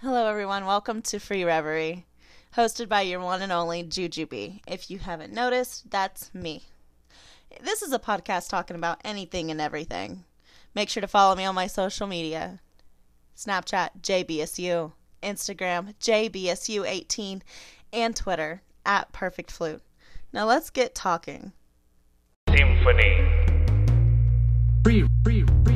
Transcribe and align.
Hello, 0.00 0.26
everyone. 0.26 0.66
Welcome 0.66 1.00
to 1.02 1.18
Free 1.18 1.42
Reverie, 1.42 2.04
hosted 2.54 2.86
by 2.86 3.00
your 3.00 3.18
one 3.18 3.40
and 3.40 3.50
only 3.50 3.82
Jujubee. 3.82 4.60
If 4.68 4.90
you 4.90 4.98
haven't 4.98 5.32
noticed, 5.32 5.90
that's 5.90 6.34
me. 6.34 6.64
This 7.62 7.80
is 7.80 7.94
a 7.94 7.98
podcast 7.98 8.50
talking 8.50 8.76
about 8.76 9.00
anything 9.06 9.50
and 9.50 9.58
everything. 9.58 10.24
Make 10.74 10.90
sure 10.90 11.00
to 11.00 11.08
follow 11.08 11.34
me 11.34 11.46
on 11.46 11.54
my 11.54 11.66
social 11.66 12.06
media 12.06 12.60
Snapchat, 13.34 14.02
JBSU, 14.02 14.92
Instagram, 15.22 15.94
JBSU18, 15.98 17.40
and 17.90 18.14
Twitter, 18.14 18.60
at 18.84 19.10
Perfect 19.12 19.50
Flute. 19.50 19.80
Now 20.30 20.44
let's 20.44 20.68
get 20.68 20.94
talking. 20.94 21.52
Symphony. 22.50 23.32
Free, 24.84 25.08
free, 25.24 25.46
free, 25.64 25.75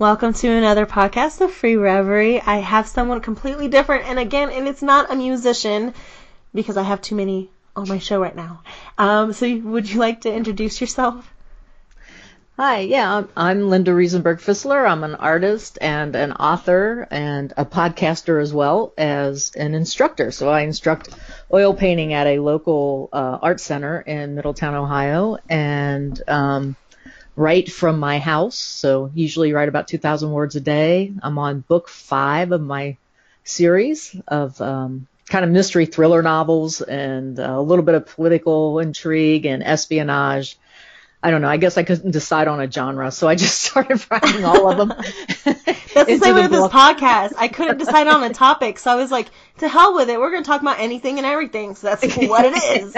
Welcome 0.00 0.32
to 0.32 0.48
another 0.48 0.86
podcast 0.86 1.42
of 1.42 1.52
Free 1.52 1.76
Reverie. 1.76 2.40
I 2.40 2.56
have 2.56 2.86
someone 2.86 3.20
completely 3.20 3.68
different, 3.68 4.08
and 4.08 4.18
again, 4.18 4.48
and 4.48 4.66
it's 4.66 4.80
not 4.80 5.12
a 5.12 5.14
musician 5.14 5.92
because 6.54 6.78
I 6.78 6.84
have 6.84 7.02
too 7.02 7.14
many 7.14 7.50
on 7.76 7.86
my 7.86 7.98
show 7.98 8.18
right 8.18 8.34
now. 8.34 8.62
Um, 8.96 9.34
so, 9.34 9.54
would 9.58 9.90
you 9.90 10.00
like 10.00 10.22
to 10.22 10.32
introduce 10.32 10.80
yourself? 10.80 11.30
Hi, 12.56 12.78
yeah, 12.78 13.24
I'm, 13.36 13.68
Linda 13.68 13.90
Riesenberg 13.90 14.40
Fissler. 14.40 14.90
I'm 14.90 15.04
an 15.04 15.16
artist 15.16 15.76
and 15.82 16.16
an 16.16 16.32
author 16.32 17.06
and 17.10 17.52
a 17.58 17.66
podcaster 17.66 18.40
as 18.40 18.54
well 18.54 18.94
as 18.96 19.52
an 19.54 19.74
instructor. 19.74 20.30
So 20.30 20.48
I 20.48 20.62
instruct 20.62 21.10
oil 21.52 21.74
painting 21.74 22.14
at 22.14 22.26
a 22.26 22.38
local 22.38 23.10
uh, 23.12 23.38
art 23.42 23.60
center 23.60 24.00
in 24.00 24.34
Middletown, 24.34 24.74
Ohio, 24.74 25.36
and 25.50 26.22
um, 26.26 26.76
write 27.36 27.70
from 27.70 27.98
my 27.98 28.18
house. 28.18 28.56
So 28.56 29.10
usually 29.14 29.52
write 29.52 29.68
about 29.68 29.88
2,000 29.88 30.30
words 30.30 30.56
a 30.56 30.60
day. 30.60 31.12
I'm 31.22 31.38
on 31.38 31.60
book 31.60 31.88
five 31.88 32.52
of 32.52 32.60
my 32.60 32.96
series 33.44 34.14
of 34.28 34.60
um, 34.60 35.06
kind 35.28 35.44
of 35.44 35.50
mystery 35.50 35.86
thriller 35.86 36.22
novels 36.22 36.80
and 36.82 37.38
a 37.38 37.60
little 37.60 37.84
bit 37.84 37.94
of 37.94 38.06
political 38.06 38.78
intrigue 38.80 39.46
and 39.46 39.62
espionage. 39.62 40.58
I 41.22 41.30
don't 41.30 41.42
know. 41.42 41.48
I 41.48 41.58
guess 41.58 41.76
I 41.76 41.82
couldn't 41.82 42.12
decide 42.12 42.48
on 42.48 42.60
a 42.60 42.70
genre, 42.70 43.10
so 43.10 43.28
I 43.28 43.34
just 43.34 43.60
started 43.64 44.04
writing 44.10 44.44
all 44.44 44.70
of 44.70 44.78
them. 44.78 44.88
That's 45.44 46.06
the 46.06 46.18
same 46.18 46.34
way 46.34 46.42
with 46.42 46.52
this 46.52 46.68
podcast. 46.68 47.32
I 47.36 47.48
couldn't 47.48 47.78
decide 47.78 48.06
on 48.06 48.22
a 48.22 48.32
topic, 48.32 48.78
so 48.78 48.90
I 48.90 48.94
was 48.94 49.10
like, 49.10 49.26
to 49.58 49.68
hell 49.68 49.94
with 49.94 50.08
it. 50.08 50.18
We're 50.18 50.30
going 50.30 50.42
to 50.42 50.46
talk 50.46 50.62
about 50.62 50.80
anything 50.80 51.18
and 51.18 51.26
everything. 51.26 51.74
So 51.74 51.88
that's 51.88 52.02
what 52.16 52.44
it 52.46 52.82
is. 52.82 52.94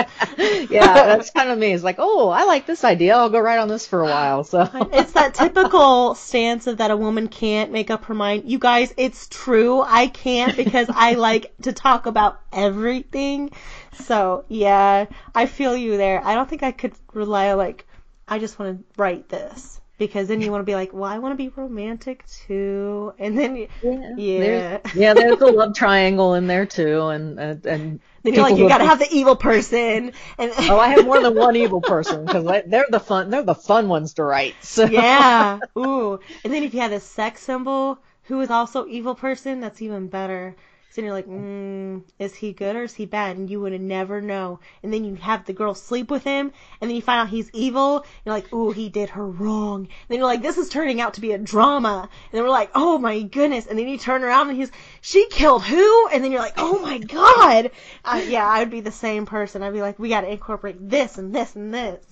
yeah, 0.70 0.92
that's 0.92 1.31
kind 1.31 1.51
of 1.51 1.59
me. 1.59 1.73
It's 1.73 1.83
like, 1.83 1.97
oh, 1.98 2.29
I 2.29 2.45
like 2.45 2.67
this 2.67 2.84
idea. 2.84 3.17
I'll 3.17 3.31
go 3.31 3.41
write 3.41 3.59
on 3.59 3.69
this 3.69 3.87
for 3.87 4.03
a 4.03 4.05
while. 4.05 4.45
So 4.45 4.69
It's 4.92 5.12
that 5.12 5.34
typical 5.34 6.14
stance 6.14 6.67
of 6.67 6.79
that 6.79 6.91
a 6.91 6.97
woman 6.97 7.29
can't 7.29 7.73
make 7.73 7.91
up 7.91 8.05
her 8.05 8.14
mind. 8.14 8.45
You 8.47 8.59
guys, 8.59 8.95
it's 8.97 9.27
true. 9.29 9.81
I 9.81 10.07
can't 10.07 10.57
because 10.57 10.86
I 10.91 11.14
like 11.14 11.53
to 11.62 11.73
talk 11.73 12.07
about 12.07 12.41
everything. 12.53 13.51
So, 13.95 14.45
yeah, 14.48 15.07
I 15.34 15.47
feel 15.47 15.77
you 15.77 15.97
there. 15.97 16.25
I 16.25 16.34
don't 16.34 16.48
think 16.48 16.62
I 16.62 16.73
could 16.73 16.92
rely 17.12 17.51
on, 17.51 17.59
like, 17.59 17.86
I 18.28 18.39
just 18.39 18.59
want 18.59 18.78
to 18.78 18.84
write 19.01 19.28
this. 19.28 19.81
Because 19.98 20.27
then 20.27 20.41
you 20.41 20.51
want 20.51 20.62
to 20.62 20.65
be 20.65 20.75
like, 20.75 20.92
well, 20.92 21.05
I 21.05 21.19
want 21.19 21.33
to 21.33 21.37
be 21.37 21.48
romantic 21.51 22.25
too. 22.27 23.12
And 23.20 23.39
then, 23.39 23.55
you, 23.55 23.69
yeah, 23.83 24.14
yeah. 24.17 24.39
there's, 24.41 24.95
yeah, 24.97 25.14
there's 25.14 25.41
a 25.41 25.47
love 25.47 25.75
triangle 25.77 26.34
in 26.34 26.48
there 26.48 26.67
too, 26.67 27.06
and 27.06 27.39
and, 27.39 27.64
and 27.67 28.01
Then 28.25 28.34
you're 28.34 28.42
like, 28.42 28.56
you 28.56 28.64
who- 28.64 28.69
gotta 28.69 28.87
have 28.87 28.98
the 28.98 29.06
evil 29.12 29.37
person. 29.37 30.12
And 30.39 30.53
Oh, 30.59 30.79
I 30.81 30.89
have 30.89 31.05
more 31.05 31.20
than 31.20 31.37
one 31.37 31.55
evil 31.55 31.81
person 31.81 32.25
because 32.25 32.45
they're 32.67 32.87
the 32.91 32.98
fun. 32.98 33.31
They're 33.31 33.45
the 33.45 33.55
fun 33.55 33.89
ones 33.89 34.14
to 34.14 34.25
write. 34.25 34.57
So 34.64 34.86
yeah. 34.86 35.61
Ooh. 35.79 36.19
And 36.42 36.53
then 36.53 36.64
if 36.64 36.75
you 36.75 36.81
had 36.81 36.92
a 36.92 37.01
sex 37.01 37.42
symbol 37.42 37.98
who 38.24 38.41
is 38.41 38.51
also 38.51 38.86
evil 38.86 39.14
person, 39.14 39.61
that's 39.61 39.83
even 39.83 40.08
better. 40.08 40.57
Then 40.95 41.05
you're 41.05 41.14
like, 41.14 41.27
mm, 41.27 42.03
is 42.19 42.35
he 42.35 42.53
good 42.53 42.77
or 42.77 42.83
is 42.83 42.95
he 42.95 43.07
bad? 43.07 43.36
And 43.36 43.48
you 43.48 43.61
would 43.61 43.79
never 43.80 44.20
know. 44.20 44.61
And 44.83 44.92
then 44.92 45.05
you 45.05 45.14
have 45.17 45.45
the 45.45 45.53
girl 45.53 45.75
sleep 45.75 46.11
with 46.11 46.25
him, 46.25 46.53
and 46.80 46.91
then 46.91 46.95
you 46.97 47.03
find 47.03 47.20
out 47.20 47.29
he's 47.29 47.51
evil. 47.53 48.05
You're 48.25 48.35
like, 48.35 48.53
ooh, 48.53 48.73
he 48.73 48.89
did 48.89 49.11
her 49.11 49.27
wrong. 49.27 49.80
And 49.80 49.89
then 50.08 50.19
you're 50.19 50.27
like, 50.27 50.42
this 50.42 50.58
is 50.58 50.69
turning 50.69 51.01
out 51.01 51.14
to 51.14 51.20
be 51.20 51.33
a 51.33 51.39
drama. 51.39 52.08
And 52.11 52.33
then 52.33 52.42
we're 52.42 52.51
like, 52.51 52.70
oh 52.75 52.98
my 52.98 53.23
goodness. 53.23 53.67
And 53.67 53.79
then 53.79 53.89
you 53.89 53.98
turn 53.98 54.23
around 54.23 54.51
and 54.51 54.58
he's, 54.58 54.70
she 55.01 55.29
killed 55.29 55.63
who? 55.63 56.08
And 56.08 56.23
then 56.23 56.33
you're 56.33 56.41
like, 56.41 56.55
oh 56.58 56.79
my 56.80 56.98
god. 56.98 57.70
Uh, 58.05 58.23
yeah, 58.27 58.47
I 58.47 58.61
would 58.61 58.70
be 58.70 58.80
the 58.80 58.92
same 58.92 59.27
person. 59.27 59.63
I'd 59.63 59.73
be 59.73 59.83
like, 59.83 59.98
we 59.98 60.09
gotta 60.09 60.30
incorporate 60.30 60.77
this 60.91 61.19
and 61.19 61.35
this 61.35 61.57
and 61.57 61.73
this. 61.73 62.05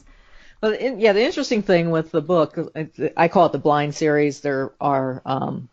Well, 0.63 0.73
in, 0.73 1.01
yeah, 1.01 1.13
the 1.13 1.23
interesting 1.23 1.63
thing 1.63 1.91
with 1.91 2.11
the 2.11 2.21
book, 2.21 2.59
I 3.17 3.29
call 3.29 3.47
it 3.47 3.53
the 3.53 3.59
Blind 3.59 3.95
series. 3.95 4.41
There 4.41 4.73
are 4.81 5.23
um, 5.25 5.69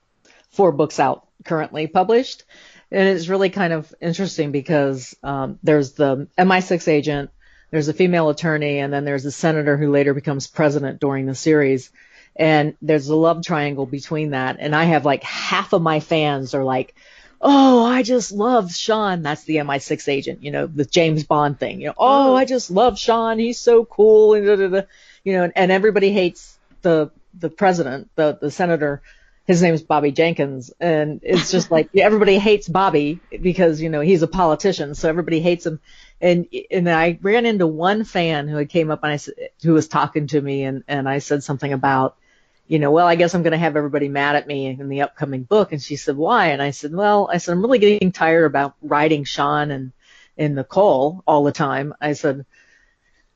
four 0.52 0.72
books 0.72 1.00
out 1.00 1.28
currently 1.44 1.88
published, 1.88 2.46
and 2.92 3.08
it's 3.08 3.28
really 3.28 3.50
kind 3.50 3.74
of 3.74 3.94
interesting 4.02 4.52
because 4.52 5.16
um, 5.24 5.60
there's 5.64 5.94
the 5.94 6.28
MI6 6.38 6.88
agent, 6.88 7.30
there's 7.72 7.88
a 7.90 7.94
female 7.94 8.30
attorney, 8.30 8.80
and 8.80 8.94
then 8.94 9.04
there's 9.04 9.26
a 9.26 9.32
senator 9.32 9.76
who 9.78 9.92
later 9.92 10.14
becomes 10.14 10.48
president 10.48 11.00
during 11.00 11.26
the 11.26 11.36
series. 11.36 11.92
And 12.36 12.78
there's 12.82 13.10
a 13.10 13.16
love 13.16 13.44
triangle 13.44 13.86
between 13.86 14.32
that. 14.32 14.58
And 14.60 14.76
I 14.76 14.86
have 14.86 15.06
like 15.06 15.24
half 15.24 15.74
of 15.74 15.82
my 15.82 16.00
fans 16.00 16.54
are 16.54 16.64
like, 16.64 16.94
oh, 17.42 17.86
I 17.86 18.04
just 18.04 18.32
love 18.32 18.74
Sean. 18.74 19.22
That's 19.22 19.44
the 19.44 19.58
MI6 19.58 20.08
agent, 20.08 20.44
you 20.44 20.52
know, 20.52 20.68
the 20.68 20.86
James 20.86 21.24
Bond 21.24 21.60
thing. 21.60 21.82
You 21.82 21.88
know, 21.88 21.94
oh, 21.98 22.36
I 22.36 22.46
just 22.46 22.72
love 22.72 22.98
Sean. 22.98 23.40
He's 23.40 23.60
so 23.60 23.86
cool. 23.86 24.34
And 24.34 24.46
da, 24.46 24.56
da, 24.56 24.68
da. 24.68 24.82
you 25.24 25.34
know, 25.34 25.52
and 25.56 25.72
everybody 25.72 26.12
hates 26.12 26.58
the 26.82 27.12
the 27.40 27.50
president, 27.50 28.10
the 28.16 28.38
the 28.40 28.50
senator. 28.52 29.02
His 29.48 29.62
name's 29.62 29.82
Bobby 29.82 30.12
Jenkins, 30.12 30.74
and 30.80 31.22
it's 31.24 31.52
just 31.52 31.72
like 31.72 31.90
everybody 31.96 32.38
hates 32.38 32.68
Bobby 32.68 33.20
because 33.42 33.82
you 33.82 33.90
know 33.90 34.02
he's 34.02 34.22
a 34.22 34.28
politician, 34.28 34.94
so 34.94 35.10
everybody 35.10 35.40
hates 35.40 35.66
him. 35.66 35.80
And 36.20 36.48
and 36.70 36.90
I 36.90 37.18
ran 37.22 37.46
into 37.46 37.66
one 37.66 38.04
fan 38.04 38.48
who 38.48 38.58
had 38.58 38.70
came 38.70 38.92
up 38.92 39.04
and 39.04 39.14
I 39.14 39.44
who 39.64 39.74
was 39.74 39.88
talking 39.88 40.28
to 40.28 40.42
me, 40.42 40.64
and 40.64 40.84
and 40.88 41.08
I 41.08 41.20
said 41.20 41.44
something 41.44 41.72
about 41.72 42.18
you 42.68 42.80
know, 42.80 42.92
well, 42.92 43.08
I 43.08 43.16
guess 43.16 43.34
I'm 43.34 43.44
going 43.44 43.52
to 43.52 43.58
have 43.58 43.78
everybody 43.78 44.10
mad 44.10 44.36
at 44.36 44.48
me 44.48 44.68
in 44.68 44.90
the 44.90 45.02
upcoming 45.02 45.44
book. 45.44 45.72
And 45.72 45.82
she 45.82 45.96
said, 45.96 46.18
why? 46.18 46.48
And 46.48 46.62
I 46.62 46.72
said, 46.72 46.94
well, 46.94 47.30
I 47.32 47.38
said, 47.38 47.54
I'm 47.54 47.62
really 47.62 47.80
getting 47.80 48.12
tired 48.12 48.46
about 48.46 48.76
writing 48.82 49.24
Sean 49.24 49.72
and, 49.72 49.94
and 50.38 50.56
Nicole 50.56 51.24
all 51.26 51.44
the 51.44 51.52
time. 51.54 51.94
I 52.02 52.14
said, 52.14 52.46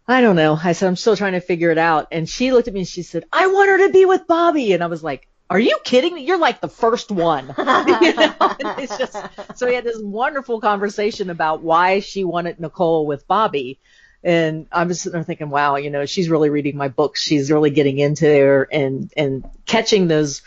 I 0.08 0.20
don't 0.20 0.36
know. 0.36 0.60
I 0.62 0.74
said, 0.74 0.88
I'm 0.88 0.98
still 0.98 1.16
trying 1.16 1.34
to 1.34 1.40
figure 1.40 1.72
it 1.72 1.78
out. 1.78 2.10
And 2.12 2.28
she 2.28 2.52
looked 2.52 2.68
at 2.68 2.74
me 2.74 2.82
and 2.82 2.88
she 2.88 3.04
said, 3.04 3.24
I 3.32 3.48
want 3.48 3.70
her 3.70 3.88
to 3.88 3.94
be 3.94 4.04
with 4.06 4.28
Bobby. 4.28 4.74
And 4.74 4.84
I 4.84 4.88
was 4.88 5.04
like, 5.04 5.30
are 5.52 5.60
you 5.60 5.78
kidding 5.84 6.16
me? 6.16 6.24
You're 6.24 6.38
like 6.38 6.62
the 6.62 6.70
first 6.70 7.12
one. 7.12 7.48
you 7.58 8.14
know, 8.14 8.36
it's 8.80 8.98
just, 8.98 9.18
so 9.56 9.68
we 9.68 9.76
had 9.76 9.84
this 9.84 10.00
wonderful 10.02 10.62
conversation 10.62 11.30
about 11.30 11.62
why 11.62 12.00
she 12.00 12.24
wanted 12.24 12.62
Nicole 12.62 13.06
with 13.06 13.28
Bobby. 13.28 13.78
And 14.24 14.68
I'm 14.72 14.88
just 14.88 15.02
sitting 15.02 15.18
there 15.18 15.24
thinking, 15.26 15.50
wow, 15.50 15.76
you 15.76 15.90
know, 15.90 16.06
she's 16.06 16.30
really 16.30 16.50
reading 16.50 16.78
my 16.78 16.88
books. 16.88 17.22
She's 17.22 17.52
really 17.52 17.70
getting 17.70 18.00
into 18.00 18.24
there 18.24 18.66
and, 18.72 19.12
and 19.18 19.44
catching 19.66 20.08
those 20.08 20.42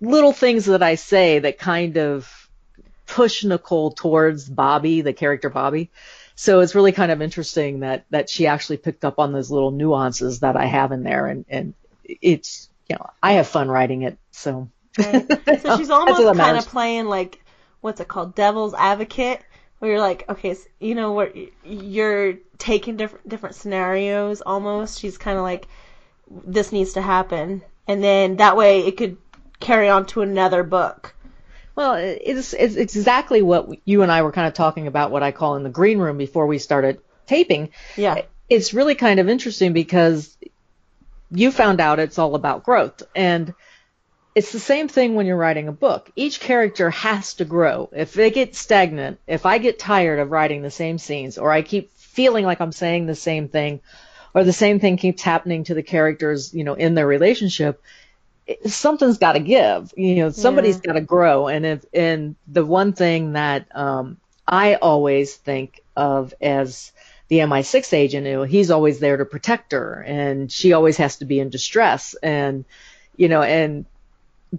little 0.00 0.32
things 0.32 0.66
that 0.66 0.82
I 0.82 0.94
say 0.94 1.40
that 1.40 1.58
kind 1.58 1.96
of 1.96 2.48
push 3.06 3.42
Nicole 3.42 3.90
towards 3.90 4.48
Bobby, 4.48 5.00
the 5.00 5.12
character 5.12 5.50
Bobby. 5.50 5.90
So 6.36 6.60
it's 6.60 6.76
really 6.76 6.92
kind 6.92 7.10
of 7.10 7.20
interesting 7.20 7.80
that, 7.80 8.04
that 8.10 8.30
she 8.30 8.46
actually 8.46 8.76
picked 8.76 9.04
up 9.04 9.18
on 9.18 9.32
those 9.32 9.50
little 9.50 9.72
nuances 9.72 10.40
that 10.40 10.56
I 10.56 10.66
have 10.66 10.92
in 10.92 11.02
there. 11.02 11.26
And, 11.26 11.44
and 11.48 11.74
it's, 12.04 12.68
you 12.88 12.96
know, 12.96 13.10
I 13.22 13.34
have 13.34 13.46
fun 13.46 13.68
writing 13.68 14.02
it. 14.02 14.18
So, 14.30 14.70
Right. 14.98 15.26
So 15.60 15.76
she's 15.76 15.90
almost 15.90 16.38
kind 16.38 16.56
of 16.56 16.66
playing 16.66 17.06
like 17.06 17.44
what's 17.80 18.00
it 18.00 18.08
called, 18.08 18.34
devil's 18.34 18.74
advocate, 18.74 19.40
where 19.78 19.92
you're 19.92 20.00
like, 20.00 20.28
okay, 20.28 20.50
s 20.50 20.66
you 20.80 20.94
know 20.94 21.12
what, 21.12 21.34
you're 21.64 22.34
taking 22.58 22.96
different 22.96 23.28
different 23.28 23.56
scenarios. 23.56 24.40
Almost, 24.40 25.00
she's 25.00 25.18
kind 25.18 25.36
of 25.36 25.42
like, 25.42 25.66
this 26.30 26.72
needs 26.72 26.94
to 26.94 27.02
happen, 27.02 27.62
and 27.86 28.02
then 28.02 28.36
that 28.36 28.56
way 28.56 28.86
it 28.86 28.96
could 28.96 29.16
carry 29.60 29.88
on 29.88 30.06
to 30.06 30.22
another 30.22 30.62
book. 30.62 31.14
Well, 31.76 31.94
it's, 31.96 32.52
it's 32.52 32.76
exactly 32.76 33.42
what 33.42 33.68
you 33.84 34.02
and 34.02 34.12
I 34.12 34.22
were 34.22 34.30
kind 34.30 34.46
of 34.46 34.54
talking 34.54 34.86
about, 34.86 35.10
what 35.10 35.24
I 35.24 35.32
call 35.32 35.56
in 35.56 35.64
the 35.64 35.70
green 35.70 35.98
room 35.98 36.18
before 36.18 36.46
we 36.46 36.58
started 36.58 37.00
taping. 37.26 37.70
Yeah. 37.96 38.22
It's 38.48 38.72
really 38.72 38.94
kind 38.94 39.18
of 39.18 39.28
interesting 39.28 39.72
because 39.72 40.36
you 41.30 41.50
found 41.50 41.80
out 41.80 41.98
it's 41.98 42.18
all 42.18 42.34
about 42.34 42.64
growth. 42.64 43.02
And 43.14 43.54
it's 44.34 44.52
the 44.52 44.58
same 44.58 44.88
thing 44.88 45.14
when 45.14 45.26
you're 45.26 45.36
writing 45.36 45.68
a 45.68 45.72
book. 45.72 46.10
Each 46.16 46.40
character 46.40 46.90
has 46.90 47.34
to 47.34 47.44
grow. 47.44 47.88
If 47.92 48.14
they 48.14 48.30
get 48.30 48.56
stagnant, 48.56 49.20
if 49.26 49.46
I 49.46 49.58
get 49.58 49.78
tired 49.78 50.18
of 50.18 50.30
writing 50.30 50.62
the 50.62 50.70
same 50.70 50.98
scenes, 50.98 51.38
or 51.38 51.52
I 51.52 51.62
keep 51.62 51.92
feeling 51.96 52.44
like 52.44 52.60
I'm 52.60 52.72
saying 52.72 53.06
the 53.06 53.14
same 53.14 53.48
thing, 53.48 53.80
or 54.34 54.42
the 54.42 54.52
same 54.52 54.80
thing 54.80 54.96
keeps 54.96 55.22
happening 55.22 55.64
to 55.64 55.74
the 55.74 55.82
characters, 55.84 56.52
you 56.52 56.64
know, 56.64 56.74
in 56.74 56.94
their 56.94 57.06
relationship, 57.06 57.80
it- 58.46 58.70
something's 58.70 59.18
got 59.18 59.32
to 59.34 59.40
give. 59.40 59.92
You 59.96 60.16
know, 60.16 60.30
somebody's 60.30 60.80
got 60.80 60.94
to 60.94 61.00
grow. 61.00 61.46
And 61.48 61.64
if 61.64 61.84
and 61.94 62.34
the 62.48 62.64
one 62.64 62.92
thing 62.92 63.34
that 63.34 63.66
um, 63.76 64.16
I 64.46 64.74
always 64.74 65.34
think 65.36 65.80
of 65.96 66.34
as 66.40 66.90
the 67.28 67.38
MI6 67.38 67.92
agent, 67.92 68.26
you 68.26 68.32
know, 68.32 68.42
he's 68.44 68.70
always 68.70 69.00
there 69.00 69.16
to 69.16 69.24
protect 69.24 69.72
her, 69.72 70.02
and 70.06 70.50
she 70.50 70.72
always 70.72 70.96
has 70.98 71.16
to 71.16 71.24
be 71.24 71.40
in 71.40 71.50
distress, 71.50 72.14
and 72.22 72.64
you 73.16 73.28
know, 73.28 73.42
and 73.42 73.86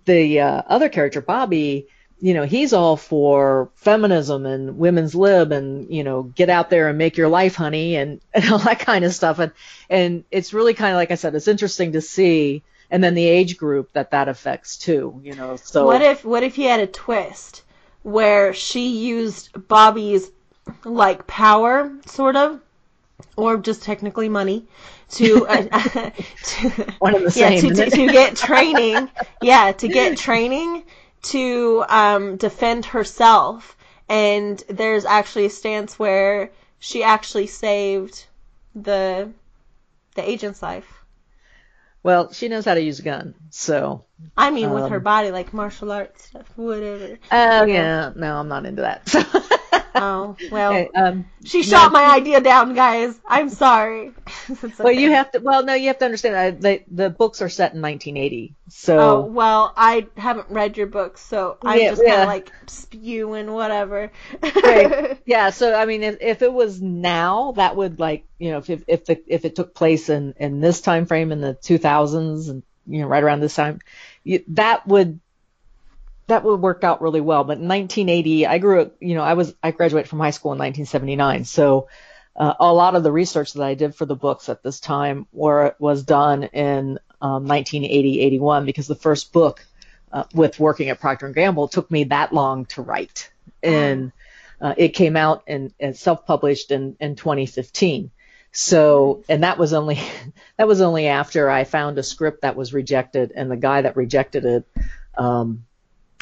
the 0.05 0.41
uh, 0.41 0.61
other 0.67 0.89
character, 0.89 1.21
Bobby, 1.21 1.87
you 2.19 2.33
know, 2.33 2.43
he's 2.43 2.73
all 2.73 2.97
for 2.97 3.69
feminism 3.75 4.45
and 4.45 4.77
women's 4.77 5.15
lib 5.15 5.51
and, 5.51 5.93
you 5.93 6.03
know, 6.03 6.23
get 6.23 6.49
out 6.49 6.69
there 6.69 6.89
and 6.89 6.97
make 6.97 7.17
your 7.17 7.27
life, 7.27 7.55
honey, 7.55 7.95
and, 7.95 8.21
and 8.33 8.49
all 8.51 8.59
that 8.59 8.79
kind 8.79 9.05
of 9.05 9.13
stuff. 9.13 9.39
And, 9.39 9.51
and 9.89 10.23
it's 10.31 10.53
really 10.53 10.73
kind 10.73 10.93
of, 10.93 10.97
like 10.97 11.11
I 11.11 11.15
said, 11.15 11.35
it's 11.35 11.47
interesting 11.47 11.93
to 11.93 12.01
see. 12.01 12.63
And 12.89 13.03
then 13.03 13.15
the 13.15 13.27
age 13.27 13.57
group 13.57 13.91
that 13.93 14.11
that 14.11 14.27
affects 14.27 14.77
too, 14.77 15.19
you 15.23 15.33
know, 15.33 15.55
so. 15.55 15.85
What 15.85 16.03
if 16.03 16.23
what 16.23 16.43
if 16.43 16.59
you 16.59 16.67
had 16.67 16.79
a 16.79 16.87
twist 16.87 17.63
where 18.03 18.53
she 18.53 18.89
used 19.07 19.67
Bobby's 19.67 20.29
like 20.85 21.27
power, 21.27 21.91
sort 22.05 22.35
of, 22.35 22.61
or 23.37 23.57
just 23.57 23.83
technically 23.83 24.29
money, 24.29 24.67
to, 25.11 25.47
uh, 25.47 26.11
to 26.43 26.93
One 26.99 27.15
and 27.15 27.25
the 27.25 27.31
yeah, 27.33 27.51
same, 27.51 27.71
to, 27.71 27.71
to, 27.71 27.89
to 27.91 28.09
get 28.09 28.35
training, 28.35 29.11
yeah, 29.41 29.71
to 29.73 29.87
get 29.89 30.17
training 30.17 30.83
to 31.23 31.85
um, 31.89 32.37
defend 32.37 32.85
herself. 32.85 33.77
And 34.09 34.61
there's 34.69 35.05
actually 35.05 35.45
a 35.45 35.49
stance 35.49 35.97
where 35.99 36.51
she 36.79 37.03
actually 37.03 37.47
saved 37.47 38.25
the 38.75 39.31
the 40.15 40.29
agent's 40.29 40.61
life. 40.63 41.05
well, 42.03 42.31
she 42.31 42.47
knows 42.47 42.65
how 42.65 42.73
to 42.75 42.81
use 42.81 42.99
a 42.99 43.03
gun, 43.03 43.33
so. 43.49 44.05
I 44.37 44.49
mean, 44.49 44.71
with 44.71 44.87
her 44.87 44.99
Um, 44.99 45.01
body, 45.01 45.29
like 45.31 45.53
martial 45.53 45.91
arts 45.91 46.23
stuff, 46.25 46.49
whatever. 46.55 47.17
Oh, 47.31 47.65
yeah, 47.65 48.11
no, 48.15 48.37
I'm 48.37 48.47
not 48.47 48.65
into 48.65 48.81
that. 48.83 49.83
Oh 49.95 50.37
well, 50.49 50.85
Okay, 50.89 50.89
um, 50.95 51.31
she 51.43 51.63
no, 51.63 51.79
shot 51.79 51.91
my 51.91 52.03
idea 52.15 52.41
down, 52.41 52.73
guys. 52.75 53.19
I'm 53.25 53.49
sorry. 53.49 54.13
It's 54.49 54.79
Well, 54.81 54.93
you 54.93 55.11
have 55.11 55.31
to. 55.31 55.39
Well, 55.39 55.63
no, 55.63 55.73
you 55.73 55.87
have 55.87 55.99
to 55.99 56.05
understand. 56.05 56.61
The 56.61 56.83
the 56.87 57.09
books 57.09 57.41
are 57.41 57.49
set 57.49 57.73
in 57.73 57.81
1980, 57.81 58.55
so 58.69 58.95
Oh 58.97 59.25
well, 59.25 59.73
I 59.75 60.07
haven't 60.17 60.49
read 60.49 60.77
your 60.77 60.87
books, 60.87 61.21
so 61.21 61.57
I'm 61.65 61.85
Yeah, 61.85 61.87
just 61.87 62.05
kind 62.05 62.19
of 62.21 62.25
yeah. 62.25 62.25
like 62.25 62.51
spewing 62.67 63.51
whatever. 63.51 64.11
Right. 64.61 64.95
yeah. 65.25 65.49
So 65.49 65.73
I 65.73 65.85
mean, 65.85 66.03
if, 66.03 66.17
if 66.21 66.41
it 66.41 66.51
was 66.53 66.81
now, 66.81 67.53
that 67.53 67.75
would 67.75 67.99
like 67.99 68.25
you 68.39 68.51
know, 68.51 68.59
if 68.59 68.69
if 68.69 68.83
if, 68.87 69.05
the, 69.05 69.23
if 69.27 69.45
it 69.45 69.55
took 69.55 69.75
place 69.75 70.09
in 70.09 70.33
in 70.37 70.61
this 70.61 70.81
time 70.81 71.05
frame 71.05 71.31
in 71.31 71.41
the 71.41 71.55
2000s 71.55 72.49
and 72.49 72.63
you 72.87 73.01
know 73.01 73.07
right 73.07 73.23
around 73.23 73.41
this 73.41 73.55
time, 73.55 73.79
you, 74.23 74.43
that 74.49 74.87
would 74.87 75.19
that 76.27 76.43
would 76.43 76.61
work 76.61 76.83
out 76.83 77.01
really 77.01 77.21
well. 77.21 77.43
But 77.43 77.59
in 77.59 77.67
1980, 77.67 78.47
I 78.47 78.57
grew 78.57 78.81
up. 78.81 78.95
You 78.99 79.15
know, 79.15 79.23
I 79.23 79.33
was 79.33 79.53
I 79.61 79.71
graduated 79.71 80.09
from 80.09 80.19
high 80.19 80.31
school 80.31 80.53
in 80.53 80.59
1979, 80.59 81.45
so. 81.45 81.87
Uh, 82.37 82.53
a 82.59 82.73
lot 82.73 82.95
of 82.95 83.03
the 83.03 83.13
research 83.13 83.53
that 83.53 83.63
I 83.63 83.75
did 83.75 83.95
for 83.95 84.05
the 84.05 84.13
books 84.13 84.49
at 84.49 84.61
this 84.61 84.81
time 84.81 85.25
were 85.31 85.73
was 85.79 86.03
done 86.03 86.43
in 86.43 86.99
um, 87.21 87.47
1980, 87.47 88.19
81 88.19 88.65
because 88.65 88.87
the 88.87 88.95
first 88.95 89.31
book 89.31 89.65
uh, 90.11 90.23
with 90.33 90.59
working 90.59 90.89
at 90.89 90.99
Procter 90.99 91.29
Gamble 91.29 91.67
took 91.67 91.89
me 91.89 92.05
that 92.05 92.33
long 92.33 92.65
to 92.67 92.81
write, 92.81 93.31
and 93.61 94.11
uh, 94.61 94.73
it 94.77 94.89
came 94.89 95.17
out 95.17 95.43
and, 95.47 95.73
and 95.79 95.95
self-published 95.95 96.71
in, 96.71 96.95
in 96.99 97.15
2015. 97.15 98.11
So, 98.51 99.23
and 99.27 99.43
that 99.43 99.57
was 99.57 99.73
only 99.73 99.99
that 100.57 100.67
was 100.67 100.81
only 100.81 101.07
after 101.07 101.49
I 101.49 101.65
found 101.65 101.97
a 101.97 102.03
script 102.03 102.41
that 102.41 102.55
was 102.55 102.73
rejected, 102.73 103.33
and 103.35 103.51
the 103.51 103.57
guy 103.57 103.81
that 103.81 103.97
rejected 103.97 104.45
it 104.45 104.67
um, 105.17 105.64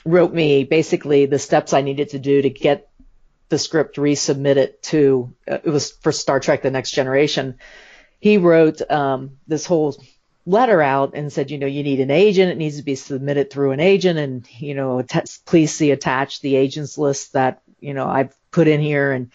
wrote 0.06 0.34
me 0.34 0.64
basically 0.64 1.26
the 1.26 1.40
steps 1.40 1.74
I 1.74 1.82
needed 1.82 2.10
to 2.10 2.20
do 2.20 2.42
to 2.42 2.50
get 2.50 2.90
the 3.50 3.60
script 3.60 3.98
resubmitted 3.98 4.82
to. 4.84 5.34
Uh, 5.50 5.60
it 5.64 5.70
was 5.70 5.92
for 5.92 6.12
Star 6.12 6.40
Trek: 6.40 6.62
The 6.62 6.72
Next 6.72 6.92
Generation. 6.92 7.60
He 8.20 8.38
wrote 8.38 8.82
um, 8.90 9.38
this 9.48 9.66
whole 9.66 9.96
letter 10.46 10.82
out 10.82 11.14
and 11.14 11.32
said, 11.32 11.52
you 11.52 11.58
know, 11.58 11.68
you 11.68 11.84
need 11.84 12.00
an 12.00 12.12
agent. 12.12 12.52
It 12.52 12.58
needs 12.58 12.78
to 12.78 12.84
be 12.84 12.96
submitted 12.96 13.50
through 13.50 13.72
an 13.72 13.80
agent, 13.80 14.20
and 14.20 14.48
you 14.60 14.76
know, 14.76 15.00
att- 15.00 15.40
please 15.46 15.74
see 15.74 15.92
attached 15.92 16.42
the 16.42 16.56
agents 16.56 16.98
list 16.98 17.34
that 17.34 17.62
you 17.80 17.94
know 17.94 18.08
I've 18.08 18.36
put 18.52 18.68
in 18.68 18.82
here, 18.82 19.12
and 19.12 19.32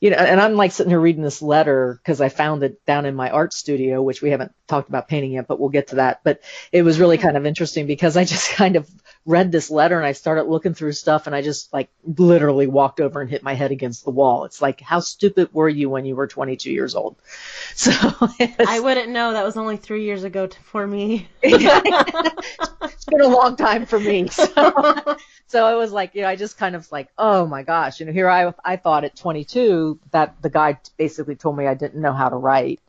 you 0.00 0.10
know, 0.10 0.16
and 0.16 0.40
I'm 0.40 0.54
like 0.54 0.72
sitting 0.72 0.90
here 0.90 1.00
reading 1.00 1.22
this 1.22 1.42
letter 1.42 2.00
because 2.02 2.20
I 2.20 2.28
found 2.28 2.62
it 2.62 2.84
down 2.84 3.06
in 3.06 3.14
my 3.14 3.30
art 3.30 3.52
studio, 3.52 4.02
which 4.02 4.20
we 4.20 4.30
haven't 4.30 4.52
talked 4.66 4.88
about 4.88 5.08
painting 5.08 5.32
yet, 5.32 5.46
but 5.46 5.60
we'll 5.60 5.68
get 5.68 5.88
to 5.88 5.96
that. 5.96 6.20
But 6.24 6.40
it 6.72 6.82
was 6.82 6.98
really 6.98 7.18
kind 7.18 7.36
of 7.36 7.46
interesting 7.46 7.86
because 7.86 8.16
I 8.16 8.24
just 8.24 8.50
kind 8.54 8.76
of 8.76 8.90
read 9.24 9.52
this 9.52 9.70
letter 9.70 9.96
and 9.96 10.04
I 10.04 10.12
started 10.12 10.44
looking 10.44 10.74
through 10.74 10.92
stuff 10.92 11.26
and 11.26 11.36
I 11.36 11.42
just 11.42 11.72
like 11.72 11.88
literally 12.04 12.66
walked 12.66 13.00
over 13.00 13.20
and 13.20 13.30
hit 13.30 13.44
my 13.44 13.54
head 13.54 13.70
against 13.70 14.04
the 14.04 14.10
wall. 14.10 14.44
It's 14.44 14.60
like, 14.60 14.80
how 14.80 14.98
stupid 14.98 15.50
were 15.52 15.68
you 15.68 15.88
when 15.88 16.04
you 16.04 16.16
were 16.16 16.26
22 16.26 16.70
years 16.70 16.94
old? 16.94 17.16
So 17.74 17.90
I 17.90 18.80
wouldn't 18.80 19.08
know. 19.08 19.32
That 19.32 19.44
was 19.44 19.56
only 19.56 19.78
three 19.78 20.04
years 20.04 20.24
ago 20.24 20.46
t- 20.46 20.58
for 20.62 20.86
me. 20.86 21.26
it's 21.42 23.04
been 23.06 23.22
a 23.22 23.28
long 23.28 23.56
time 23.56 23.86
for 23.86 23.98
me. 23.98 24.28
So, 24.28 25.16
so 25.46 25.74
it 25.74 25.78
was 25.78 25.90
like, 25.90 26.14
you 26.14 26.20
know, 26.20 26.28
I 26.28 26.36
just 26.36 26.58
kind 26.58 26.76
of 26.76 26.90
like, 26.92 27.08
oh 27.16 27.46
my 27.46 27.62
gosh, 27.62 27.98
you 27.98 28.06
know, 28.06 28.12
here 28.12 28.28
I, 28.28 28.52
I 28.62 28.76
thought 28.76 29.04
at 29.04 29.16
22 29.16 30.00
that 30.10 30.40
the 30.42 30.50
guy 30.50 30.78
basically 30.98 31.34
told 31.34 31.56
me 31.56 31.66
I 31.66 31.74
didn't 31.74 32.00
know 32.00 32.12
how 32.12 32.28
to 32.28 32.36
write. 32.36 32.80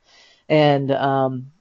And, 0.50 0.92
um, 0.92 1.52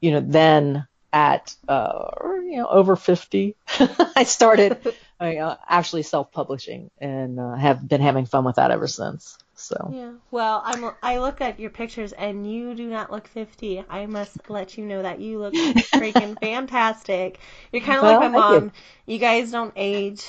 you 0.00 0.12
know, 0.12 0.20
then 0.20 0.86
at, 1.12 1.54
uh, 1.68 2.10
you 2.44 2.56
know, 2.58 2.66
over 2.68 2.96
50, 2.96 3.56
I 4.16 4.24
started 4.24 4.78
uh, 5.20 5.56
actually 5.68 6.02
self-publishing 6.02 6.90
and 6.98 7.38
uh, 7.40 7.54
have 7.54 7.86
been 7.86 8.00
having 8.00 8.26
fun 8.26 8.44
with 8.44 8.56
that 8.56 8.70
ever 8.70 8.86
since. 8.86 9.36
So, 9.54 9.90
Yeah. 9.92 10.12
Well, 10.30 10.62
I'm. 10.64 10.90
I 11.02 11.18
look 11.18 11.42
at 11.42 11.60
your 11.60 11.68
pictures, 11.68 12.12
and 12.12 12.50
you 12.50 12.74
do 12.74 12.88
not 12.88 13.12
look 13.12 13.28
50. 13.28 13.84
I 13.90 14.06
must 14.06 14.48
let 14.48 14.78
you 14.78 14.86
know 14.86 15.02
that 15.02 15.20
you 15.20 15.38
look 15.38 15.52
freaking 15.92 16.40
fantastic. 16.40 17.38
You're 17.70 17.82
kind 17.82 17.98
of 17.98 18.04
Well, 18.04 18.20
like 18.20 18.32
my 18.32 18.40
thank 18.40 18.54
you. 18.54 18.60
mom. 18.60 18.72
You. 19.04 19.18
guys 19.18 19.50
don't 19.50 19.74
age. 19.76 20.24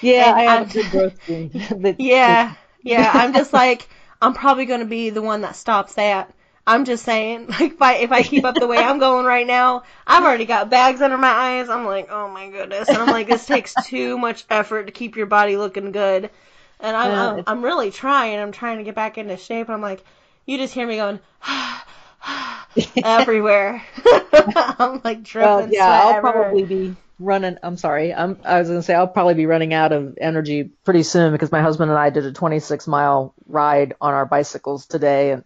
yeah, 0.00 0.30
And 0.30 0.36
I 0.38 0.42
have 0.54 0.74
I'm- 0.76 0.86
a 0.86 0.90
growth 0.90 1.18
gene. 1.26 1.96
Yeah. 1.98 2.54
Yeah. 2.82 3.10
I'm 3.12 3.34
just 3.34 3.52
like 3.52 3.86
I'm 4.22 4.32
probably 4.32 4.64
going 4.64 4.80
to 4.80 4.86
be 4.86 5.10
the 5.10 5.20
one 5.22 5.42
that 5.42 5.54
stops 5.54 5.94
that. 5.96 6.32
I'm 6.70 6.84
just 6.84 7.04
saying, 7.04 7.46
like, 7.60 7.72
if 7.72 7.82
I 7.82 7.94
if 7.96 8.12
I 8.12 8.22
keep 8.22 8.44
up 8.44 8.58
the 8.58 8.66
way 8.66 8.82
I'm 8.82 8.98
going 9.00 9.26
right 9.26 9.46
now, 9.46 9.84
I've 10.06 10.24
already 10.24 10.46
got 10.46 10.70
bags 10.70 11.00
under 11.00 11.18
my 11.18 11.28
eyes. 11.28 11.68
I'm 11.68 11.86
like, 11.86 12.08
oh 12.10 12.28
my 12.28 12.48
goodness, 12.50 12.92
and 12.92 13.02
I'm 13.02 13.10
like, 13.10 13.26
this 13.28 13.46
takes 13.46 13.74
too 13.86 14.18
much 14.18 14.44
effort 14.50 14.86
to 14.86 14.92
keep 14.92 15.16
your 15.16 15.26
body 15.26 15.56
looking 15.56 15.92
good. 15.92 16.30
And 16.80 16.96
I'm 16.96 17.12
I'm, 17.12 17.42
I'm 17.46 17.64
really 17.64 17.90
trying. 17.90 18.38
I'm 18.38 18.52
trying 18.52 18.78
to 18.78 18.84
get 18.84 18.94
back 18.94 19.18
into 19.18 19.36
shape. 19.36 19.68
I'm 19.68 19.82
like, 19.82 20.04
you 20.46 20.58
just 20.58 20.74
hear 20.74 20.86
me 20.86 20.96
going 20.96 21.20
everywhere. 23.02 23.82
I'm 24.32 25.00
like 25.04 25.22
dripping 25.22 25.44
Well, 25.44 25.68
yeah, 25.72 26.02
I'll 26.02 26.14
everywhere. 26.14 26.50
probably 26.50 26.64
be 26.64 26.96
running. 27.18 27.58
I'm 27.62 27.76
sorry. 27.76 28.14
I'm, 28.14 28.40
I 28.44 28.58
was 28.58 28.68
going 28.68 28.78
to 28.80 28.82
say 28.82 28.94
I'll 28.94 29.08
probably 29.08 29.34
be 29.34 29.46
running 29.46 29.74
out 29.74 29.92
of 29.92 30.18
energy 30.20 30.64
pretty 30.84 31.02
soon 31.02 31.32
because 31.32 31.52
my 31.52 31.62
husband 31.62 31.90
and 31.90 31.98
I 31.98 32.10
did 32.10 32.26
a 32.26 32.32
26 32.32 32.86
mile 32.86 33.34
ride 33.46 33.94
on 34.00 34.14
our 34.14 34.26
bicycles 34.26 34.86
today, 34.86 35.32
and 35.32 35.44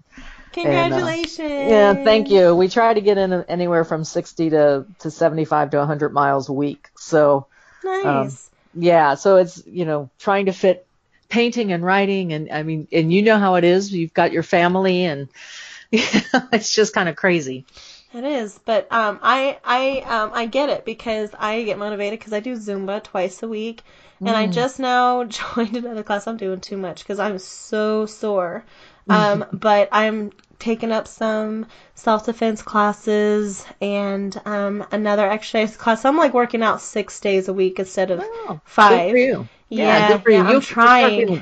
Congratulations. 0.55 1.71
yeah, 1.71 1.95
thank 1.95 2.31
you. 2.31 2.55
We 2.55 2.69
try 2.69 2.95
to 2.95 3.01
get 3.01 3.19
in 3.19 3.33
anywhere 3.33 3.85
from 3.85 4.05
60 4.05 4.51
to 4.51 4.87
to 5.01 5.11
75 5.11 5.71
to 5.71 5.79
100 5.79 6.13
miles 6.13 6.49
a 6.49 6.53
week. 6.53 6.89
So 6.97 7.49
Nice. 7.83 8.51
yeah, 8.75 9.15
so 9.15 9.37
it's 9.37 9.63
you 9.67 9.85
know 9.85 10.11
trying 10.19 10.47
to 10.47 10.53
fit 10.53 10.87
painting 11.29 11.73
and 11.73 11.85
writing, 11.85 12.33
and 12.33 12.51
I 12.51 12.63
mean, 12.63 12.89
and 12.93 13.13
you 13.13 13.23
know 13.23 13.39
how 13.39 13.57
it 13.57 13.65
is. 13.65 13.93
You've 13.93 14.15
got 14.15 14.33
your 14.33 14.43
family, 14.43 15.05
and 15.05 15.29
it's 15.93 16.75
just 16.75 16.95
kind 16.95 17.09
of 17.09 17.17
crazy. 17.17 17.67
It 18.15 18.23
is, 18.25 18.61
but 18.65 18.91
um, 18.93 19.19
I 19.23 19.59
I 19.65 20.01
um, 20.07 20.31
I 20.35 20.47
get 20.47 20.69
it 20.69 20.85
because 20.85 21.31
I 21.37 21.65
get 21.65 21.79
motivated 21.79 22.21
because 22.21 22.33
I 22.33 22.41
do 22.41 22.55
Zumba 22.57 23.03
twice 23.03 23.43
a 23.43 23.49
week, 23.49 23.83
and 24.25 24.37
I 24.37 24.47
just 24.47 24.79
now 24.79 25.25
joined 25.55 25.77
another 25.77 26.05
class. 26.05 26.27
I'm 26.27 26.37
doing 26.37 26.61
too 26.61 26.77
much 26.77 27.03
because 27.03 27.19
I'm 27.19 27.39
so 27.39 28.07
sore. 28.07 28.65
Um, 29.09 29.45
but 29.53 29.89
I'm 29.93 30.33
taking 30.59 30.93
up 30.93 31.07
some 31.07 31.67
self 31.95 32.25
defense 32.27 32.63
classes 32.63 33.67
and 33.81 34.41
um, 34.47 34.87
another 34.93 35.29
exercise 35.29 35.77
class. 35.77 36.05
I'm 36.05 36.17
like 36.17 36.35
working 36.35 36.63
out 36.63 36.81
six 36.81 37.21
days 37.21 37.49
a 37.49 37.53
week 37.53 37.79
instead 37.79 38.11
of 38.11 38.21
Oh, 38.23 38.61
five. 38.65 39.07
Good 39.07 39.11
for 39.11 39.17
you. 39.19 39.49
Yeah, 39.69 40.13
good 40.13 40.23
for 40.23 40.31
you. 40.31 40.37
yeah, 40.37 40.49
I'm 40.49 40.61
trying. 40.61 41.41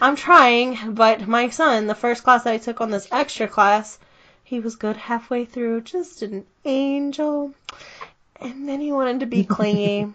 I'm 0.00 0.16
trying, 0.16 0.94
but 0.94 1.28
my 1.28 1.48
son, 1.48 1.86
the 1.86 1.94
first 1.94 2.24
class 2.24 2.42
that 2.44 2.52
I 2.52 2.58
took 2.58 2.80
on 2.80 2.90
this 2.90 3.08
extra 3.12 3.46
class, 3.46 3.98
he 4.42 4.58
was 4.58 4.74
good 4.76 4.96
halfway 4.96 5.44
through, 5.44 5.82
just 5.82 6.22
an 6.22 6.44
angel. 6.64 7.54
And 8.40 8.68
then 8.68 8.80
he 8.80 8.90
wanted 8.92 9.20
to 9.20 9.26
be 9.26 9.44
clingy. 9.56 10.12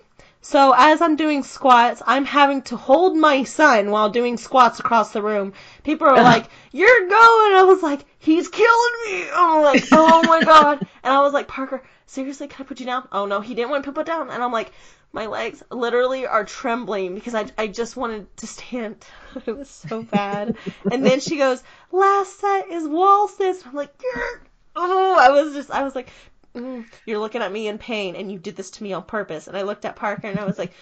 So 0.47 0.73
as 0.77 1.01
I'm 1.01 1.17
doing 1.17 1.43
squats, 1.43 2.01
I'm 2.05 2.23
having 2.23 2.61
to 2.69 2.77
hold 2.77 3.17
my 3.17 3.43
son 3.43 3.91
while 3.91 4.09
doing 4.09 4.37
squats 4.37 4.79
across 4.79 5.11
the 5.11 5.21
room. 5.21 5.51
People 5.83 6.07
are 6.07 6.23
like, 6.33 6.45
"You're 6.71 7.09
going." 7.09 7.53
I 7.53 7.65
was 7.67 7.83
like, 7.83 8.05
"He's 8.17 8.47
killing 8.47 8.95
me." 9.07 9.27
I'm 9.33 9.61
like, 9.61 9.83
"Oh 9.91 10.23
my 10.23 10.41
god!" 10.53 10.87
And 11.03 11.13
I 11.13 11.21
was 11.21 11.33
like, 11.33 11.49
"Parker, 11.49 11.83
seriously, 12.05 12.47
can 12.47 12.63
I 12.63 12.67
put 12.69 12.79
you 12.79 12.85
down?" 12.85 13.09
Oh 13.11 13.25
no, 13.25 13.41
he 13.41 13.55
didn't 13.55 13.71
want 13.71 13.83
to 13.83 13.91
put 13.91 14.05
down. 14.05 14.29
And 14.29 14.41
I'm 14.41 14.53
like, 14.53 14.71
my 15.11 15.25
legs 15.25 15.63
literally 15.69 16.25
are 16.25 16.45
trembling 16.45 17.15
because 17.15 17.35
I, 17.35 17.47
I 17.57 17.67
just 17.67 17.97
wanted 17.97 18.25
to 18.37 18.47
stand. 18.47 19.05
it 19.45 19.57
was 19.57 19.69
so 19.69 20.03
bad. 20.03 20.55
and 20.89 21.05
then 21.05 21.19
she 21.19 21.35
goes, 21.35 21.61
last 21.91 22.39
set 22.39 22.69
is 22.69 22.87
wall 22.87 23.27
waltzes. 23.27 23.65
I'm 23.65 23.75
like, 23.75 23.97
"Grr." 23.97 24.39
oh, 24.77 25.17
I 25.19 25.29
was 25.29 25.53
just, 25.53 25.71
I 25.71 25.83
was 25.83 25.95
like, 25.95 26.09
mm, 26.57 26.85
you're 27.05 27.19
looking 27.19 27.41
at 27.41 27.51
me 27.51 27.67
in 27.67 27.77
pain 27.77 28.15
and 28.15 28.31
you 28.31 28.39
did 28.39 28.55
this 28.55 28.71
to 28.71 28.83
me 28.83 28.93
on 28.93 29.03
purpose. 29.03 29.47
And 29.47 29.57
I 29.57 29.61
looked 29.61 29.85
at 29.85 29.95
Parker 29.95 30.27
and 30.27 30.39
I 30.39 30.45
was 30.45 30.57
like, 30.57 30.73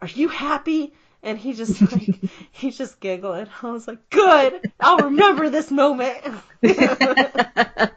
are 0.00 0.08
you 0.08 0.28
happy? 0.28 0.92
And 1.22 1.38
he 1.38 1.52
just 1.52 1.80
like, 1.92 2.20
he's 2.50 2.76
just 2.76 3.00
giggling. 3.00 3.46
I 3.62 3.70
was 3.70 3.86
like, 3.86 4.10
good. 4.10 4.72
I'll 4.80 4.98
remember 4.98 5.48
this 5.48 5.70
moment. 5.70 6.18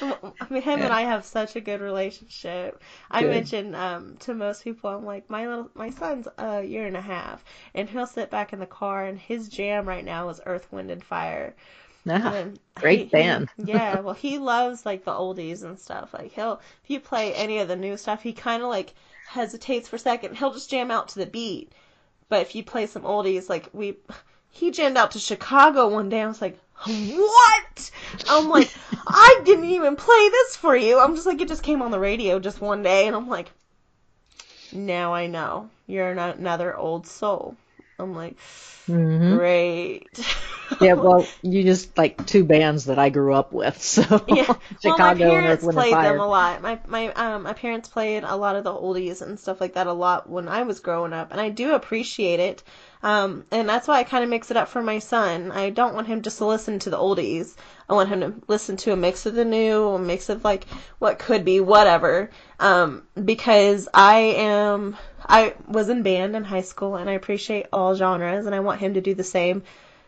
I 0.00 0.46
mean, 0.50 0.62
him 0.62 0.80
and 0.80 0.92
I 0.92 1.02
have 1.02 1.24
such 1.24 1.56
a 1.56 1.60
good 1.60 1.80
relationship. 1.80 2.82
I 3.10 3.22
Good. 3.22 3.30
mentioned 3.30 3.76
um, 3.76 4.16
to 4.20 4.34
most 4.34 4.64
people, 4.64 4.90
I'm 4.90 5.04
like, 5.04 5.28
my 5.28 5.46
little, 5.48 5.70
my 5.74 5.90
son's 5.90 6.28
a 6.38 6.62
year 6.62 6.86
and 6.86 6.96
a 6.96 7.00
half, 7.00 7.44
and 7.74 7.88
he'll 7.88 8.06
sit 8.06 8.30
back 8.30 8.52
in 8.52 8.60
the 8.60 8.66
car, 8.66 9.04
and 9.04 9.18
his 9.18 9.48
jam 9.48 9.86
right 9.86 10.04
now 10.04 10.28
is 10.28 10.40
Earth, 10.46 10.68
Wind, 10.70 10.90
and 10.90 11.02
Fire. 11.02 11.54
Ah, 12.10 12.32
And 12.34 12.58
great 12.74 12.98
he- 12.98 13.04
he- 13.04 13.10
band. 13.10 13.48
yeah, 13.58 14.00
well, 14.00 14.14
he 14.14 14.38
loves 14.38 14.84
like 14.86 15.04
the 15.04 15.12
oldies 15.12 15.62
and 15.64 15.78
stuff. 15.78 16.12
Like 16.14 16.32
he'll, 16.32 16.60
if 16.84 16.90
you 16.90 17.00
play 17.00 17.34
any 17.34 17.58
of 17.58 17.68
the 17.68 17.76
new 17.76 17.96
stuff, 17.96 18.22
he 18.22 18.32
kind 18.32 18.62
of 18.62 18.68
like 18.68 18.94
hesitates 19.28 19.88
for 19.88 19.96
a 19.96 19.98
second. 19.98 20.36
He'll 20.36 20.52
just 20.52 20.70
jam 20.70 20.90
out 20.90 21.08
to 21.08 21.18
the 21.18 21.26
beat. 21.26 21.72
But 22.28 22.42
if 22.42 22.54
you 22.54 22.62
play 22.62 22.86
some 22.86 23.02
oldies, 23.02 23.48
like 23.48 23.68
we, 23.72 23.96
he 24.50 24.70
jammed 24.70 24.96
out 24.96 25.12
to 25.12 25.18
Chicago 25.18 25.88
one 25.88 26.08
day. 26.08 26.20
I 26.22 26.26
was 26.26 26.40
like, 26.42 26.58
what? 26.84 27.90
I'm 28.28 28.48
like, 28.48 28.72
I 29.06 29.40
didn't 29.44 29.64
even 29.66 29.96
play 29.96 30.28
this 30.30 30.56
for 30.56 30.76
you. 30.76 31.00
I'm 31.00 31.14
just 31.14 31.26
like, 31.26 31.40
it 31.40 31.48
just 31.48 31.62
came 31.62 31.82
on 31.82 31.90
the 31.90 31.98
radio 31.98 32.38
just 32.38 32.60
one 32.60 32.82
day, 32.82 33.06
and 33.06 33.16
I'm 33.16 33.28
like, 33.28 33.50
now 34.72 35.14
I 35.14 35.26
know 35.26 35.70
you're 35.86 36.10
an- 36.10 36.18
another 36.18 36.76
old 36.76 37.06
soul. 37.06 37.56
I'm 37.98 38.14
like, 38.14 38.36
hmm 38.86 39.38
great. 39.38 40.20
Yeah, 40.80 40.94
well, 40.94 41.34
you 41.42 41.64
just 41.64 41.96
like 41.98 42.24
two 42.26 42.44
bands 42.44 42.84
that 42.86 42.98
I 42.98 43.10
grew 43.10 43.34
up 43.34 43.52
with, 43.52 43.82
so 43.82 44.02
Yeah. 44.26 44.54
well, 44.84 44.98
my 44.98 45.14
Chicago 45.14 45.36
and 45.38 45.46
Earth, 45.46 45.62
parents 45.62 45.66
played 45.66 46.00
Fire. 46.00 46.00
them 46.02 46.20
a 46.20 46.26
lot. 46.26 46.60
My 46.62 46.78
my 46.86 47.12
um 47.14 47.42
my 47.44 47.52
parents 47.54 47.88
played 47.88 48.22
a 48.24 48.36
lot 48.36 48.56
of 48.56 48.62
the 48.64 48.70
oldies 48.72 49.22
and 49.22 49.40
stuff 49.40 49.60
like 49.60 49.72
that 49.74 49.86
a 49.88 49.92
lot 49.92 50.28
when 50.28 50.48
I 50.48 50.62
was 50.62 50.80
growing 50.80 51.12
up, 51.14 51.32
and 51.32 51.40
I 51.40 51.48
do 51.48 51.74
appreciate 51.74 52.38
it. 52.38 52.62
Um, 53.02 53.44
and 53.50 53.68
that's 53.68 53.86
why 53.86 53.98
I 53.98 54.04
kind 54.04 54.24
of 54.24 54.30
mix 54.30 54.50
it 54.50 54.56
up 54.56 54.68
for 54.68 54.82
my 54.82 54.98
son. 54.98 55.52
I 55.52 55.70
don't 55.70 55.94
want 55.94 56.08
him 56.08 56.22
just 56.22 56.38
to 56.38 56.46
listen 56.46 56.78
to 56.80 56.90
the 56.90 56.96
oldies. 56.96 57.54
I 57.88 57.94
want 57.94 58.08
him 58.08 58.20
to 58.20 58.34
listen 58.48 58.76
to 58.78 58.92
a 58.92 58.96
mix 58.96 59.24
of 59.26 59.34
the 59.34 59.44
new, 59.44 59.88
a 59.88 59.98
mix 59.98 60.28
of 60.28 60.44
like 60.44 60.66
what 60.98 61.18
could 61.18 61.44
be, 61.44 61.60
whatever. 61.60 62.30
Um, 62.58 63.04
because 63.24 63.88
I 63.94 64.18
am, 64.36 64.96
I 65.24 65.54
was 65.66 65.88
in 65.88 66.02
band 66.02 66.34
in 66.34 66.44
high 66.44 66.62
school, 66.62 66.96
and 66.96 67.08
I 67.08 67.14
appreciate 67.14 67.66
all 67.72 67.94
genres, 67.94 68.46
and 68.46 68.54
I 68.54 68.60
want 68.60 68.80
him 68.80 68.94
to 68.94 69.00
do 69.00 69.14
the 69.14 69.24
same 69.24 69.62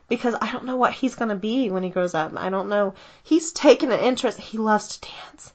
because 0.09 0.35
I 0.41 0.51
don't 0.51 0.65
know 0.65 0.77
what 0.77 0.93
he's 0.93 1.15
gonna 1.15 1.37
be 1.37 1.71
when 1.71 1.85
he 1.85 1.91
grows 1.91 2.15
up. 2.15 2.33
I 2.37 2.51
don't 2.51 2.69
know. 2.69 2.95
He's 3.23 3.53
taken 3.53 3.93
an 3.93 4.01
interest. 4.01 4.39
He 4.39 4.59
loves 4.59 4.99
to 4.99 5.09
dance. 5.09 5.53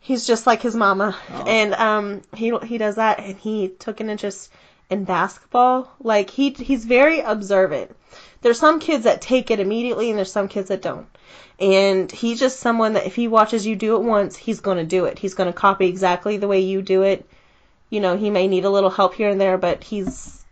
He's 0.00 0.26
just 0.26 0.46
like 0.46 0.62
his 0.62 0.74
mama, 0.74 1.14
and 1.46 1.74
um, 1.74 2.22
he 2.34 2.56
he 2.64 2.78
does 2.78 2.96
that, 2.96 3.20
and 3.20 3.36
he 3.36 3.68
took 3.68 4.00
an 4.00 4.08
interest 4.08 4.50
in 4.90 5.04
basketball. 5.04 5.90
Like 6.00 6.28
he 6.30 6.50
he's 6.50 6.84
very 6.84 7.20
observant. 7.20 7.96
There's 8.42 8.58
some 8.58 8.80
kids 8.80 9.04
that 9.04 9.20
take 9.20 9.50
it 9.50 9.60
immediately, 9.60 10.10
and 10.10 10.18
there's 10.18 10.32
some 10.32 10.48
kids 10.48 10.68
that 10.68 10.82
don't. 10.82 11.06
And 11.58 12.10
he's 12.10 12.40
just 12.40 12.60
someone 12.60 12.94
that 12.94 13.06
if 13.06 13.14
he 13.14 13.28
watches 13.28 13.66
you 13.66 13.76
do 13.76 13.96
it 13.96 14.02
once, 14.02 14.36
he's 14.36 14.60
gonna 14.60 14.84
do 14.84 15.04
it. 15.04 15.18
He's 15.18 15.34
gonna 15.34 15.52
copy 15.52 15.86
exactly 15.86 16.36
the 16.36 16.48
way 16.48 16.60
you 16.60 16.82
do 16.82 17.02
it. 17.02 17.28
You 17.90 18.00
know, 18.00 18.16
he 18.16 18.30
may 18.30 18.48
need 18.48 18.64
a 18.64 18.70
little 18.70 18.90
help 18.90 19.14
here 19.14 19.28
and 19.28 19.40
there, 19.40 19.58
but 19.58 19.84
he's 19.84 20.44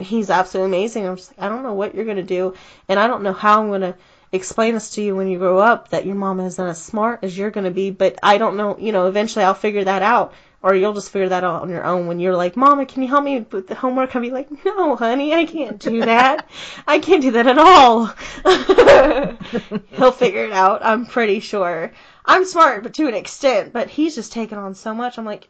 he's 0.00 0.30
absolutely 0.30 0.76
amazing. 0.76 1.06
I'm 1.06 1.16
just 1.16 1.30
like, 1.30 1.46
I 1.46 1.48
don't 1.48 1.62
know 1.62 1.74
what 1.74 1.94
you're 1.94 2.04
gonna 2.04 2.22
do, 2.22 2.54
and 2.88 2.98
I 2.98 3.06
don't 3.06 3.22
know 3.22 3.32
how 3.32 3.62
I'm 3.62 3.70
gonna 3.70 3.96
explain 4.32 4.74
this 4.74 4.90
to 4.90 5.02
you 5.02 5.14
when 5.14 5.28
you 5.28 5.38
grow 5.38 5.58
up 5.58 5.90
that 5.90 6.06
your 6.06 6.16
mom 6.16 6.40
isn't 6.40 6.66
as 6.66 6.82
smart 6.82 7.20
as 7.22 7.36
you're 7.36 7.50
gonna 7.50 7.70
be. 7.70 7.90
But 7.90 8.18
I 8.22 8.38
don't 8.38 8.56
know, 8.56 8.76
you 8.78 8.92
know, 8.92 9.06
eventually 9.08 9.44
I'll 9.44 9.54
figure 9.54 9.84
that 9.84 10.02
out, 10.02 10.34
or 10.64 10.74
you'll 10.74 10.94
just 10.94 11.10
figure 11.10 11.28
that 11.28 11.44
out 11.44 11.60
on 11.60 11.68
your 11.68 11.84
own 11.84 12.06
when 12.06 12.18
you're 12.18 12.34
like, 12.34 12.56
Mama, 12.56 12.86
can 12.86 13.02
you 13.02 13.08
help 13.08 13.22
me 13.22 13.40
with 13.52 13.66
the 13.66 13.74
homework? 13.74 14.16
I'll 14.16 14.22
be 14.22 14.30
like, 14.30 14.48
No, 14.64 14.96
honey, 14.96 15.34
I 15.34 15.44
can't 15.44 15.78
do 15.78 16.00
that. 16.00 16.48
I 16.86 17.00
can't 17.00 17.20
do 17.20 17.32
that 17.32 17.46
at 17.46 17.58
all. 17.58 18.06
He'll 19.90 20.10
figure 20.10 20.46
it 20.46 20.52
out. 20.52 20.82
I'm 20.82 21.04
pretty 21.04 21.40
sure. 21.40 21.92
I'm 22.24 22.46
smart, 22.46 22.82
but 22.82 22.94
to 22.94 23.06
an 23.06 23.12
extent. 23.12 23.74
But 23.74 23.90
he's 23.90 24.14
just 24.14 24.32
taken 24.32 24.56
on 24.56 24.74
so 24.74 24.94
much. 24.94 25.18
I'm 25.18 25.26
like, 25.26 25.48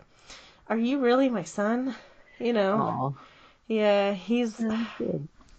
Are 0.69 0.77
you 0.77 0.99
really 0.99 1.29
my 1.29 1.45
son? 1.45 1.95
You 2.41 2.53
know. 2.53 2.81
Aw, 2.81 3.13
Yeah, 3.69 4.15
he's. 4.15 4.61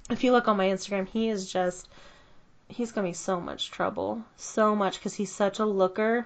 If 0.10 0.22
you 0.26 0.34
look 0.34 0.50
on 0.50 0.58
my 0.58 0.68
Instagram, 0.68 1.08
he 1.08 1.30
is 1.30 1.50
just. 1.50 1.88
He's 2.68 2.92
gonna 2.92 3.08
be 3.08 3.14
so 3.14 3.40
much 3.40 3.72
trouble, 3.72 4.22
so 4.36 4.76
much 4.76 5.00
because 5.00 5.14
he's 5.14 5.32
such 5.32 5.60
a 5.60 5.66
looker. 5.66 6.26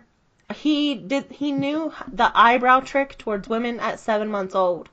He 0.53 0.95
did. 0.95 1.25
He 1.31 1.51
knew 1.51 1.93
the 2.11 2.31
eyebrow 2.33 2.79
trick 2.79 3.17
towards 3.17 3.47
women 3.47 3.79
at 3.79 3.99
seven 3.99 4.29
months 4.29 4.55
old, 4.55 4.89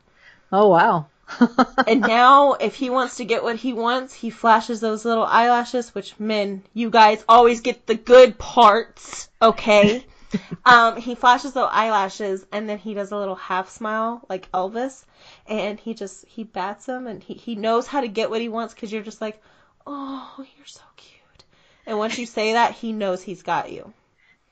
Oh 0.52 0.68
wow. 0.68 1.06
and 1.88 2.02
now 2.02 2.52
if 2.52 2.76
he 2.76 2.88
wants 2.88 3.16
to 3.16 3.24
get 3.24 3.42
what 3.42 3.56
he 3.56 3.72
wants, 3.72 4.14
he 4.14 4.30
flashes 4.30 4.80
those 4.80 5.04
little 5.04 5.24
eyelashes. 5.24 5.94
Which 5.94 6.18
men, 6.20 6.62
you 6.72 6.90
guys 6.90 7.24
always 7.28 7.60
get 7.60 7.86
the 7.86 7.96
good 7.96 8.38
parts, 8.38 9.28
okay? 9.42 10.06
um, 10.64 10.96
he 10.96 11.14
flashes 11.14 11.52
those 11.52 11.68
eyelashes, 11.70 12.46
and 12.52 12.68
then 12.68 12.78
he 12.78 12.94
does 12.94 13.10
a 13.10 13.16
little 13.16 13.34
half 13.34 13.70
smile 13.70 14.24
like 14.28 14.50
Elvis, 14.52 15.04
and 15.48 15.80
he 15.80 15.94
just 15.94 16.26
he 16.26 16.44
bats 16.44 16.86
them, 16.86 17.06
and 17.06 17.22
he 17.22 17.34
he 17.34 17.56
knows 17.56 17.86
how 17.86 18.00
to 18.00 18.08
get 18.08 18.30
what 18.30 18.40
he 18.40 18.48
wants 18.48 18.72
because 18.72 18.92
you're 18.92 19.02
just 19.02 19.20
like, 19.20 19.42
oh, 19.86 20.32
you're 20.38 20.66
so 20.66 20.82
cute. 20.96 21.44
And 21.86 21.98
once 21.98 22.18
you 22.18 22.26
say 22.26 22.52
that, 22.52 22.72
he 22.72 22.92
knows 22.92 23.22
he's 23.22 23.42
got 23.42 23.72
you. 23.72 23.92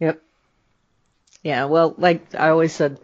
Yep. 0.01 0.21
Yeah, 1.45 1.67
well, 1.67 1.95
like 1.99 2.35
I 2.35 2.49
always 2.49 2.73
said, 2.73 2.99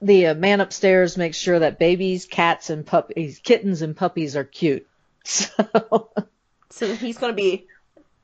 the 0.00 0.28
uh, 0.28 0.34
man 0.34 0.60
upstairs 0.60 1.16
makes 1.18 1.36
sure 1.36 1.58
that 1.58 1.78
babies, 1.78 2.26
cats, 2.26 2.70
and 2.70 2.86
puppies, 2.86 3.40
kittens, 3.40 3.82
and 3.82 3.96
puppies 3.96 4.36
are 4.36 4.44
cute. 4.44 4.86
So, 5.24 6.10
So 6.70 6.92
he's 6.96 7.16
gonna 7.16 7.32
be 7.32 7.66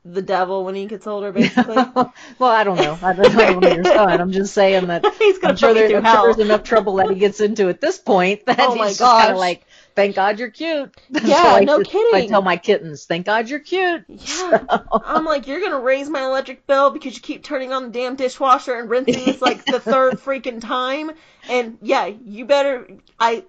the 0.03 0.21
devil 0.21 0.65
when 0.65 0.75
he 0.75 0.85
gets 0.85 1.07
older, 1.07 1.31
basically. 1.31 1.75
well, 1.95 2.11
I 2.41 2.63
don't 2.63 2.77
know. 2.77 2.97
I 3.01 3.13
don't 3.13 3.35
know 3.35 3.57
about 3.57 3.75
your 3.75 3.83
son. 3.85 4.19
I'm 4.19 4.31
just 4.31 4.53
saying 4.53 4.87
that 4.87 5.05
He's 5.19 5.39
gonna 5.39 5.51
I'm 5.53 5.57
sure, 5.57 5.73
there, 5.73 5.97
I'm 5.97 6.03
sure 6.03 6.33
there's 6.33 6.45
enough 6.45 6.63
trouble 6.63 6.95
that 6.95 7.09
he 7.09 7.15
gets 7.15 7.39
into 7.39 7.69
at 7.69 7.79
this 7.79 7.97
point 7.97 8.45
that 8.47 8.59
Oh 8.59 8.73
he's 8.73 8.97
kind 8.97 9.31
of 9.31 9.37
like, 9.37 9.65
thank 9.99 10.15
God 10.15 10.39
you're 10.39 10.49
cute. 10.51 10.95
That's 11.09 11.25
Yeah, 11.25 11.59
no 11.63 11.83
just- 11.83 11.95
I 12.13 12.27
tell 12.27 12.41
my 12.41 12.57
kittens, 12.57 13.05
thank 13.05 13.25
God 13.25 13.49
you're 13.49 13.59
cute. 13.59 14.05
Yeah. 14.07 14.65
I'm 15.05 15.25
like, 15.25 15.47
you're 15.47 15.61
gonna 15.61 15.79
raise 15.79 16.09
my 16.09 16.23
electric 16.23 16.65
bill 16.67 16.89
because 16.91 17.15
you 17.15 17.21
keep 17.21 17.43
turning 17.43 17.73
on 17.73 17.83
the 17.83 17.89
damn 17.89 18.15
dishwasher 18.15 18.75
and 18.75 18.89
rinsing 18.89 19.25
this 19.25 19.41
like 19.41 19.65
the 19.65 19.79
third 19.79 20.15
freaking 20.19 20.61
time. 20.61 21.11
And 21.49 21.77
yeah, 21.81 22.05
you 22.05 22.45
better. 22.45 22.87
I. 23.19 23.43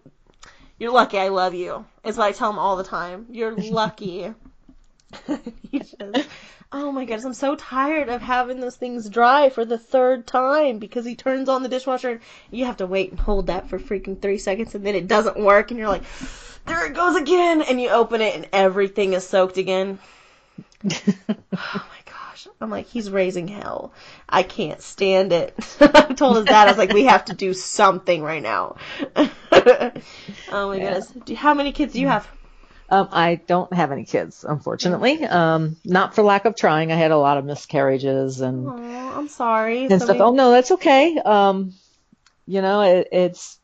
You're 0.78 0.92
lucky. 0.92 1.18
I 1.18 1.28
love 1.28 1.54
you. 1.54 1.84
Is 2.04 2.16
what 2.16 2.24
I 2.26 2.32
tell 2.32 2.50
him 2.50 2.58
all 2.58 2.76
the 2.76 2.84
time. 2.84 3.26
You're 3.30 3.54
lucky. 3.54 4.32
Just- 5.72 5.94
oh 6.72 6.92
my 6.92 7.04
goodness, 7.04 7.24
I'm 7.24 7.34
so 7.34 7.56
tired 7.56 8.08
of 8.08 8.22
having 8.22 8.60
those 8.60 8.76
things 8.76 9.08
dry 9.08 9.50
for 9.50 9.64
the 9.64 9.78
third 9.78 10.26
time 10.26 10.78
because 10.78 11.04
he 11.04 11.16
turns 11.16 11.48
on 11.48 11.62
the 11.62 11.68
dishwasher 11.68 12.10
and 12.10 12.20
you 12.50 12.64
have 12.64 12.78
to 12.78 12.86
wait 12.86 13.10
and 13.10 13.20
hold 13.20 13.48
that 13.48 13.68
for 13.68 13.78
freaking 13.78 14.20
three 14.20 14.38
seconds 14.38 14.74
and 14.74 14.84
then 14.84 14.94
it 14.94 15.08
doesn't 15.08 15.38
work 15.38 15.70
and 15.70 15.78
you're 15.78 15.88
like, 15.88 16.04
there 16.66 16.86
it 16.86 16.94
goes 16.94 17.16
again, 17.16 17.62
and 17.62 17.80
you 17.80 17.88
open 17.88 18.20
it 18.20 18.34
and 18.34 18.48
everything 18.52 19.12
is 19.12 19.26
soaked 19.26 19.58
again. 19.58 19.98
Oh 21.52 21.86
my 21.88 22.12
gosh. 22.12 22.48
I'm 22.60 22.70
like, 22.70 22.86
he's 22.86 23.10
raising 23.10 23.46
hell. 23.46 23.92
I 24.28 24.42
can't 24.42 24.80
stand 24.80 25.32
it. 25.32 25.54
I 25.80 26.14
told 26.14 26.36
his 26.36 26.46
dad, 26.46 26.68
I 26.68 26.70
was 26.70 26.78
like, 26.78 26.92
we 26.92 27.04
have 27.04 27.26
to 27.26 27.34
do 27.34 27.52
something 27.52 28.22
right 28.22 28.42
now. 28.42 28.76
oh 29.16 29.30
my 30.50 30.78
goodness. 30.78 31.08
Do, 31.08 31.34
how 31.34 31.52
many 31.52 31.72
kids 31.72 31.92
do 31.92 32.00
you 32.00 32.06
mm. 32.06 32.12
have? 32.12 32.28
Um, 32.90 33.08
I 33.12 33.36
don't 33.36 33.72
have 33.72 33.92
any 33.92 34.04
kids, 34.04 34.44
unfortunately. 34.46 35.24
Um, 35.24 35.76
not 35.84 36.14
for 36.14 36.22
lack 36.24 36.44
of 36.44 36.56
trying. 36.56 36.90
I 36.90 36.96
had 36.96 37.12
a 37.12 37.16
lot 37.16 37.38
of 37.38 37.44
miscarriages 37.44 38.40
and 38.40 38.66
Oh, 38.68 39.12
I'm 39.16 39.28
sorry. 39.28 39.82
and 39.86 40.00
So 40.00 40.06
stuff. 40.06 40.16
we- 40.16 40.22
Oh 40.22 40.32
no, 40.32 40.50
that's 40.50 40.72
okay. 40.72 41.16
Um, 41.18 41.72
you 42.46 42.62
know, 42.62 42.80
it, 42.82 43.08
it's 43.12 43.58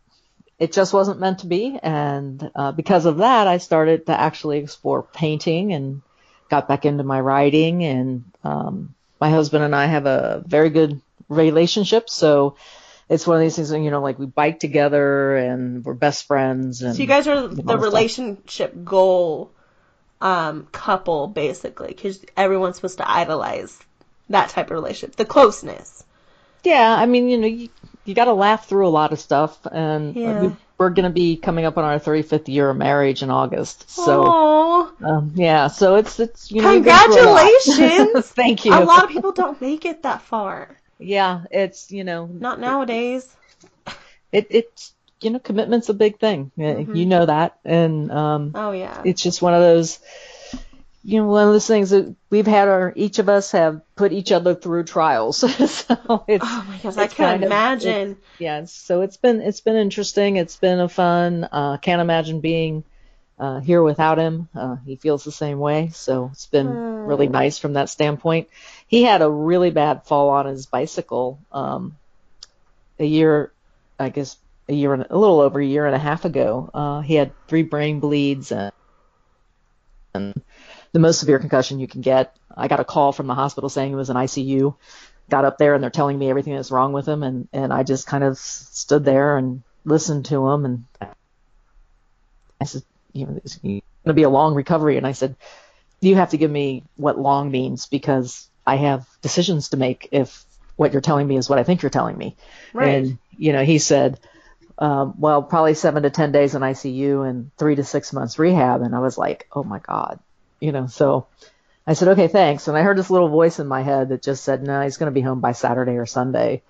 it 0.59 0.73
just 0.73 0.95
wasn't 0.95 1.21
meant 1.21 1.41
to 1.41 1.47
be, 1.47 1.79
and 1.83 2.51
uh, 2.55 2.73
because 2.73 3.05
of 3.05 3.19
that, 3.19 3.47
I 3.47 3.59
started 3.59 4.07
to 4.07 4.19
actually 4.19 4.59
explore 4.59 5.03
painting 5.03 5.73
and 5.75 6.01
got 6.49 6.67
back 6.69 6.87
into 6.87 7.03
my 7.05 7.21
writing. 7.21 7.85
And 7.85 8.25
um, 8.45 8.95
my 9.21 9.29
husband 9.29 9.65
and 9.65 9.75
I 9.75 9.87
have 9.87 10.07
a 10.07 10.43
very 10.47 10.71
good 10.71 11.01
relationship, 11.29 12.09
so 12.09 12.57
it's 13.09 13.27
one 13.27 13.37
of 13.37 13.43
these 13.43 13.57
things. 13.57 13.71
You 13.73 13.91
know, 13.91 14.01
like 14.03 14.19
we 14.19 14.27
bike 14.27 14.61
together 14.61 15.37
and 15.37 15.85
we're 15.85 15.95
best 15.95 16.27
friends. 16.27 16.83
And 16.83 16.95
So 16.95 17.03
you 17.03 17.09
guys 17.09 17.27
are 17.29 17.49
the 17.49 17.63
that 17.63 17.63
stuff. 17.65 17.81
relationship 17.83 18.85
goal 18.85 19.53
um, 20.21 20.67
couple, 20.73 21.27
basically, 21.29 21.89
because 21.89 22.25
everyone's 22.37 22.77
supposed 22.77 22.99
to 22.99 23.11
idolize 23.11 23.79
that 24.31 24.49
type 24.51 24.67
of 24.67 24.73
relationship, 24.73 25.17
the 25.17 25.25
closeness. 25.25 26.05
Yeah, 26.65 26.97
I 26.99 27.07
mean, 27.07 27.29
you 27.29 27.39
know, 27.39 27.47
you, 27.47 27.69
you 28.05 28.15
got 28.15 28.25
to 28.25 28.33
laugh 28.33 28.67
through 28.69 28.89
a 28.89 28.91
lot 28.91 29.13
of 29.13 29.21
stuff, 29.21 29.59
and 29.71 30.17
Yeah. 30.17 30.41
we 30.41 30.57
we're 30.79 30.91
going 30.91 31.05
to 31.05 31.11
be 31.11 31.37
coming 31.37 31.65
up 31.65 31.79
on 31.79 31.85
our 31.85 31.99
35th 31.99 32.49
year 32.49 32.69
of 32.69 32.77
marriage 32.77 33.23
in 33.23 33.31
August. 33.31 33.89
So 33.91 34.25
um, 35.03 35.33
yeah, 35.35 35.69
so 35.69 35.95
it's 35.97 36.19
it's 36.21 36.51
you 36.51 36.61
know 36.63 36.73
we've 36.75 36.85
been 36.85 36.97
through 37.13 37.23
a 37.23 37.31
lot. 37.31 37.51
Congratulations. 37.65 38.29
Thank 38.29 38.65
you. 38.65 38.73
A 38.75 38.85
lot 38.85 39.05
of 39.05 39.11
people 39.11 39.33
don't 39.33 39.61
make 39.61 39.85
it 39.85 40.03
that 40.03 40.23
far. 40.23 40.77
Yeah, 40.99 41.43
it's 41.51 41.91
you 41.93 42.05
know 42.05 42.27
Not 42.27 42.61
nowadays. 42.61 43.35
it 44.33 44.47
it's 44.51 44.93
you 45.21 45.31
know 45.31 45.39
commitment's 45.39 45.89
a 45.89 45.95
big 45.95 46.19
thing. 46.19 46.51
Uh, 46.59 46.63
Mm-hmm. 46.63 46.95
You 46.95 47.07
know 47.07 47.27
that, 47.27 47.59
and 47.65 48.11
um, 48.11 48.53
Oh 48.55 48.73
yeah. 48.73 49.03
it's 49.05 49.23
just 49.23 49.43
one 49.43 49.55
of 49.55 49.61
those 49.61 49.99
you 51.05 51.21
know 51.21 51.27
one 51.29 51.47
of 51.47 51.53
those 51.53 51.67
things 51.69 51.91
that 51.91 52.15
we've 52.31 52.47
had 52.49 52.67
our 52.69 52.93
each 52.97 53.19
of 53.21 53.29
us 53.29 53.53
have 53.53 53.81
put 53.95 54.13
each 54.13 54.33
other 54.33 54.55
through 54.57 54.83
trials 54.83 55.37
so 55.39 55.47
it's 55.57 55.85
oh 55.89 56.65
my 56.69 56.79
gosh, 56.83 56.97
I 56.97 57.05
it's 57.05 57.15
can 57.15 57.27
kind 57.27 57.45
of- 57.45 57.47
imagine. 57.47 58.17
yeah 58.41 58.65
so 58.65 59.03
it's 59.03 59.17
been 59.17 59.41
it's 59.41 59.61
been 59.61 59.77
interesting 59.77 60.35
it's 60.35 60.57
been 60.57 60.81
a 60.81 60.89
fun 60.89 61.49
uh 61.53 61.77
can't 61.77 62.01
imagine 62.01 62.41
being 62.41 62.83
uh 63.39 63.61
here 63.61 63.83
without 63.83 64.19
him 64.19 64.49
uh 64.55 64.77
he 64.87 64.97
feels 64.97 65.25
the 65.25 65.33
same 65.33 65.59
way 65.59 65.91
so 65.93 66.31
it's 66.33 66.47
been 66.47 67.07
really 67.07 67.29
nice 67.29 67.59
from 67.59 67.75
that 67.75 67.89
standpoint 67.89 68.49
he 68.87 69.03
had 69.03 69.23
a 69.23 69.31
really 69.31 69.71
bad 69.71 70.05
fall 70.05 70.31
on 70.31 70.47
his 70.47 70.67
bicycle 70.67 71.39
um 71.53 71.97
a 72.99 73.05
year 73.05 73.53
i 73.99 74.09
guess 74.09 74.37
a 74.69 74.75
year 74.75 74.93
and 74.95 75.07
a 75.09 75.19
little 75.19 75.41
over 75.41 75.61
a 75.61 75.67
year 75.67 75.87
and 75.87 75.95
a 75.95 75.99
half 75.99 76.25
ago 76.25 76.71
uh 76.75 77.01
he 77.01 77.15
had 77.15 77.31
three 77.47 77.63
brain 77.63 78.01
bleeds 78.01 78.53
and 78.53 78.73
and 80.17 80.43
the 80.93 80.99
most 80.99 81.21
severe 81.21 81.39
concussion 81.39 81.79
you 81.79 81.87
can 81.87 82.01
get. 82.01 82.35
I 82.57 82.69
got 82.69 82.81
a 82.81 82.85
call 82.85 83.13
from 83.13 83.27
the 83.27 83.35
hospital 83.35 83.69
saying 83.69 83.91
he 83.91 83.95
was 83.95 84.11
in 84.11 84.17
ICU. 84.17 84.75
Got 85.29 85.45
up 85.45 85.59
there 85.59 85.75
and 85.75 85.83
they're 85.83 85.91
telling 85.91 86.19
me 86.19 86.31
everything 86.31 86.55
that's 86.55 86.71
wrong 86.71 86.93
with 86.93 87.07
him, 87.07 87.23
and 87.23 87.49
and 87.53 87.73
I 87.73 87.83
just 87.83 88.07
kind 88.07 88.25
of 88.25 88.39
stood 88.39 89.05
there 89.05 89.37
and 89.37 89.63
listened 89.85 90.27
to 90.27 90.49
him, 90.49 90.65
and 90.65 90.85
I 92.61 92.65
said, 92.65 92.83
you 93.17 93.27
know, 93.27 93.41
it's 93.45 93.57
going 93.57 93.83
to 94.05 94.13
be 94.13 94.23
a 94.23 94.31
long 94.31 94.55
recovery, 94.55 94.97
and 94.97 95.07
I 95.07 95.13
said, 95.13 95.37
you 96.01 96.17
have 96.17 96.31
to 96.31 96.37
give 96.37 96.51
me 96.51 96.85
what 96.97 97.19
long 97.19 97.51
means 97.51 97.87
because 97.87 98.49
I 98.67 98.77
have 98.77 99.07
decisions 99.23 99.71
to 99.71 99.77
make 99.77 100.09
if 100.13 100.45
what 100.77 100.93
you're 100.93 101.01
telling 101.01 101.27
me 101.27 101.37
is 101.37 101.49
what 101.49 101.59
I 101.59 101.63
think 101.63 101.83
you're 101.83 101.91
telling 101.91 102.19
me. 102.19 102.37
Right. 102.73 102.89
And 102.89 103.19
you 103.39 103.53
know, 103.53 103.65
he 103.65 103.79
said, 103.79 104.21
um, 104.79 105.15
well, 105.19 105.43
probably 105.43 105.75
seven 105.75 106.03
to 106.03 106.11
ten 106.11 106.33
days 106.33 106.55
in 106.55 106.63
ICU 106.63 107.29
and 107.29 107.51
three 107.57 107.77
to 107.77 107.85
six 107.85 108.13
months 108.13 108.39
rehab. 108.39 108.83
And 108.83 108.95
I 108.95 108.99
was 108.99 109.17
like, 109.17 109.49
oh 109.53 109.65
my 109.65 109.79
god, 109.79 110.21
you 110.61 110.73
know. 110.73 110.87
So 110.87 111.27
I 111.87 111.95
said, 111.95 112.09
okay, 112.09 112.29
thanks. 112.29 112.69
And 112.69 112.77
I 112.77 112.83
heard 112.83 112.99
this 112.99 113.11
little 113.11 113.29
voice 113.29 113.59
in 113.59 113.67
my 113.67 113.83
head 113.83 114.11
that 114.11 114.23
just 114.23 114.45
said, 114.45 114.63
no, 114.63 114.83
he's 114.83 114.99
going 114.99 115.11
to 115.11 115.15
be 115.15 115.23
home 115.23 115.41
by 115.41 115.53
Saturday 115.53 115.97
or 115.97 116.07
Sunday. 116.07 116.63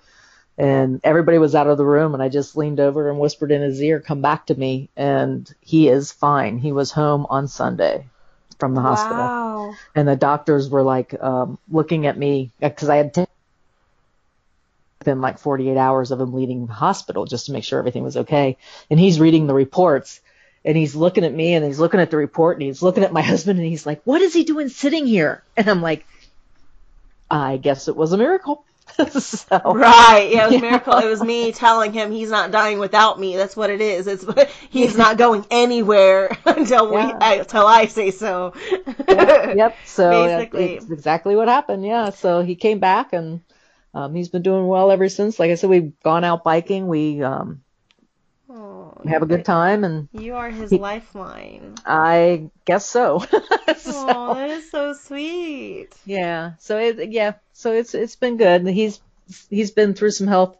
And 0.57 0.99
everybody 1.03 1.37
was 1.37 1.53
out 1.53 1.67
of 1.67 1.77
the 1.77 1.85
room, 1.85 2.13
and 2.15 2.23
I 2.23 2.29
just 2.29 2.57
leaned 2.57 2.79
over 2.79 3.09
and 3.09 3.19
whispered 3.19 3.51
in 3.51 3.61
his 3.61 3.81
ear, 3.81 3.99
"Come 3.99 4.21
back 4.21 4.47
to 4.47 4.55
me." 4.55 4.89
And 4.97 5.53
he 5.61 5.87
is 5.87 6.11
fine. 6.11 6.57
He 6.57 6.71
was 6.71 6.91
home 6.91 7.27
on 7.29 7.47
Sunday 7.47 8.05
from 8.57 8.73
the 8.73 8.81
hospital 8.81 9.17
Wow. 9.17 9.75
and 9.93 10.07
the 10.07 10.15
doctors 10.15 10.67
were 10.67 10.81
like 10.81 11.13
um, 11.21 11.59
looking 11.69 12.07
at 12.07 12.17
me 12.17 12.49
because 12.59 12.89
I 12.89 12.95
had 12.97 13.13
taken 13.13 13.31
been 15.05 15.21
like 15.21 15.39
48 15.39 15.77
hours 15.77 16.11
of 16.11 16.19
him 16.19 16.33
leaving 16.33 16.65
the 16.65 16.73
hospital 16.73 17.25
just 17.25 17.45
to 17.45 17.51
make 17.53 17.63
sure 17.63 17.79
everything 17.79 18.03
was 18.03 18.17
okay. 18.17 18.57
And 18.89 18.99
he's 18.99 19.19
reading 19.19 19.47
the 19.47 19.53
reports 19.53 20.19
and 20.65 20.75
he's 20.75 20.95
looking 20.95 21.23
at 21.23 21.33
me 21.33 21.53
and 21.53 21.63
he's 21.63 21.79
looking 21.79 21.99
at 21.99 22.11
the 22.11 22.17
report 22.17 22.57
and 22.57 22.63
he's 22.63 22.81
looking 22.81 23.03
at 23.03 23.13
my 23.13 23.21
husband 23.33 23.59
and 23.59 23.67
he's 23.67 23.85
like, 23.85 24.01
"What 24.03 24.21
is 24.21 24.33
he 24.33 24.43
doing 24.43 24.69
sitting 24.69 25.05
here?" 25.07 25.43
And 25.55 25.69
I'm 25.69 25.81
like, 25.81 26.05
"I 27.29 27.57
guess 27.57 27.87
it 27.87 27.95
was 27.95 28.11
a 28.11 28.17
miracle." 28.17 28.65
so, 29.19 29.61
Right. 29.65 30.29
Yeah, 30.31 30.45
it 30.45 30.51
was 30.51 30.55
a 30.57 30.61
miracle. 30.61 30.97
It 30.97 31.07
was 31.07 31.21
me 31.21 31.51
telling 31.51 31.93
him 31.93 32.11
he's 32.11 32.29
not 32.29 32.51
dying 32.51 32.79
without 32.79 33.19
me. 33.19 33.35
That's 33.35 33.55
what 33.55 33.69
it 33.69 33.81
is. 33.81 34.07
It's 34.07 34.25
he's 34.69 34.97
not 34.97 35.17
going 35.17 35.45
anywhere 35.51 36.35
until 36.45 36.89
we. 36.89 36.97
I, 36.97 37.35
until 37.35 37.65
I 37.65 37.85
say 37.85 38.11
so. 38.11 38.53
yep. 39.07 39.75
So 39.85 40.09
uh, 40.09 40.37
Basically. 40.37 40.75
it's 40.75 40.89
exactly 40.89 41.35
what 41.35 41.47
happened. 41.47 41.85
Yeah. 41.85 42.09
So 42.09 42.41
he 42.41 42.55
came 42.55 42.79
back 42.79 43.13
and 43.13 43.41
um, 43.93 44.13
he's 44.15 44.29
been 44.29 44.41
doing 44.43 44.67
well 44.67 44.91
ever 44.91 45.09
since. 45.09 45.39
Like 45.39 45.51
I 45.51 45.55
said, 45.55 45.69
we've 45.69 45.99
gone 46.01 46.23
out 46.23 46.43
biking. 46.43 46.87
We 46.87 47.21
um, 47.23 47.61
Oh, 48.87 49.07
have 49.07 49.21
a 49.21 49.25
good 49.25 49.45
time 49.45 49.83
and 49.83 50.07
You 50.13 50.35
are 50.35 50.49
his 50.49 50.71
lifeline. 50.71 51.75
I 51.85 52.49
guess 52.65 52.85
so. 52.85 53.23
Oh, 53.31 53.41
So, 53.77 54.33
that 54.33 54.49
is 54.49 54.71
so 54.71 54.93
sweet. 54.93 55.93
yeah. 56.05 56.53
So 56.59 56.77
it, 56.77 57.11
yeah. 57.11 57.33
So 57.53 57.73
it's 57.73 57.93
it's 57.93 58.15
been 58.15 58.37
good. 58.37 58.65
He's 58.67 58.99
he's 59.49 59.71
been 59.71 59.93
through 59.93 60.11
some 60.11 60.27
health 60.27 60.57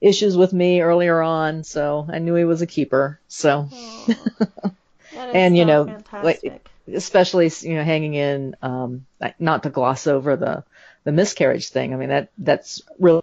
issues 0.00 0.36
with 0.36 0.52
me 0.52 0.80
earlier 0.80 1.20
on, 1.20 1.64
so 1.64 2.06
I 2.10 2.18
knew 2.18 2.34
he 2.34 2.44
was 2.44 2.62
a 2.62 2.66
keeper. 2.66 3.20
So 3.28 3.68
That 3.70 4.08
is 4.08 5.34
And, 5.34 5.56
you 5.56 5.64
so 5.64 5.68
know, 5.68 5.84
fantastic. 5.84 6.70
especially 6.92 7.50
you 7.62 7.74
know 7.76 7.84
hanging 7.84 8.14
in, 8.14 8.56
um, 8.62 9.06
not 9.38 9.62
to 9.64 9.70
gloss 9.70 10.06
over 10.06 10.36
the 10.36 10.64
the 11.04 11.12
miscarriage 11.12 11.68
thing. 11.68 11.92
I 11.92 11.96
mean 11.96 12.08
that 12.10 12.30
that's 12.38 12.82
really 12.98 13.22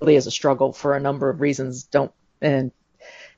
really 0.00 0.16
is 0.16 0.26
a 0.26 0.30
struggle 0.30 0.72
for 0.72 0.94
a 0.94 1.00
number 1.00 1.28
of 1.30 1.40
reasons. 1.40 1.84
Don't 1.84 2.12
and 2.40 2.70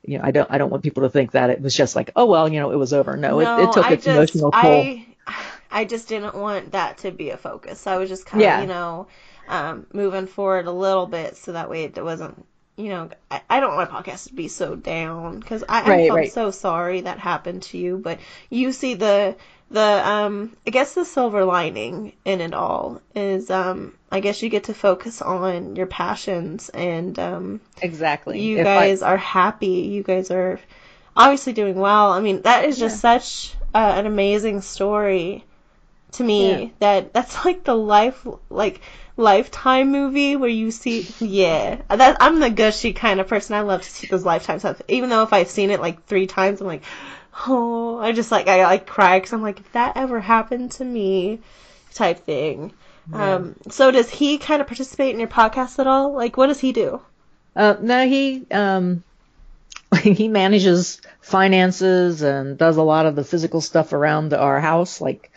you 0.03 0.17
know 0.17 0.23
I 0.23 0.31
don't 0.31 0.49
I 0.51 0.57
don't 0.57 0.69
want 0.69 0.83
people 0.83 1.03
to 1.03 1.09
think 1.09 1.31
that 1.31 1.49
it 1.49 1.61
was 1.61 1.75
just 1.75 1.95
like 1.95 2.11
oh 2.15 2.25
well 2.25 2.51
you 2.51 2.59
know 2.59 2.71
it 2.71 2.77
was 2.77 2.93
over. 2.93 3.17
No, 3.17 3.39
it, 3.39 3.51
it 3.57 3.71
took 3.71 3.85
I 3.85 3.91
its 3.91 4.05
just, 4.05 4.07
emotional 4.07 4.51
toll. 4.51 4.95
I, 5.27 5.45
I 5.71 5.85
just 5.85 6.07
didn't 6.07 6.35
want 6.35 6.71
that 6.71 6.99
to 6.99 7.11
be 7.11 7.29
a 7.29 7.37
focus. 7.37 7.87
I 7.87 7.97
was 7.97 8.09
just 8.09 8.25
kind 8.25 8.47
of, 8.47 8.53
Yeah. 8.53 8.57
you 8.57 8.67
know, 8.67 9.07
um, 9.47 9.85
moving 9.93 10.27
forward 10.27 10.67
a 10.67 10.71
little 10.71 11.07
bit 11.07 11.35
so 11.37 11.53
that 11.53 11.69
way 11.69 11.85
it 11.85 12.03
wasn't, 12.03 12.45
you 12.77 12.89
know, 12.89 13.09
I, 13.31 13.41
I 13.49 13.59
don't 13.59 13.75
want 13.75 13.91
my 13.91 14.01
podcast 14.01 14.27
to 14.29 14.33
be 14.35 14.47
so 14.47 14.75
down 14.75 15.39
because 15.39 15.63
I, 15.69 15.95
I 15.95 15.97
Right, 15.97 15.99
felt 15.99 16.25
right. 16.25 16.27
so 16.27 16.51
sorry 16.51 17.01
that 17.01 17.19
happened 17.19 17.63
to 17.63 17.77
you. 17.77 17.97
But 17.97 18.19
you 18.49 18.71
see 18.71 18.95
the 18.95 19.35
the 19.71 19.81
um, 20.09 20.55
I 20.65 20.71
guess 20.71 20.93
the 20.95 21.05
silver 21.05 21.45
lining 21.45 22.13
in 22.25 22.41
it 22.41 22.53
all 22.53 23.01
is 23.15 23.49
um, 23.51 23.93
I 24.11 24.19
guess 24.19 24.41
you 24.41 24.49
get 24.49 24.65
to 24.65 24.73
focus 24.73 25.21
on 25.21 25.75
your 25.75 25.85
passions 25.85 26.69
and 26.69 27.17
um, 27.19 27.61
Exactly. 27.81 28.41
you 28.41 28.57
If 28.59 28.67
I- 28.67 28.87
guys 28.87 29.01
are 29.01 29.17
happy. 29.17 29.67
You 29.91 30.03
guys 30.03 30.31
are 30.31 30.59
obviously 31.15 31.53
doing 31.53 31.75
well. 31.75 32.11
I 32.11 32.19
mean, 32.21 32.41
that 32.43 32.65
is 32.65 32.79
just 32.79 32.99
such 32.99 33.53
uh, 33.75 33.93
an 33.97 34.05
amazing 34.05 34.61
story 34.61 35.45
to 36.13 36.23
me. 36.23 36.63
Yeah. 36.63 36.69
That 36.79 37.13
that's 37.13 37.45
like 37.45 37.63
the 37.63 37.75
life 37.75 38.25
like 38.49 38.81
lifetime 39.17 39.91
movie 39.91 40.35
where 40.37 40.49
you 40.49 40.71
see 40.71 41.05
yeah. 41.19 41.81
That 41.89 42.17
I'm 42.19 42.39
the 42.39 42.49
gushy 42.49 42.93
kind 42.93 43.19
of 43.19 43.27
person. 43.27 43.53
I 43.55 43.61
love 43.61 43.81
to 43.83 43.89
see 43.89 44.07
those 44.07 44.25
lifetime 44.25 44.57
stuff. 44.59 44.81
Even 44.87 45.09
though 45.09 45.23
if 45.23 45.33
I've 45.33 45.49
seen 45.49 45.69
it 45.69 45.79
like 45.81 46.05
three 46.05 46.25
times, 46.25 46.61
I'm 46.61 46.67
like, 46.67 46.83
oh, 47.47 47.99
I 47.99 48.11
just 48.11 48.31
like 48.31 48.47
I 48.47 48.63
like 48.63 48.85
cry 48.85 49.19
because 49.19 49.33
I'm 49.33 49.41
like, 49.41 49.59
if 49.59 49.71
that 49.73 49.97
ever 49.97 50.19
happened 50.19 50.71
to 50.73 50.85
me, 50.85 51.39
type 51.93 52.25
thing. 52.25 52.73
Um, 53.11 53.55
so 53.69 53.89
does 53.91 54.09
he 54.09 54.37
kind 54.37 54.61
of 54.61 54.67
participate 54.67 55.13
in 55.13 55.19
your 55.19 55.29
podcast 55.29 55.79
at 55.79 55.87
all? 55.87 56.13
Like, 56.13 56.37
what 56.37 56.47
does 56.47 56.59
he 56.59 56.71
do? 56.71 57.01
Uh, 57.55 57.75
no, 57.81 58.07
he 58.07 58.45
um, 58.51 59.03
he 60.01 60.27
manages 60.27 61.01
finances 61.21 62.21
and 62.21 62.57
does 62.57 62.77
a 62.77 62.83
lot 62.83 63.05
of 63.05 63.15
the 63.15 63.23
physical 63.23 63.61
stuff 63.61 63.93
around 63.93 64.33
our 64.33 64.59
house, 64.59 65.01
like 65.01 65.31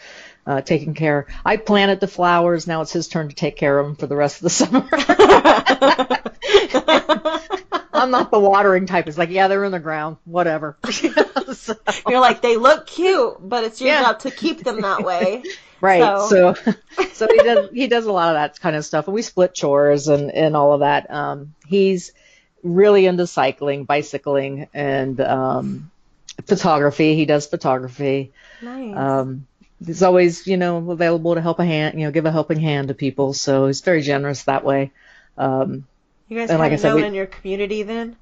uh, 0.47 0.61
taking 0.61 0.95
care. 0.95 1.27
I 1.45 1.57
planted 1.57 2.01
the 2.01 2.09
flowers. 2.09 2.67
Now 2.67 2.83
it's 2.83 2.93
his 2.93 3.09
turn 3.09 3.29
to 3.29 3.35
take 3.35 3.57
care 3.57 3.79
of 3.79 3.87
them 3.87 3.97
for 3.97 4.07
the 4.07 4.17
rest 4.17 4.37
of 4.37 4.43
the 4.43 4.51
summer. 4.61 4.89
I'm 7.93 8.11
not 8.11 8.31
the 8.31 8.39
watering 8.41 8.87
type. 8.87 9.07
It's 9.09 9.19
like, 9.19 9.31
yeah, 9.31 9.49
they're 9.49 9.65
in 9.65 9.73
the 9.73 9.81
ground, 9.81 10.17
whatever. 10.25 10.77
So- 11.53 11.75
You're 12.09 12.21
like, 12.21 12.41
they 12.41 12.57
look 12.57 12.87
cute, 12.87 13.37
but 13.41 13.63
it's 13.65 13.81
your 13.81 13.91
Yeah. 13.91 14.03
job 14.03 14.21
to 14.21 14.31
keep 14.31 14.65
them 14.65 14.81
that 14.83 15.05
way. 15.05 15.43
Right. 15.83 16.01
So- 16.01 16.55
So, 16.55 16.73
so, 17.13 17.27
he 17.29 17.39
does 17.39 17.71
he 17.73 17.87
does 17.89 18.07
a 18.07 18.13
lot 18.13 18.29
of 18.29 18.35
that 18.35 18.61
kind 18.61 18.77
of 18.77 18.85
stuff, 18.85 19.07
and 19.09 19.15
we 19.15 19.21
split 19.23 19.53
chores 19.53 20.07
and 20.09 20.31
and 20.31 20.57
all 20.57 20.73
of 20.75 20.81
that. 20.81 21.11
Um, 21.11 21.55
he's 21.67 22.13
really 22.63 23.05
into 23.07 23.27
cycling, 23.27 23.85
bicycling, 23.85 24.69
and 24.73 25.21
um, 25.21 25.91
photography. 26.47 27.17
He 27.17 27.27
does 27.27 27.47
photography. 27.47 28.33
Nice. 28.63 28.97
Um, 28.97 29.47
he's 29.85 30.03
always 30.05 30.47
you 30.47 30.57
know 30.57 30.89
available 30.91 31.35
to 31.35 31.41
help 31.41 31.59
a 31.59 31.65
hand, 31.65 31.99
you 31.99 32.07
know, 32.07 32.13
give 32.13 32.27
a 32.27 32.33
helping 32.33 32.61
hand 32.61 32.87
to 32.89 32.95
people. 32.95 33.33
So 33.35 33.67
he's 33.67 33.81
very 33.81 34.03
generous 34.03 34.45
that 34.45 34.65
way. 34.65 34.93
Um, 35.37 35.87
you 36.33 36.39
guys 36.39 36.51
and 36.51 36.59
like 36.59 36.73
I 36.73 36.77
said, 36.77 36.95
we- 36.95 37.05
in 37.05 37.15
your 37.15 37.27
community 37.27 37.83
then? 37.83 38.17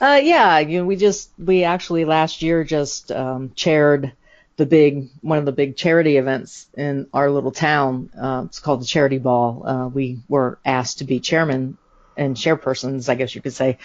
Uh, 0.00 0.20
yeah, 0.22 0.58
you 0.58 0.78
know, 0.78 0.84
we 0.84 0.96
just 0.96 1.30
we 1.38 1.62
actually 1.64 2.04
last 2.04 2.42
year 2.42 2.64
just 2.64 3.12
um, 3.12 3.52
chaired 3.54 4.12
the 4.56 4.66
big 4.66 5.08
one 5.20 5.38
of 5.38 5.44
the 5.46 5.52
big 5.52 5.76
charity 5.76 6.16
events 6.16 6.66
in 6.76 7.06
our 7.12 7.30
little 7.30 7.52
town. 7.52 8.10
Uh, 8.20 8.42
it's 8.46 8.58
called 8.58 8.80
the 8.82 8.86
Charity 8.86 9.18
Ball. 9.18 9.66
Uh, 9.66 9.88
we 9.88 10.20
were 10.28 10.58
asked 10.64 10.98
to 10.98 11.04
be 11.04 11.20
chairman 11.20 11.78
and 12.16 12.36
chairpersons, 12.36 13.08
I 13.08 13.14
guess 13.14 13.34
you 13.34 13.40
could 13.40 13.54
say, 13.54 13.78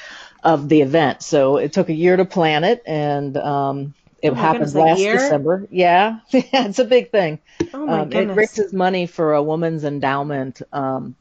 of 0.43 0.67
the 0.67 0.81
event. 0.81 1.21
So 1.21 1.57
it 1.57 1.71
took 1.73 1.89
a 1.89 1.93
year 1.93 2.17
to 2.17 2.25
plan 2.25 2.63
it, 2.63 2.81
and 2.85 3.37
um, 3.37 3.93
it 4.21 4.31
Oh 4.31 4.35
happened 4.35 4.73
goodness, 4.73 4.75
last? 4.75 5.11
December. 5.11 5.67
Yeah, 5.71 6.19
it's 6.33 6.79
a 6.79 6.85
big 6.85 7.11
thing. 7.11 7.39
Oh 7.73 7.85
my 7.85 8.01
Um, 8.01 8.11
it 8.11 8.35
raises 8.35 8.73
money 8.73 9.05
for 9.05 9.33
a 9.35 9.43
woman's 9.43 9.83
endowment 9.83 10.61
um, 10.73 11.15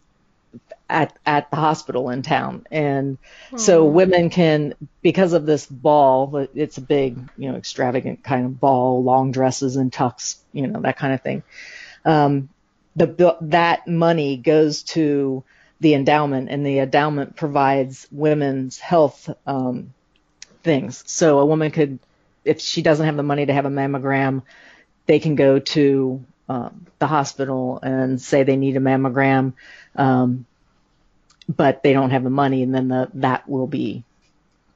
at 0.89 1.17
at 1.27 1.51
the 1.51 1.57
hospital 1.57 2.11
in 2.11 2.23
town, 2.23 2.67
and 2.71 3.19
so 3.57 3.85
women 3.85 4.31
can 4.31 4.75
because 5.03 5.33
of 5.33 5.47
this 5.47 5.67
ball. 5.67 6.47
It's 6.55 6.79
a 6.79 6.83
big, 6.83 7.19
you 7.37 7.51
know, 7.51 7.57
extravagant 7.57 8.23
kind 8.23 8.47
of 8.47 8.61
ball, 8.61 9.03
long 9.03 9.33
dresses 9.33 9.77
and 9.77 9.91
tux, 9.91 10.37
you 10.53 10.67
know, 10.67 10.81
that 10.83 10.97
kind 10.97 11.13
of 11.13 11.23
thing. 11.23 11.43
Um, 12.05 12.49
the 12.95 13.37
that 13.43 13.89
money 13.89 14.37
goes 14.37 14.83
to 14.85 15.45
the 15.81 15.95
endowment, 15.95 16.49
and 16.51 16.65
the 16.65 16.79
endowment 16.79 17.37
provides 17.37 18.07
women's 18.11 18.79
health 18.79 19.29
um, 19.47 19.93
things. 20.63 21.03
So 21.07 21.39
a 21.39 21.47
woman 21.47 21.71
could, 21.71 21.99
if 22.45 22.61
she 22.61 22.83
doesn't 22.83 23.05
have 23.05 23.17
the 23.17 23.23
money 23.23 23.47
to 23.47 23.53
have 23.53 23.67
a 23.67 23.71
mammogram, 23.71 24.43
they 25.07 25.19
can 25.19 25.35
go 25.35 25.59
to 25.59 26.25
um, 26.49 26.87
the 26.99 27.07
hospital 27.07 27.79
and 27.83 28.21
say 28.21 28.43
they 28.43 28.57
need 28.57 28.77
a 28.77 28.81
mammogram, 28.81 29.55
um, 29.97 30.47
but 31.49 31.83
they 31.83 31.93
don't 31.93 32.11
have 32.11 32.25
the 32.25 32.31
money, 32.31 32.63
and 32.63 32.75
then 32.75 32.89
the, 32.89 33.11
that 33.15 33.49
will 33.49 33.67
be 33.67 34.05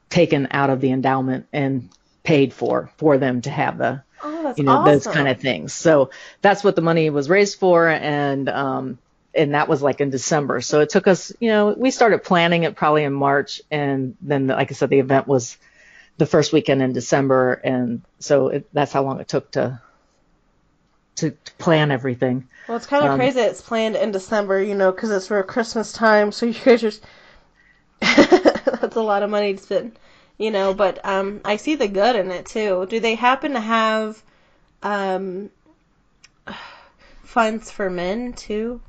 taken 0.09 0.47
out 0.51 0.69
of 0.69 0.81
the 0.81 0.91
endowment 0.91 1.47
and 1.53 1.89
paid 2.23 2.53
for 2.53 2.91
for 2.97 3.17
them 3.17 3.41
to 3.41 3.49
have 3.49 3.77
the 3.77 4.03
Oh, 4.23 4.53
you 4.55 4.63
know 4.63 4.85
those 4.85 5.07
kind 5.07 5.27
of 5.27 5.39
things. 5.39 5.73
So 5.73 6.11
that's 6.41 6.63
what 6.63 6.75
the 6.75 6.81
money 6.81 7.09
was 7.09 7.29
raised 7.29 7.57
for, 7.59 7.87
and 7.87 8.47
um, 8.49 8.99
and 9.33 9.55
that 9.55 9.67
was 9.67 9.81
like 9.81 10.01
in 10.01 10.09
December. 10.09 10.61
So 10.61 10.81
it 10.81 10.89
took 10.89 11.07
us, 11.07 11.31
you 11.39 11.49
know, 11.49 11.73
we 11.75 11.91
started 11.91 12.23
planning 12.23 12.63
it 12.63 12.75
probably 12.75 13.03
in 13.03 13.13
March, 13.13 13.61
and 13.71 14.15
then 14.21 14.47
like 14.47 14.71
I 14.71 14.75
said, 14.75 14.89
the 14.89 14.99
event 14.99 15.27
was 15.27 15.57
the 16.17 16.25
first 16.25 16.53
weekend 16.53 16.81
in 16.81 16.93
December, 16.93 17.53
and 17.53 18.01
so 18.19 18.49
it, 18.49 18.67
that's 18.73 18.91
how 18.91 19.03
long 19.03 19.19
it 19.19 19.27
took 19.27 19.51
to 19.51 19.81
to, 21.17 21.31
to 21.31 21.51
plan 21.57 21.91
everything. 21.91 22.47
Well, 22.67 22.77
it's 22.77 22.85
kind 22.85 23.03
of 23.05 23.11
Um, 23.11 23.19
crazy. 23.19 23.39
It's 23.39 23.61
planned 23.61 23.95
in 23.95 24.11
December, 24.11 24.61
you 24.61 24.75
know, 24.75 24.91
because 24.91 25.11
it's 25.11 25.27
for 25.27 25.41
Christmas 25.43 25.91
time. 25.93 26.31
So 26.31 26.45
you 26.47 26.53
guys 26.53 26.81
just 26.81 27.03
that's 28.01 28.95
a 28.95 29.01
lot 29.01 29.23
of 29.23 29.29
money 29.29 29.53
to 29.53 29.61
spend, 29.61 29.97
you 30.37 30.51
know. 30.51 30.73
But 30.73 31.05
um, 31.05 31.41
I 31.45 31.57
see 31.57 31.75
the 31.75 31.87
good 31.87 32.15
in 32.15 32.31
it 32.31 32.45
too. 32.47 32.85
Do 32.89 32.99
they 32.99 33.15
happen 33.15 33.53
to 33.53 33.59
have 33.59 34.21
um 34.83 35.49
funds 37.23 37.69
for 37.71 37.89
men 37.89 38.33
too? 38.33 38.81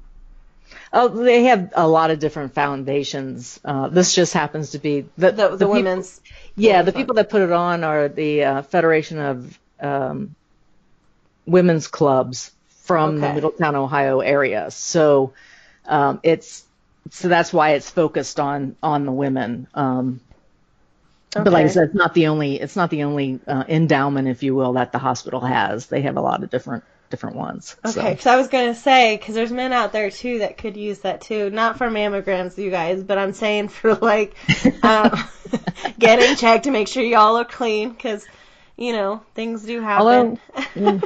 Oh, 0.92 1.08
they 1.08 1.44
have 1.44 1.72
a 1.76 1.86
lot 1.86 2.10
of 2.10 2.18
different 2.18 2.54
foundations. 2.54 3.60
Uh, 3.64 3.88
this 3.88 4.14
just 4.14 4.32
happens 4.32 4.70
to 4.70 4.78
be 4.78 5.02
the 5.18 5.32
The 5.32 5.48
the, 5.48 5.48
people- 5.58 5.68
women's. 5.72 6.20
Yeah, 6.54 6.82
the 6.82 6.92
people 6.92 7.14
that 7.14 7.30
put 7.30 7.40
it 7.40 7.50
on 7.52 7.82
are 7.82 8.08
the 8.08 8.44
uh, 8.44 8.62
Federation 8.62 9.18
of 9.18 9.58
um, 9.80 10.34
Women's 11.46 11.88
Clubs 11.88 12.52
from 12.84 13.20
the 13.20 13.26
Okay. 13.26 13.34
Middletown, 13.34 13.76
Ohio 13.76 14.20
area. 14.20 14.70
So 14.70 15.34
um, 15.86 16.20
it's 16.22 16.64
so 17.10 17.28
that's 17.28 17.52
why 17.52 17.70
it's 17.72 17.90
focused 17.90 18.38
on 18.40 18.76
on 18.82 19.06
the 19.06 19.12
women. 19.12 19.66
Um, 19.74 20.20
But 21.34 21.52
like 21.52 21.64
I 21.64 21.68
said, 21.68 21.84
it's 21.88 21.94
not 21.94 22.14
the 22.14 22.26
only 22.28 22.60
it's 22.60 22.76
not 22.76 22.90
the 22.90 23.04
only 23.04 23.40
uh, 23.46 23.64
endowment, 23.68 24.28
if 24.28 24.42
you 24.42 24.54
will, 24.54 24.74
that 24.74 24.92
the 24.92 24.98
hospital 24.98 25.40
has. 25.40 25.86
They 25.86 26.02
have 26.02 26.16
a 26.16 26.20
lot 26.20 26.42
of 26.42 26.50
different 26.50 26.84
different 27.10 27.36
ones. 27.36 27.76
Okay, 27.84 28.10
because 28.10 28.26
I 28.26 28.36
was 28.36 28.48
gonna 28.48 28.74
say, 28.74 29.16
because 29.16 29.34
there's 29.34 29.50
men 29.52 29.72
out 29.72 29.92
there 29.92 30.10
too 30.10 30.40
that 30.40 30.58
could 30.58 30.76
use 30.76 31.00
that 31.00 31.20
too. 31.22 31.50
Not 31.50 31.78
for 31.78 31.88
mammograms, 31.88 32.56
you 32.58 32.70
guys, 32.70 33.02
but 33.02 33.18
I'm 33.18 33.32
saying 33.32 33.68
for 33.68 33.94
like 33.94 34.34
um, 34.82 35.10
getting 35.98 36.36
checked 36.36 36.64
to 36.64 36.70
make 36.70 36.88
sure 36.88 37.02
y'all 37.02 37.36
are 37.36 37.44
clean, 37.44 37.90
because 37.90 38.26
you 38.82 38.92
know 38.92 39.22
things 39.34 39.62
do 39.62 39.80
happen. 39.80 40.38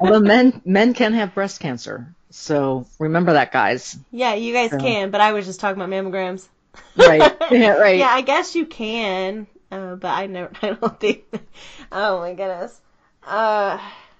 Although 0.00 0.20
men 0.20 0.60
men 0.64 0.94
can 0.94 1.12
have 1.12 1.32
breast 1.34 1.60
cancer, 1.60 2.12
so 2.30 2.86
remember 2.98 3.34
that, 3.34 3.52
guys. 3.52 3.96
yeah, 4.10 4.34
you 4.34 4.52
guys 4.52 4.70
can, 4.70 5.10
but 5.10 5.20
I 5.20 5.32
was 5.32 5.46
just 5.46 5.60
talking 5.60 5.80
about 5.80 5.90
mammograms. 5.90 6.46
Right? 6.96 7.20
yeah, 7.52 7.74
right. 7.74 7.98
Yeah, 7.98 8.08
I 8.10 8.22
guess 8.22 8.56
you 8.56 8.66
can, 8.66 9.46
uh, 9.70 9.94
but 9.94 10.08
I 10.08 10.26
never. 10.26 10.50
I 10.60 10.72
don't 10.72 10.98
think. 11.00 11.24
Oh 11.92 12.18
my 12.18 12.34
goodness. 12.34 12.80
Uh, 13.24 13.78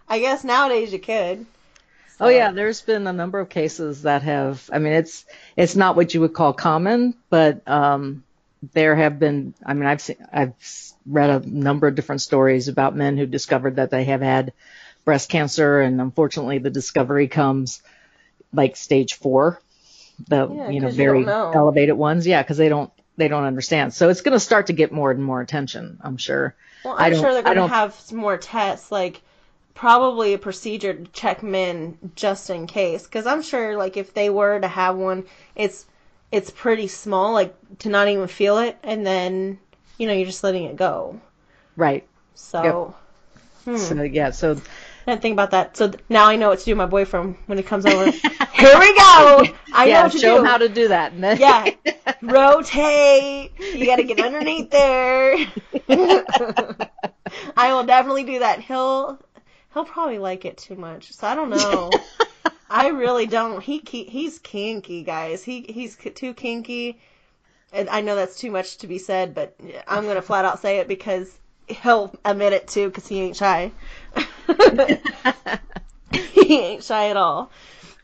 I 0.09 0.18
guess 0.20 0.44
nowadays 0.44 0.92
you 0.92 1.00
could. 1.00 1.46
Oh 2.20 2.28
yeah, 2.28 2.52
there's 2.52 2.80
been 2.80 3.09
a 3.09 3.12
number 3.12 3.40
of 3.40 3.48
cases 3.48 4.02
that 4.02 4.22
have. 4.22 4.70
I 4.72 4.78
mean, 4.78 4.92
it's 4.92 5.24
it's 5.57 5.74
not 5.74 5.96
what 5.96 6.14
you 6.14 6.20
would 6.20 6.33
call 6.33 6.52
common, 6.52 7.16
but 7.28 7.66
um, 7.68 8.22
there 8.72 8.94
have 8.96 9.18
been. 9.18 9.55
I 9.64 9.74
mean, 9.74 9.87
I've 9.87 10.00
seen, 10.00 10.16
I've 10.33 10.53
read 11.07 11.31
a 11.31 11.48
number 11.48 11.87
of 11.87 11.94
different 11.94 12.22
stories 12.22 12.68
about 12.68 12.96
men 12.96 13.16
who 13.18 13.27
discovered 13.27 13.77
that 13.77 13.90
they 13.90 14.05
have 14.05 14.22
had 14.22 14.53
breast 15.05 15.29
cancer, 15.29 15.81
and 15.81 16.00
unfortunately, 16.00 16.59
the 16.59 16.70
discovery 16.70 17.29
comes 17.29 17.83
like 18.53 18.77
stage 18.77 19.14
four, 19.14 19.61
the 20.29 20.48
Yeah, 20.48 20.68
you 20.70 20.81
know 20.81 20.90
very 20.90 21.24
don't 21.24 21.27
know. 21.27 21.53
elevated 21.55 21.96
ones. 21.96 22.27
Yeah, 22.27 22.42
because 22.42 22.57
they 22.57 22.68
don't 22.68 22.90
they 23.16 23.29
don't 23.29 23.44
understand. 23.44 23.92
So 23.94 24.09
it's 24.09 24.22
going 24.22 24.33
to 24.33 24.40
start 24.40 24.66
to 24.68 24.72
get 24.72 24.92
more 24.92 25.11
and 25.11 25.22
more 25.22 25.40
attention. 25.40 25.98
I'm 26.00 26.16
sure. 26.16 26.55
Well, 26.85 26.94
I 26.98 27.07
I'm 27.07 27.12
don't- 27.12 27.20
sure 27.22 27.33
they're 27.33 27.42
going 27.42 27.57
to 27.57 27.66
have 27.68 27.94
some 27.94 28.18
more 28.18 28.37
tests, 28.37 28.90
like 28.90 29.20
probably 29.74 30.35
a 30.35 30.38
procedure 30.38 30.94
to 30.94 31.05
check 31.12 31.42
men 31.42 31.98
just 32.14 32.48
in 32.50 32.66
case. 32.66 33.05
Because 33.05 33.27
I'm 33.27 33.42
sure, 33.42 33.77
like, 33.77 33.96
if 33.96 34.14
they 34.14 34.31
were 34.31 34.61
to 34.61 34.68
have 34.68 34.96
one, 34.96 35.24
it's 35.57 35.85
it's 36.35 36.51
pretty 36.51 36.88
small, 36.88 37.33
like 37.33 37.55
to 37.81 37.88
not 37.88 38.09
even 38.09 38.27
feel 38.27 38.59
it, 38.59 38.77
and 38.83 39.07
then 39.07 39.59
you 39.99 40.07
know 40.07 40.12
you're 40.12 40.27
just 40.27 40.42
letting 40.44 40.64
it 40.64 40.77
go. 40.77 41.20
Right. 41.77 42.07
So 42.35 42.94
Hmm. 43.64 43.77
So 43.79 44.03
yeah. 44.03 44.31
So 44.31 44.53
I 45.07 45.11
didn't 45.11 45.23
think 45.23 45.33
about 45.35 45.53
that. 45.53 45.77
So 45.77 45.88
th- 45.88 46.03
now 46.09 46.27
I 46.27 46.37
know 46.37 46.49
what 46.51 46.59
to 46.59 46.64
do 46.66 46.73
with 46.73 46.79
my 46.79 46.87
boyfriend 46.87 47.37
when 47.47 47.57
he 47.59 47.64
comes 47.64 47.87
over. 47.87 48.11
Here 48.11 48.79
we 48.79 48.94
go. 48.97 49.44
I 49.73 49.87
know 49.87 50.03
what 50.03 50.12
to 50.12 50.18
show 50.18 50.31
do. 50.31 50.37
them 50.37 50.44
how 50.47 50.59
to 50.59 50.68
do 50.68 50.88
that. 50.88 51.12
and 51.12 51.25
then- 51.25 51.38
Yeah. 51.38 51.70
Rotate. 52.23 53.53
You 53.59 53.87
got 53.87 53.97
to 53.97 54.05
get 54.05 54.20
underneath 54.20 54.70
there. 54.70 55.37
I 57.57 57.73
will 57.73 57.85
definitely 57.85 58.25
do 58.25 58.38
that. 58.40 58.61
He'll 58.61 59.18
he'll 59.73 59.85
probably 59.85 60.18
like 60.18 60.44
it 60.44 60.57
too 60.59 60.77
much. 60.77 61.12
So 61.12 61.27
I 61.27 61.35
don't 61.35 61.51
know. 61.51 61.90
I 62.75 62.89
really 62.89 63.27
don't. 63.27 63.63
He 63.63 63.81
he's 63.87 64.41
kinky, 64.41 65.05
guys. 65.05 65.45
He 65.45 65.65
he's 65.69 65.97
too 65.97 66.35
kinky. 66.35 66.99
And 67.73 67.89
I 67.89 68.01
know 68.01 68.17
that's 68.17 68.37
too 68.37 68.51
much 68.51 68.79
to 68.79 68.89
be 68.89 68.99
said, 68.99 69.33
but 69.33 69.55
I'm 69.87 70.07
gonna 70.09 70.21
flat 70.21 70.45
out 70.45 70.59
say 70.59 70.79
it 70.79 70.89
because 70.89 71.39
he'll 71.69 72.13
admit 72.25 72.53
it 72.53 72.67
too, 72.67 72.89
because 72.89 73.07
he 73.07 73.21
ain't 73.21 73.37
shy. 73.37 73.71
he 76.13 76.59
ain't 76.59 76.83
shy 76.83 77.11
at 77.11 77.17
all. 77.17 77.53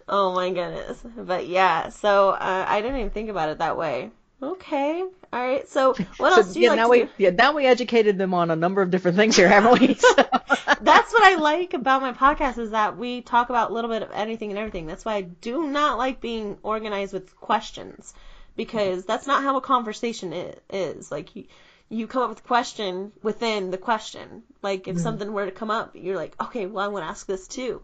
Oh 0.09 0.35
my 0.37 0.51
goodness. 0.51 1.03
But 1.17 1.49
yeah, 1.49 1.89
so 1.89 2.31
uh, 2.31 2.65
I 2.69 2.81
didn't 2.81 2.99
even 2.99 3.11
think 3.11 3.29
about 3.29 3.49
it 3.49 3.59
that 3.59 3.77
way. 3.77 4.13
Okay. 4.43 5.03
All 5.33 5.47
right. 5.47 5.69
So 5.69 5.89
what 5.89 5.99
So, 6.17 6.25
else 6.25 6.53
do 6.53 6.61
you 6.61 6.65
yeah, 6.65 6.71
like 6.71 6.77
now 6.77 6.89
we 6.89 6.99
do? 7.03 7.09
yeah 7.19 7.31
now 7.31 7.55
we 7.55 7.67
educated 7.67 8.19
them 8.19 8.35
on 8.35 8.51
a 8.51 8.57
number 8.57 8.83
of 8.83 8.91
different 8.91 9.17
things 9.17 9.37
here, 9.37 9.49
haven't 9.49 9.81
we? 9.81 9.95
So- 10.01 10.15
That's 10.81 11.13
what 11.13 11.23
I 11.23 11.37
like 11.37 11.75
about 11.75 12.01
my 12.01 12.13
podcast 12.13 12.59
is 12.59 12.71
that 12.71 12.97
we 12.97 13.21
talk 13.21 13.51
about 13.51 13.71
a 13.71 13.75
little 13.75 13.91
bit 13.91 14.03
of 14.03 14.11
anything 14.13 14.51
and 14.51 14.59
everything. 14.59 14.87
That's 14.87 15.05
why 15.05 15.15
I 15.17 15.21
do 15.23 15.67
not 15.67 15.99
like 15.99 16.21
being 16.21 16.59
organized 16.63 17.13
with 17.13 17.37
questions 17.37 18.15
because 18.57 19.05
that's 19.05 19.27
not 19.27 19.43
how 19.43 19.57
a 19.57 19.61
conversation 19.61 20.33
is. 20.71 21.11
Like 21.11 21.37
you, 21.37 21.45
you 21.91 22.07
come 22.07 22.23
up 22.23 22.31
with 22.31 22.41
a 22.41 22.43
question 22.43 23.13
within 23.23 23.71
the 23.71 23.79
question. 23.79 24.43
Like 24.63 24.89
if 24.89 24.97
mm-hmm. 24.97 25.03
something 25.03 25.33
were 25.33 25.47
to 25.47 25.53
come 25.53 25.71
up, 25.71 25.95
you're 25.95 26.17
like, 26.17 26.35
okay, 26.41 26.67
well 26.67 26.85
I 26.85 26.89
want 26.89 27.05
to 27.05 27.11
ask 27.11 27.27
this 27.27 27.47
too. 27.47 27.83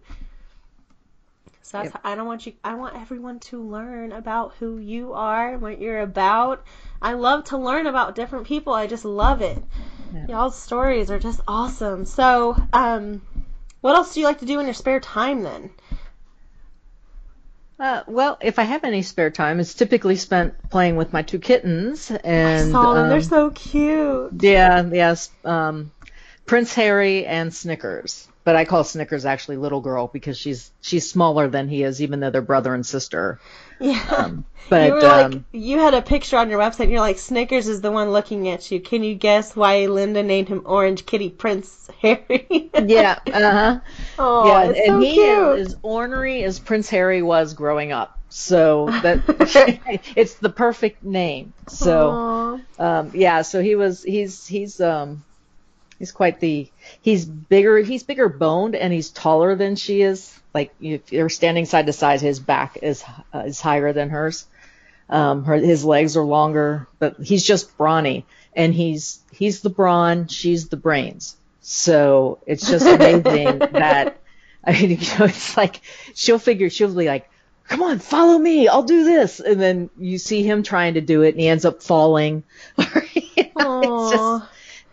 So 1.66 1.79
that's, 1.79 1.96
I 2.05 2.14
don't 2.14 2.26
want 2.26 2.46
you. 2.46 2.52
I 2.62 2.76
want 2.76 2.94
everyone 2.94 3.40
to 3.40 3.61
learn 3.61 4.12
about 4.12 4.55
who 4.61 4.79
you 4.79 5.14
are, 5.14 5.55
and 5.55 5.61
what 5.61 5.81
you're 5.81 6.00
about. 6.00 6.64
I 7.02 7.14
love 7.14 7.42
to 7.46 7.59
learn 7.59 7.88
about 7.88 8.14
different 8.14 8.46
people. 8.46 8.72
I 8.72 8.87
just 8.87 9.05
love 9.05 9.42
it. 9.42 9.61
Y'all's 10.29 10.57
stories 10.57 11.11
are 11.11 11.18
just 11.18 11.40
awesome. 11.48 12.05
So, 12.05 12.57
um, 12.72 13.20
what 13.81 13.96
else 13.96 14.14
do 14.14 14.20
you 14.20 14.26
like 14.26 14.38
to 14.38 14.46
do 14.46 14.61
in 14.61 14.66
your 14.66 14.74
spare 14.74 15.00
time 15.00 15.42
then? 15.42 15.70
Uh, 17.81 18.02
well, 18.07 18.38
if 18.40 18.61
I 18.61 18.62
have 18.62 18.85
any 18.85 19.02
spare 19.02 19.33
time, 19.33 19.59
it's 19.59 19.74
typically 19.74 20.14
spent 20.14 20.70
playing 20.70 20.94
with 20.94 21.12
my 21.12 21.22
two 21.22 21.40
kittens. 21.40 22.12
And 22.22 22.70
Saw 22.70 22.94
them. 22.94 23.09
They're 23.09 23.18
um, 23.18 23.24
so 23.24 23.50
cute. 23.50 24.40
yeah, 24.40 24.88
yes, 24.92 25.31
um, 25.44 25.90
Prince 26.46 26.72
Harry 26.74 27.26
and 27.26 27.52
Snickers. 27.52 28.29
But 28.46 28.54
I 28.54 28.64
call 28.64 28.85
Snickers 28.85 29.24
actually 29.24 29.56
little 29.56 29.80
girl 29.80 30.06
because 30.06 30.38
she's 30.38 30.70
she's 30.80 31.11
smaller 31.11 31.48
than 31.48 31.66
he 31.66 31.82
is, 31.82 32.00
even 32.00 32.20
though 32.20 32.30
they're 32.30 32.40
brother 32.40 32.74
and 32.74 32.87
sister. 32.87 33.40
Yeah. 33.80 34.37
But 34.68 34.87
you 34.88 34.94
were 34.94 35.00
like, 35.00 35.26
um, 35.26 35.44
you 35.52 35.78
had 35.78 35.94
a 35.94 36.02
picture 36.02 36.37
on 36.37 36.50
your 36.50 36.59
website. 36.59 36.85
and 36.85 36.90
You're 36.90 37.00
like, 37.00 37.18
Snickers 37.18 37.68
is 37.68 37.80
the 37.82 37.92
one 37.92 38.11
looking 38.11 38.48
at 38.48 38.68
you. 38.72 38.80
Can 38.80 39.04
you 39.04 39.14
guess 39.14 39.54
why 39.54 39.87
Linda 39.87 40.24
named 40.24 40.48
him 40.48 40.62
Orange 40.64 41.06
Kitty 41.06 41.30
Prince 41.30 41.88
Harry? 42.02 42.46
yeah, 42.85 43.18
uh 43.32 43.50
huh. 43.50 43.80
oh, 44.18 44.48
yeah, 44.48 44.62
and 44.62 44.87
so 44.87 45.00
he 45.00 45.12
cute. 45.12 45.59
is 45.59 45.66
as 45.68 45.76
ornery 45.82 46.42
as 46.42 46.59
Prince 46.59 46.88
Harry 46.90 47.22
was 47.22 47.54
growing 47.54 47.90
up. 47.92 48.18
So 48.28 48.87
that 49.02 49.22
it's 50.16 50.35
the 50.35 50.50
perfect 50.50 51.04
name. 51.04 51.52
So. 51.68 52.11
Aw. 52.11 52.61
um 52.78 53.11
yeah 53.12 53.42
so 53.42 53.61
he 53.61 53.74
was 53.74 54.02
he's 54.02 54.46
he's 54.46 54.80
um 54.80 55.24
he's 55.98 56.12
quite 56.12 56.40
the 56.40 56.70
he's 57.00 57.24
bigger 57.24 57.78
he's 57.78 58.02
bigger 58.02 58.28
boned 58.28 58.74
and 58.74 58.92
he's 58.92 59.11
taller 59.11 59.54
than 59.56 59.76
she 59.76 60.02
is 60.02 60.38
like 60.54 60.74
if 60.80 61.12
you're 61.12 61.28
standing 61.28 61.66
side 61.66 61.87
to 61.87 61.92
side 61.92 62.20
his 62.20 62.40
back 62.40 62.78
is 62.82 63.04
uh, 63.35 63.40
is 63.46 63.61
higher 63.61 63.92
than 63.92 64.11
hers 64.11 64.46
Um, 65.09 65.44
her 65.44 65.54
his 65.56 65.85
legs 65.85 66.16
are 66.16 66.24
longer, 66.24 66.88
but 66.98 67.16
he's 67.20 67.44
just 67.44 67.76
brawny, 67.76 68.26
and 68.54 68.74
he's 68.74 69.20
he's 69.30 69.61
the 69.61 69.70
brawn, 69.70 70.26
she's 70.28 70.68
the 70.68 70.76
brains. 70.76 71.37
So 71.61 72.40
it's 72.46 72.66
just 72.68 72.87
amazing 72.96 73.59
that 73.72 74.20
I 74.64 74.72
mean, 74.80 74.90
you 74.90 74.96
know, 75.18 75.26
it's 75.26 75.56
like 75.56 75.80
she'll 76.14 76.38
figure 76.40 76.70
she'll 76.70 76.94
be 76.94 77.06
like, 77.06 77.30
"Come 77.68 77.82
on, 77.82 77.98
follow 78.00 78.38
me, 78.38 78.68
I'll 78.68 78.82
do 78.82 79.04
this," 79.04 79.40
and 79.40 79.61
then 79.61 79.90
you 79.96 80.18
see 80.18 80.42
him 80.42 80.62
trying 80.62 80.94
to 80.94 81.00
do 81.00 81.22
it, 81.22 81.30
and 81.30 81.40
he 81.40 81.48
ends 81.48 81.64
up 81.64 81.82
falling. 81.82 82.42
You 82.78 83.44
know, 83.59 83.80
it's 83.82 84.11
just-. 84.16 84.44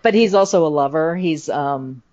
But 0.03 0.13
he's 0.13 0.33
also 0.35 0.67
a 0.67 0.69
lover. 0.69 1.15
He's 1.15 1.49
um 1.49 2.03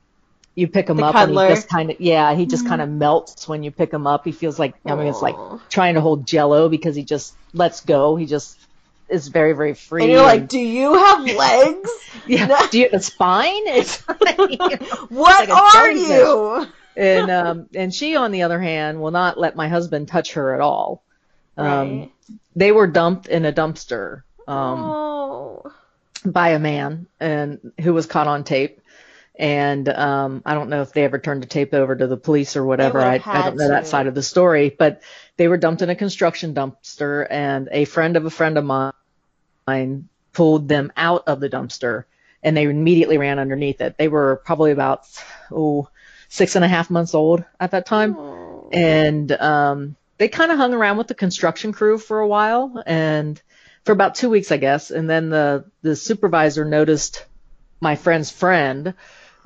you 0.57 0.69
pick 0.69 0.89
him 0.89 0.97
The 0.99 1.05
up 1.05 1.15
and 1.17 1.31
he 1.31 1.37
just 1.47 1.69
kind 1.69 1.91
of 1.91 2.01
yeah, 2.01 2.35
he 2.35 2.47
just 2.47 2.67
kind 2.67 2.83
of 2.83 2.89
melts 2.89 3.49
when 3.49 3.63
you 3.63 3.71
pick 3.71 3.93
him 3.93 4.07
up. 4.07 4.25
He 4.25 4.33
feels 4.33 4.59
like 4.59 4.77
I 4.87 4.95
mean 4.97 5.09
it's 5.09 5.23
like 5.23 5.37
trying 5.71 5.95
to 5.95 6.01
hold 6.01 6.27
jello 6.27 6.69
because 6.69 6.97
he 6.97 7.05
just 7.05 7.35
lets 7.55 7.81
go. 7.83 8.17
He 8.17 8.27
just 8.27 8.59
is 9.09 9.29
very 9.29 9.53
very 9.53 9.75
free. 9.75 10.03
And 10.05 10.13
you're 10.13 10.23
like, 10.23 10.49
do 10.49 10.59
you 10.61 10.95
have 10.95 11.25
legs? 11.27 11.91
yeah, 12.27 12.67
do 12.71 12.79
you 12.79 12.85
have 12.91 12.95
a 12.95 13.03
spine? 13.03 13.63
It's 13.67 14.07
like, 14.09 14.39
you 14.51 14.57
know, 14.59 15.07
What 15.09 15.49
like 15.49 15.51
are 15.51 15.91
you? 15.93 16.67
and 16.97 17.31
um 17.31 17.69
and 17.75 17.95
she 17.95 18.17
on 18.17 18.33
the 18.33 18.43
other 18.43 18.61
hand 18.61 19.01
will 19.01 19.11
not 19.13 19.39
let 19.39 19.57
my 19.57 19.69
husband 19.69 20.09
touch 20.09 20.35
her 20.35 20.55
at 20.55 20.61
all. 20.61 21.05
Um 21.57 22.01
Right. 22.01 22.11
they 22.57 22.73
were 22.73 22.87
dumped 22.87 23.29
in 23.29 23.45
a 23.45 23.53
dumpster. 23.53 24.23
Um 24.47 24.97
oh. 24.97 25.73
By 26.25 26.51
a 26.51 26.59
man 26.59 27.07
and 27.19 27.73
who 27.81 27.93
was 27.95 28.07
caught 28.07 28.27
on 28.27 28.45
tape. 28.45 28.81
And 29.39 29.89
um, 29.89 30.43
I 30.45 30.55
don't 30.55 30.69
know 30.69 30.83
if 30.83 30.93
they 30.93 31.05
ever 31.05 31.19
turned 31.19 31.43
the 31.43 31.47
tape 31.47 31.73
over 31.73 31.97
to 31.97 32.07
the 32.07 32.17
police 32.19 32.57
or 32.57 32.65
whatever. 32.65 33.01
I, 33.01 33.23
I 33.25 33.43
don't 33.43 33.57
know 33.57 33.69
that 33.69 33.87
side 33.87 34.07
of 34.07 34.15
the 34.15 34.23
story, 34.23 34.69
but 34.69 35.03
they 35.37 35.49
were 35.49 35.57
dumped 35.57 35.81
in 35.81 35.89
a 35.89 35.95
construction 35.95 36.53
dumpster, 36.53 37.27
and 37.31 37.69
a 37.73 37.87
friend 37.87 38.17
of 38.19 38.27
a 38.27 38.31
friend 38.31 38.59
of 38.59 38.65
mine 39.67 40.09
pulled 40.33 40.69
them 40.69 40.93
out 40.97 41.25
of 41.27 41.41
the 41.41 41.49
dumpster, 41.49 42.05
and 42.43 42.55
they 42.55 42.65
immediately 42.65 43.17
ran 43.17 43.39
underneath 43.39 43.81
it. 43.81 43.97
They 43.97 44.09
were 44.09 44.43
probably 44.45 44.73
about 44.73 45.07
oh 45.51 45.89
six 46.29 46.55
and 46.55 46.65
a 46.65 46.69
half 46.69 46.91
months 46.91 47.15
old 47.15 47.43
at 47.59 47.71
that 47.73 47.87
time 47.87 48.17
Oh. 48.17 48.69
and 48.73 49.33
um, 49.33 49.97
they 50.19 50.29
kind 50.29 50.53
of 50.53 50.59
hung 50.59 50.75
around 50.75 50.97
with 50.99 51.09
the 51.09 51.15
construction 51.15 51.73
crew 51.73 51.99
for 51.99 52.21
a 52.21 52.29
while 52.29 52.83
and 52.87 53.41
for 53.85 53.93
about 53.93 54.15
two 54.15 54.31
weeks, 54.31 54.53
I 54.53 54.57
guess. 54.57 54.91
And 54.91 55.09
then 55.09 55.31
the 55.31 55.65
the 55.83 55.97
supervisor 55.97 56.65
noticed 56.65 57.25
my 57.81 57.97
friend's 57.97 58.31
friend 58.31 58.95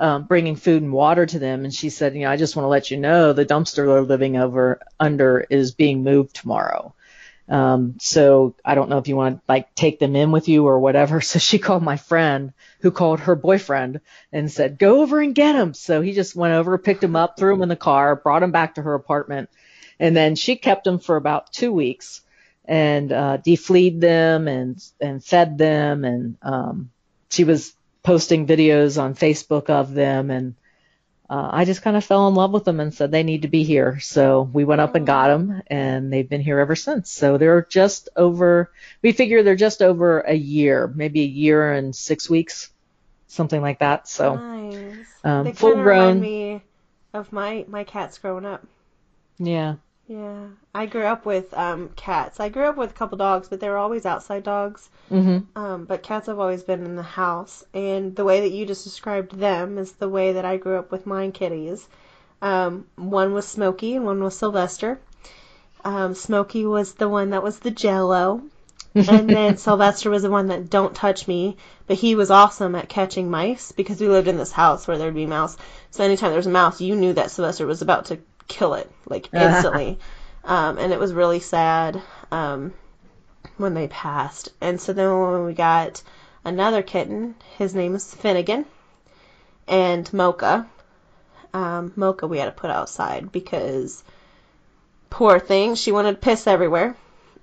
um, 0.01 0.25
bringing 0.25 0.57
food 0.57 0.83
and 0.83 0.93
water 0.93 1.25
to 1.25 1.39
them, 1.39 1.65
and 1.65 1.73
she 1.73 1.91
said, 1.91 2.15
you 2.15 2.23
know, 2.23 2.31
I 2.31 2.37
just 2.37 2.57
want 2.57 2.65
to 2.65 2.71
let 2.71 2.91
you 2.91 2.97
know 2.97 3.33
the 3.33 3.47
dumpster 3.47 3.87
they're 3.87 4.01
living 4.01 4.37
over 4.37 4.81
under 4.99 5.47
is 5.49 5.73
being 5.73 6.03
moved 6.03 6.35
tomorrow. 6.35 6.95
Um, 7.49 7.97
so 8.01 8.55
I 8.65 8.75
don't 8.75 8.89
know 8.89 8.99
if 8.99 9.07
you 9.07 9.17
want 9.17 9.37
to 9.37 9.43
like 9.47 9.75
take 9.75 9.99
them 9.99 10.17
in 10.17 10.33
with 10.33 10.49
you 10.49 10.67
or 10.67 10.81
whatever. 10.81 11.21
So 11.35 11.39
she 11.39 11.59
called 11.59 11.83
my 11.83 11.97
friend 11.97 12.53
who 12.81 12.91
called 12.91 13.21
her 13.21 13.35
boyfriend 13.35 14.01
and 14.33 14.51
said, 14.51 14.79
go 14.79 15.03
over 15.03 15.21
and 15.21 15.35
get 15.35 15.55
him. 15.55 15.75
So 15.75 16.01
he 16.01 16.13
just 16.13 16.35
went 16.35 16.55
over, 16.55 16.77
picked 16.79 17.05
him 17.05 17.17
up, 17.17 17.37
threw 17.37 17.55
him 17.55 17.63
in 17.63 17.69
the 17.69 17.77
car, 17.77 18.17
brought 18.17 18.43
him 18.43 18.51
back 18.51 18.77
to 18.77 18.83
her 18.83 18.95
apartment. 18.95 19.51
And 20.01 20.17
then 20.17 20.37
she 20.37 20.57
kept 20.57 20.87
him 20.87 20.99
for 20.99 21.17
about 21.17 21.53
two 21.53 21.73
weeks 21.73 22.23
and, 22.65 23.13
uh, 23.13 23.39
defleed 23.39 24.01
them 24.01 24.49
and, 24.49 24.83
and 25.01 25.25
fed 25.25 25.59
them. 25.59 26.05
And, 26.05 26.37
um, 26.43 26.91
she 27.31 27.45
was 27.45 27.75
posting 28.03 28.47
videos 28.47 29.01
on 29.01 29.15
Facebook 29.15 29.71
of 29.71 29.93
them 29.95 30.31
and, 30.31 30.55
uh, 31.29 31.49
I 31.53 31.65
just 31.65 31.81
kind 31.81 31.97
of 31.97 32.05
fell 32.05 32.29
in 32.29 32.35
love 32.35 32.51
with 32.53 32.65
them 32.65 32.81
and 32.81 32.93
said 32.93 33.11
they 33.11 33.23
need 33.23 33.43
to 33.43 33.49
be 33.49 33.65
here. 33.65 33.99
So 33.99 34.43
we 34.43 34.65
went 34.65 34.83
up 34.83 34.95
and 34.95 35.07
got 35.07 35.29
them, 35.29 35.63
and 35.69 36.13
they've 36.13 36.29
been 36.29 36.43
here 36.43 36.59
ever 36.59 36.77
since. 36.77 37.11
So 37.11 37.39
they're 37.39 37.63
just 37.63 38.11
over. 38.15 38.71
We 39.01 39.13
figure 39.13 39.43
they're 39.43 39.57
just 39.57 39.81
over 39.81 40.21
a 40.21 40.35
year, 40.35 40.93
maybe 40.95 41.23
a 41.23 41.27
year 41.27 41.73
and 41.73 41.97
six 41.97 42.29
weeks, 42.29 42.71
something 43.27 43.61
like 43.61 43.79
that. 43.79 44.07
So 44.07 44.37
Nice. 44.37 45.07
um, 45.25 45.45
they 45.45 45.53
full 45.55 45.73
kind 45.73 45.87
remind 45.87 46.21
grown. 46.21 46.21
me 46.21 46.63
of 47.15 47.33
my 47.33 47.65
my 47.69 47.85
cats 47.85 48.19
growing 48.19 48.45
up. 48.45 48.63
Yeah. 49.39 49.77
Yeah, 50.07 50.49
I 50.75 50.85
grew 50.87 51.05
up 51.05 51.25
with 51.25 51.53
um, 51.55 51.89
cats. 51.97 52.39
I 52.39 52.51
grew 52.51 52.65
up 52.65 52.77
with 52.77 52.91
a 52.91 52.95
couple 52.95 53.17
dogs, 53.17 53.49
but 53.49 53.61
they 53.61 53.69
were 53.71 53.79
always 53.79 54.05
outside 54.05 54.43
dogs. 54.43 54.91
Mhm. 55.11 55.45
Um, 55.57 55.85
but 55.87 56.03
cats 56.03 56.27
have 56.27 56.39
always 56.39 56.63
been 56.63 56.85
in 56.85 56.97
the 56.97 57.03
house, 57.03 57.65
and 57.73 58.15
the 58.15 58.25
way 58.25 58.41
that 58.41 58.53
you 58.53 58.67
just 58.67 58.85
described 58.85 59.39
them 59.39 59.79
is 59.79 59.93
the 59.93 60.09
way 60.09 60.33
that 60.33 60.45
I 60.45 60.59
grew 60.59 60.79
up 60.79 60.91
with 60.93 61.07
mine 61.07 61.33
kitties. 61.33 61.89
Um, 62.43 62.87
one 62.97 63.33
was 63.33 63.47
Smokey, 63.47 63.97
and 63.97 64.05
one 64.05 64.23
was 64.23 64.37
Sylvester. 64.37 65.01
Um, 65.85 66.15
Smokey 66.15 66.67
was 66.67 66.93
the 66.95 67.09
one 67.09 67.31
that 67.31 67.43
was 67.43 67.59
the 67.61 67.71
Jello, 67.71 68.43
and 68.95 69.29
then 69.31 69.57
Sylvester 69.67 70.11
was 70.11 70.23
the 70.23 70.31
one 70.31 70.49
that 70.49 70.69
don't 70.69 70.95
touch 70.95 71.27
me. 71.27 71.57
But 71.87 71.97
he 71.97 72.15
was 72.15 72.31
awesome 72.31 72.75
at 72.75 72.91
catching 72.91 73.31
mice 73.31 73.73
because 73.73 74.01
we 74.01 74.09
lived 74.09 74.29
in 74.29 74.37
this 74.37 74.53
house 74.53 74.87
where 74.87 74.99
there'd 74.99 75.15
be 75.15 75.27
mouse. 75.27 75.57
So 75.91 76.05
anytime 76.05 76.31
there 76.31 76.39
was 76.39 76.47
a 76.47 76.51
mouse, 76.51 76.81
you 76.81 76.95
knew 76.95 77.15
that 77.15 77.31
Sylvester 77.31 77.67
was 77.67 77.81
about 77.83 78.07
to 78.07 78.19
kill 78.49 78.75
it 78.75 78.91
like 79.07 79.29
instantly. 79.35 79.99
um, 80.45 80.79
and 80.79 80.93
it 80.93 80.99
was 80.99 81.13
really 81.13 81.41
sad 81.41 82.01
um, 82.31 82.73
when 83.57 83.75
they 83.75 83.89
passed. 83.89 84.51
And 84.61 84.81
so 84.81 84.93
then 84.93 85.09
when 85.19 85.45
we 85.45 85.55
got 85.55 86.03
another 86.45 86.83
kitten, 86.83 87.35
his 87.59 87.75
name 87.75 87.95
is 87.95 88.15
Finnegan, 88.15 88.67
and 89.67 90.13
Mocha. 90.13 90.69
Um, 91.53 91.93
Mocha 91.97 92.27
we 92.27 92.39
had 92.39 92.47
to 92.47 92.53
put 92.53 92.71
outside 92.71 93.31
because 93.31 94.03
poor 95.09 95.39
thing, 95.39 95.77
she 95.77 95.93
wanted 95.93 96.13
to 96.13 96.19
piss 96.19 96.47
everywhere, 96.47 96.97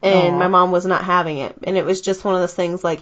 and 0.04 0.36
Aw. 0.36 0.40
my 0.40 0.48
mom 0.48 0.72
was 0.72 0.86
not 0.86 1.04
having 1.04 1.38
it. 1.38 1.56
And 1.64 1.78
it 1.78 1.86
was 1.86 2.02
just 2.02 2.24
one 2.26 2.36
of 2.36 2.42
those 2.42 2.54
things 2.54 2.84
like 2.84 3.00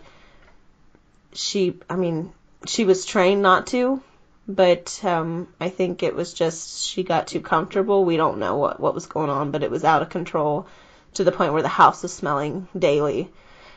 she, 1.33 1.79
I 1.89 1.95
mean, 1.95 2.31
she 2.67 2.85
was 2.85 3.05
trained 3.05 3.41
not 3.41 3.67
to, 3.67 4.01
but 4.49 4.99
um, 5.05 5.47
I 5.61 5.69
think 5.69 6.01
it 6.01 6.15
was 6.15 6.33
just 6.33 6.83
she 6.83 7.03
got 7.03 7.27
too 7.27 7.39
comfortable. 7.39 8.03
We 8.03 8.17
don't 8.17 8.39
know 8.39 8.57
what 8.57 8.79
what 8.79 8.95
was 8.95 9.05
going 9.05 9.29
on, 9.29 9.51
but 9.51 9.61
it 9.61 9.69
was 9.69 9.83
out 9.83 10.01
of 10.01 10.09
control 10.09 10.65
to 11.13 11.23
the 11.23 11.31
point 11.31 11.53
where 11.53 11.61
the 11.61 11.67
house 11.67 12.01
was 12.01 12.11
smelling 12.11 12.67
daily. 12.77 13.31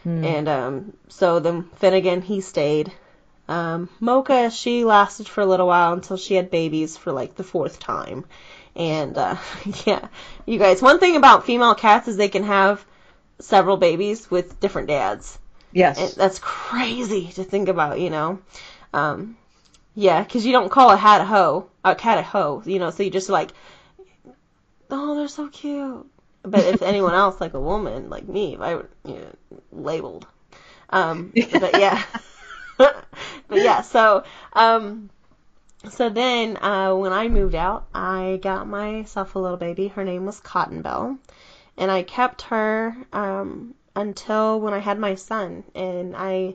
And 0.05 0.49
um, 0.49 0.93
so 1.09 1.41
then 1.41 1.65
Finnegan 1.77 2.23
he 2.23 2.41
stayed. 2.41 2.91
Um, 3.49 3.91
Mocha 4.01 4.51
she 4.51 4.85
lasted 4.85 5.29
for 5.29 5.43
a 5.43 5.47
little 5.47 5.67
while 5.67 5.93
until 5.93 6.17
she 6.17 6.35
had 6.35 6.51
babies 6.51 6.97
for 6.97 7.13
like 7.13 7.35
the 7.35 7.45
fourth 7.45 7.79
time. 7.79 8.25
And 8.75 9.17
uh, 9.19 9.37
yeah, 9.85 10.09
you 10.47 10.59
guys, 10.59 10.81
one 10.81 11.01
thing 11.01 11.17
about 11.17 11.45
female 11.45 11.75
cats 11.75 12.09
is 12.09 12.17
they 12.17 12.31
can 12.31 12.45
have 12.45 12.83
several 13.41 13.77
babies 13.77 14.31
with 14.31 14.59
different 14.59 14.89
dads. 14.89 15.39
Yes. 15.71 15.99
And 15.99 16.13
that's 16.17 16.39
crazy 16.39 17.29
to 17.35 17.45
think 17.45 17.69
about, 17.69 18.01
you 18.01 18.09
know. 18.09 18.39
Um, 18.95 19.37
yeah, 19.95 20.23
because 20.23 20.47
you 20.47 20.53
don't 20.53 20.71
call 20.71 20.91
a 20.91 20.97
hat 20.97 21.21
a 21.21 21.25
hoe, 21.25 21.69
a 21.85 21.95
cat 21.95 22.19
a 22.19 22.23
hoe, 22.23 22.63
you 22.65 22.79
know. 22.79 22.91
So 22.91 23.03
you 23.03 23.11
just 23.11 23.29
like, 23.29 23.53
oh, 24.91 25.17
they're 25.17 25.29
so 25.29 25.49
cute. 25.49 26.07
But 26.43 26.65
if 26.65 26.83
anyone 26.83 27.15
else, 27.15 27.41
like 27.41 27.55
a 27.55 27.61
woman, 27.61 28.11
like 28.11 28.27
me, 28.27 28.55
if 28.55 28.61
I 28.61 28.75
were 28.75 28.91
you 29.05 29.15
know, 29.15 29.61
labeled, 29.71 30.27
um, 30.91 31.33
but 31.35 31.79
yeah, 31.79 32.03
but 32.77 33.05
yeah. 33.51 33.83
So, 33.83 34.25
um, 34.55 35.11
so 35.89 36.09
then 36.09 36.57
uh, 36.57 36.95
when 36.95 37.13
I 37.13 37.29
moved 37.29 37.55
out, 37.55 37.87
I 37.95 38.41
got 38.43 38.67
myself 38.67 39.35
a 39.35 39.39
little 39.39 39.57
baby. 39.57 39.89
Her 39.89 40.05
name 40.05 40.27
was 40.27 40.41
Cotton 40.41 40.83
Bell, 40.83 41.19
and 41.77 41.91
I 41.91 42.03
kept 42.03 42.43
her 42.43 42.97
um, 43.13 43.75
until 43.95 44.61
when 44.61 44.75
I 44.75 44.79
had 44.79 44.99
my 44.99 45.15
son, 45.15 45.65
and 45.75 46.17
I 46.17 46.55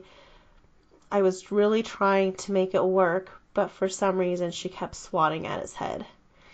I 1.10 1.22
was 1.22 1.50
really 1.50 1.82
trying 1.82 2.34
to 2.34 2.52
make 2.52 2.74
it 2.74 2.84
work, 2.84 3.30
but 3.54 3.70
for 3.70 3.88
some 3.88 4.18
reason 4.18 4.50
she 4.50 4.68
kept 4.68 4.94
swatting 4.94 5.46
at 5.46 5.60
his 5.60 5.74
head. 5.74 6.04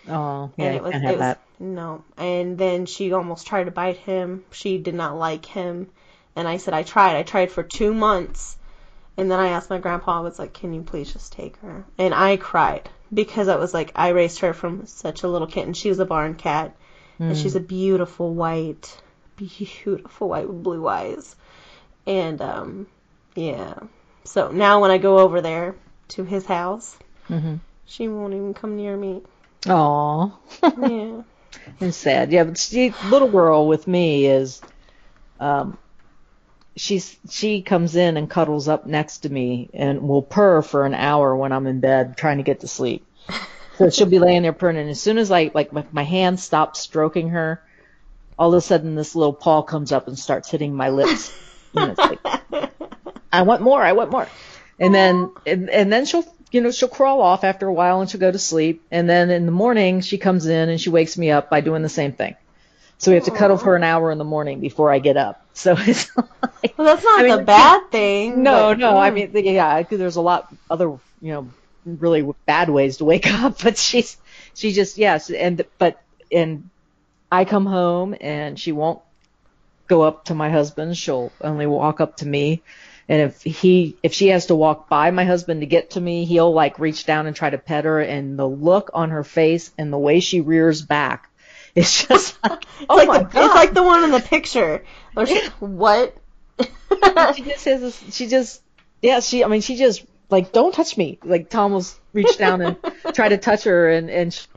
oh, 0.09 0.51
yeah, 0.57 0.65
and 0.65 0.75
it 0.75 0.83
was, 0.83 0.91
can't 0.91 1.03
it 1.03 1.07
have 1.07 1.15
was 1.15 1.19
that. 1.19 1.39
no. 1.59 2.03
And 2.17 2.57
then 2.57 2.85
she 2.85 3.11
almost 3.11 3.47
tried 3.47 3.65
to 3.65 3.71
bite 3.71 3.97
him. 3.97 4.45
She 4.51 4.77
did 4.77 4.95
not 4.95 5.17
like 5.17 5.45
him, 5.45 5.89
and 6.35 6.47
I 6.47 6.57
said 6.57 6.73
I 6.73 6.83
tried. 6.83 7.17
I 7.17 7.23
tried 7.23 7.51
for 7.51 7.63
two 7.63 7.93
months, 7.93 8.57
and 9.17 9.29
then 9.29 9.39
I 9.39 9.49
asked 9.49 9.69
my 9.69 9.79
grandpa. 9.79 10.19
I 10.19 10.21
was 10.21 10.39
like, 10.39 10.53
"Can 10.53 10.73
you 10.73 10.81
please 10.83 11.11
just 11.11 11.33
take 11.33 11.57
her?" 11.57 11.85
And 11.97 12.13
I 12.13 12.37
cried 12.37 12.89
because 13.13 13.47
I 13.47 13.55
was 13.57 13.73
like, 13.73 13.91
I 13.95 14.09
raised 14.09 14.39
her 14.39 14.53
from 14.53 14.85
such 14.87 15.23
a 15.23 15.27
little 15.27 15.47
kitten. 15.47 15.73
She 15.73 15.89
was 15.89 15.99
a 15.99 16.05
barn 16.05 16.35
cat, 16.35 16.75
and 17.19 17.37
she's 17.37 17.55
a 17.55 17.61
beautiful 17.61 18.33
white, 18.33 18.97
beautiful 19.37 20.29
white 20.29 20.47
with 20.47 20.63
blue 20.63 20.87
eyes, 20.87 21.35
and 22.07 22.41
um, 22.41 22.87
yeah. 23.35 23.75
So 24.25 24.51
now 24.51 24.81
when 24.81 24.91
I 24.91 24.97
go 24.97 25.19
over 25.19 25.41
there 25.41 25.75
to 26.09 26.23
his 26.23 26.45
house, 26.45 26.97
Mhm. 27.29 27.59
she 27.85 28.07
won't 28.07 28.33
even 28.33 28.53
come 28.53 28.75
near 28.75 28.95
me. 28.97 29.21
Aw. 29.67 30.31
Yeah. 30.63 31.21
It's 31.79 31.97
sad. 31.97 32.31
Yeah, 32.31 32.43
but 32.43 32.57
she, 32.57 32.93
little 33.09 33.29
girl 33.29 33.65
with 33.67 33.87
me 33.87 34.25
is, 34.27 34.61
um, 35.39 35.77
she's 36.75 37.17
she 37.29 37.61
comes 37.61 37.95
in 37.95 38.17
and 38.17 38.29
cuddles 38.29 38.67
up 38.67 38.85
next 38.85 39.19
to 39.19 39.29
me 39.29 39.69
and 39.73 40.07
will 40.07 40.21
purr 40.21 40.61
for 40.61 40.85
an 40.85 40.93
hour 40.93 41.35
when 41.35 41.51
I'm 41.53 41.65
in 41.65 41.79
bed 41.79 42.17
trying 42.17 42.37
to 42.37 42.43
get 42.43 42.59
to 42.59 42.67
sleep. 42.67 43.07
So 43.77 43.89
she'll 43.89 44.07
be 44.07 44.19
laying 44.19 44.43
there 44.43 44.53
purring, 44.53 44.77
and 44.77 44.89
as 44.89 45.01
soon 45.01 45.17
as 45.17 45.31
I 45.31 45.49
like 45.53 45.71
my, 45.73 45.85
my 45.91 46.03
hand 46.03 46.39
stops 46.39 46.81
stroking 46.81 47.29
her, 47.29 47.63
all 48.37 48.53
of 48.53 48.57
a 48.57 48.61
sudden 48.61 48.95
this 48.95 49.15
little 49.15 49.33
paw 49.33 49.61
comes 49.61 49.91
up 49.91 50.07
and 50.07 50.19
starts 50.19 50.49
hitting 50.49 50.75
my 50.75 50.89
lips. 50.89 51.33
and 51.73 51.91
it's 51.91 51.99
like, 51.99 52.19
I 53.35 53.41
want 53.43 53.61
more, 53.61 53.81
I 53.81 53.93
want 53.93 54.11
more. 54.11 54.27
And 54.79 54.93
then 54.93 55.31
and, 55.45 55.69
and 55.69 55.91
then 55.91 56.05
she'll 56.05 56.25
you 56.51 56.61
know, 56.61 56.71
she'll 56.71 56.87
crawl 56.89 57.21
off 57.21 57.43
after 57.43 57.67
a 57.67 57.73
while 57.73 57.99
and 58.01 58.09
she'll 58.09 58.19
go 58.21 58.31
to 58.31 58.39
sleep. 58.39 58.81
And 58.91 59.09
then 59.09 59.29
in 59.29 59.45
the 59.45 59.51
morning 59.51 60.01
she 60.01 60.17
comes 60.17 60.45
in 60.45 60.69
and 60.69 60.79
she 60.79 60.89
wakes 60.89 61.17
me 61.17 61.31
up 61.31 61.49
by 61.49 61.61
doing 61.61 61.81
the 61.81 61.89
same 61.89 62.13
thing. 62.13 62.35
So 62.97 63.11
we 63.11 63.15
have 63.15 63.25
to 63.25 63.31
cuddle 63.31 63.57
for 63.57 63.75
an 63.75 63.83
hour 63.83 64.09
in 64.11 64.17
the 64.17 64.23
morning 64.23 64.61
before 64.61 64.89
I 64.91 64.99
get 64.99 65.17
up. 65.17 65.45
So 65.53 65.75
it's 65.77 66.15
like, 66.15 66.77
Well, 66.77 66.87
that's 66.87 67.03
not 67.03 67.19
I 67.19 67.23
mean, 67.23 67.37
the 67.37 67.43
bad 67.43 67.91
thing. 67.91 68.43
no, 68.43 68.69
but- 68.71 68.79
no. 68.79 68.97
I 68.97 69.11
mean, 69.11 69.31
yeah, 69.33 69.81
there's 69.83 70.15
a 70.15 70.21
lot 70.21 70.53
other, 70.69 70.89
you 71.21 71.33
know, 71.33 71.49
really 71.85 72.27
bad 72.45 72.69
ways 72.69 72.97
to 72.97 73.05
wake 73.05 73.27
up, 73.31 73.61
but 73.61 73.77
she's, 73.77 74.17
she 74.53 74.71
just, 74.71 74.97
yes, 74.97 75.29
and, 75.29 75.65
but, 75.77 76.01
and 76.31 76.69
I 77.31 77.43
come 77.45 77.65
home 77.65 78.15
and 78.21 78.57
she 78.57 78.71
won't 78.71 79.01
go 79.87 80.01
up 80.01 80.25
to 80.25 80.35
my 80.35 80.49
husband. 80.49 80.97
She'll 80.97 81.31
only 81.41 81.67
walk 81.67 81.99
up 81.99 82.17
to 82.17 82.25
me. 82.27 82.61
And 83.07 83.21
if 83.21 83.43
he, 83.43 83.95
if 84.01 84.13
she 84.13 84.29
has 84.29 84.47
to 84.47 84.55
walk 84.55 84.89
by 84.89 85.11
my 85.11 85.25
husband 85.25 85.61
to 85.61 85.67
get 85.67 85.91
to 85.91 86.01
me, 86.01 86.25
he'll 86.25 86.51
like 86.51 86.79
reach 86.79 87.05
down 87.05 87.27
and 87.27 87.35
try 87.35 87.49
to 87.49 87.57
pet 87.57 87.85
her. 87.85 88.01
And 88.01 88.37
the 88.37 88.47
look 88.47 88.89
on 88.93 89.11
her 89.11 89.23
face 89.23 89.71
and 89.77 89.93
the 89.93 89.97
way 89.97 90.19
she 90.19 90.41
rears 90.41 90.81
back, 90.81 91.29
it's 91.75 92.07
just 92.07 92.37
oh 92.43 92.49
like, 92.49 92.63
It's 92.63 92.85
oh 92.89 92.95
like 92.95 93.07
my 93.07 93.17
the, 93.19 93.23
God. 93.25 93.45
It's 93.45 93.55
like 93.55 93.73
the 93.73 93.83
one 93.83 94.03
in 94.03 94.11
the 94.11 94.19
picture. 94.19 94.83
Or 95.15 95.25
she, 95.25 95.39
what? 95.59 96.15
she 97.35 97.43
just 97.43 97.65
has 97.65 97.81
this, 97.81 98.15
she 98.15 98.27
just 98.27 98.61
yeah 99.01 99.19
she 99.19 99.43
i 99.43 99.47
mean 99.47 99.61
she 99.61 99.75
just 99.75 100.05
like 100.29 100.51
don't 100.51 100.73
touch 100.73 100.97
me 100.97 101.19
like 101.23 101.49
tom 101.49 101.71
will 101.73 101.85
reach 102.13 102.37
down 102.37 102.61
and 102.61 102.77
try 103.13 103.29
to 103.29 103.37
touch 103.37 103.63
her 103.63 103.89
and 103.89 104.09
and 104.09 104.47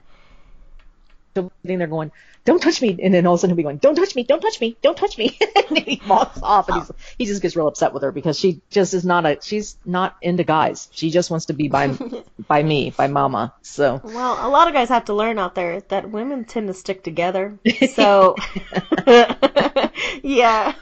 she'll 1.34 1.44
be 1.44 1.50
sitting 1.62 1.78
there 1.78 1.88
going 1.88 2.10
don't 2.48 2.62
touch 2.62 2.80
me. 2.80 2.98
And 3.02 3.12
then 3.12 3.26
all 3.26 3.34
of 3.34 3.38
a 3.38 3.40
sudden 3.42 3.50
he'll 3.50 3.56
be 3.58 3.62
going 3.62 3.76
don't 3.76 3.94
touch 3.94 4.16
me 4.16 4.22
don't 4.22 4.40
touch 4.40 4.58
me 4.60 4.76
don't 4.82 4.96
touch 4.96 5.18
me. 5.18 5.38
And 5.68 5.76
then 5.76 5.84
he 5.84 6.00
walks 6.08 6.40
off 6.42 6.68
and 6.68 6.78
he's 6.78 6.90
he 7.18 7.26
just 7.26 7.42
gets 7.42 7.54
real 7.56 7.68
upset 7.68 7.92
with 7.92 8.02
her 8.02 8.10
because 8.10 8.38
she 8.38 8.62
just 8.70 8.94
is 8.94 9.04
not 9.04 9.26
a 9.26 9.38
she's 9.42 9.76
not 9.84 10.16
into 10.22 10.44
guys. 10.44 10.88
She 10.92 11.10
just 11.10 11.30
wants 11.30 11.46
to 11.46 11.52
be 11.52 11.68
by 11.68 11.88
by 12.48 12.62
me 12.62 12.90
by 12.90 13.06
mama. 13.08 13.52
So 13.60 14.00
Well, 14.02 14.38
a 14.40 14.48
lot 14.48 14.68
of 14.68 14.72
guys 14.74 14.88
have 14.88 15.04
to 15.06 15.14
learn 15.14 15.38
out 15.38 15.54
there 15.54 15.80
that 15.88 16.10
women 16.10 16.46
tend 16.46 16.68
to 16.68 16.74
stick 16.74 17.02
together. 17.02 17.58
So, 17.98 18.36
yeah, 20.22 20.74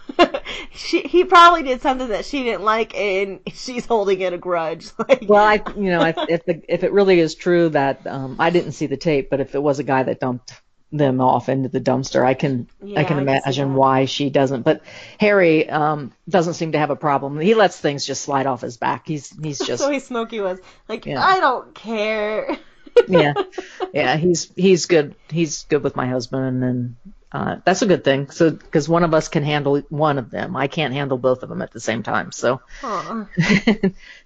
she 0.72 1.02
he 1.02 1.24
probably 1.24 1.62
did 1.62 1.82
something 1.82 2.08
that 2.08 2.24
she 2.24 2.42
didn't 2.44 2.62
like, 2.62 2.94
and 2.96 3.40
she's 3.52 3.86
holding 3.86 4.20
it 4.20 4.32
a 4.32 4.38
grudge. 4.38 4.88
Like, 4.98 5.24
well 5.28 5.44
i 5.44 5.62
you 5.76 5.90
know 5.90 6.02
if 6.04 6.16
if, 6.28 6.44
the, 6.46 6.62
if 6.68 6.82
it 6.82 6.92
really 6.92 7.20
is 7.20 7.34
true 7.34 7.68
that 7.70 8.06
um 8.06 8.36
i 8.38 8.50
didn't 8.50 8.72
see 8.72 8.86
the 8.86 8.96
tape 8.96 9.30
but 9.30 9.40
if 9.40 9.54
it 9.54 9.62
was 9.62 9.78
a 9.78 9.84
guy 9.84 10.02
that 10.02 10.20
dumped 10.20 10.45
them 10.92 11.20
off 11.20 11.48
into 11.48 11.68
the 11.68 11.80
dumpster. 11.80 12.24
I 12.24 12.34
can 12.34 12.68
Yeah, 12.82 13.00
i 13.00 13.04
can 13.04 13.18
imagine 13.18 13.74
why 13.74 14.04
she 14.04 14.30
doesn't. 14.30 14.62
But 14.62 14.82
harry 15.18 15.68
um 15.68 16.12
doesn't 16.28 16.54
seem 16.54 16.72
to 16.72 16.78
have 16.78 16.90
a 16.90 16.96
problem. 16.96 17.38
He 17.40 17.54
lets 17.54 17.78
things 17.78 18.06
just 18.06 18.22
slide 18.22 18.46
off 18.46 18.60
his 18.60 18.76
back. 18.76 19.06
He's 19.06 19.30
he's 19.42 19.58
just 19.66 19.82
so 19.82 19.90
he 19.90 19.98
Smokey 20.00 20.40
was. 20.40 20.58
Like, 20.88 21.06
Yeah. 21.06 21.24
I 21.24 21.40
don't 21.40 21.74
care. 21.74 22.56
yeah. 23.08 23.34
Yeah 23.92 24.16
he's 24.16 24.52
he's 24.56 24.86
good. 24.86 25.14
He's 25.30 25.64
good 25.64 25.82
with 25.82 25.96
my 25.96 26.06
husband 26.06 26.64
and 26.64 26.96
uh 27.32 27.56
that's 27.64 27.82
a 27.82 27.86
good 27.86 28.04
thing. 28.04 28.30
So 28.30 28.50
because 28.50 28.88
one 28.88 29.02
of 29.04 29.12
us 29.12 29.28
can 29.28 29.42
handle 29.42 29.80
one 29.88 30.18
of 30.18 30.30
them. 30.30 30.56
I 30.56 30.68
can't 30.68 30.94
handle 30.94 31.18
both 31.18 31.42
of 31.42 31.48
them 31.48 31.62
at 31.62 31.72
the 31.72 31.80
same 31.80 32.02
time. 32.02 32.30
So 32.32 32.60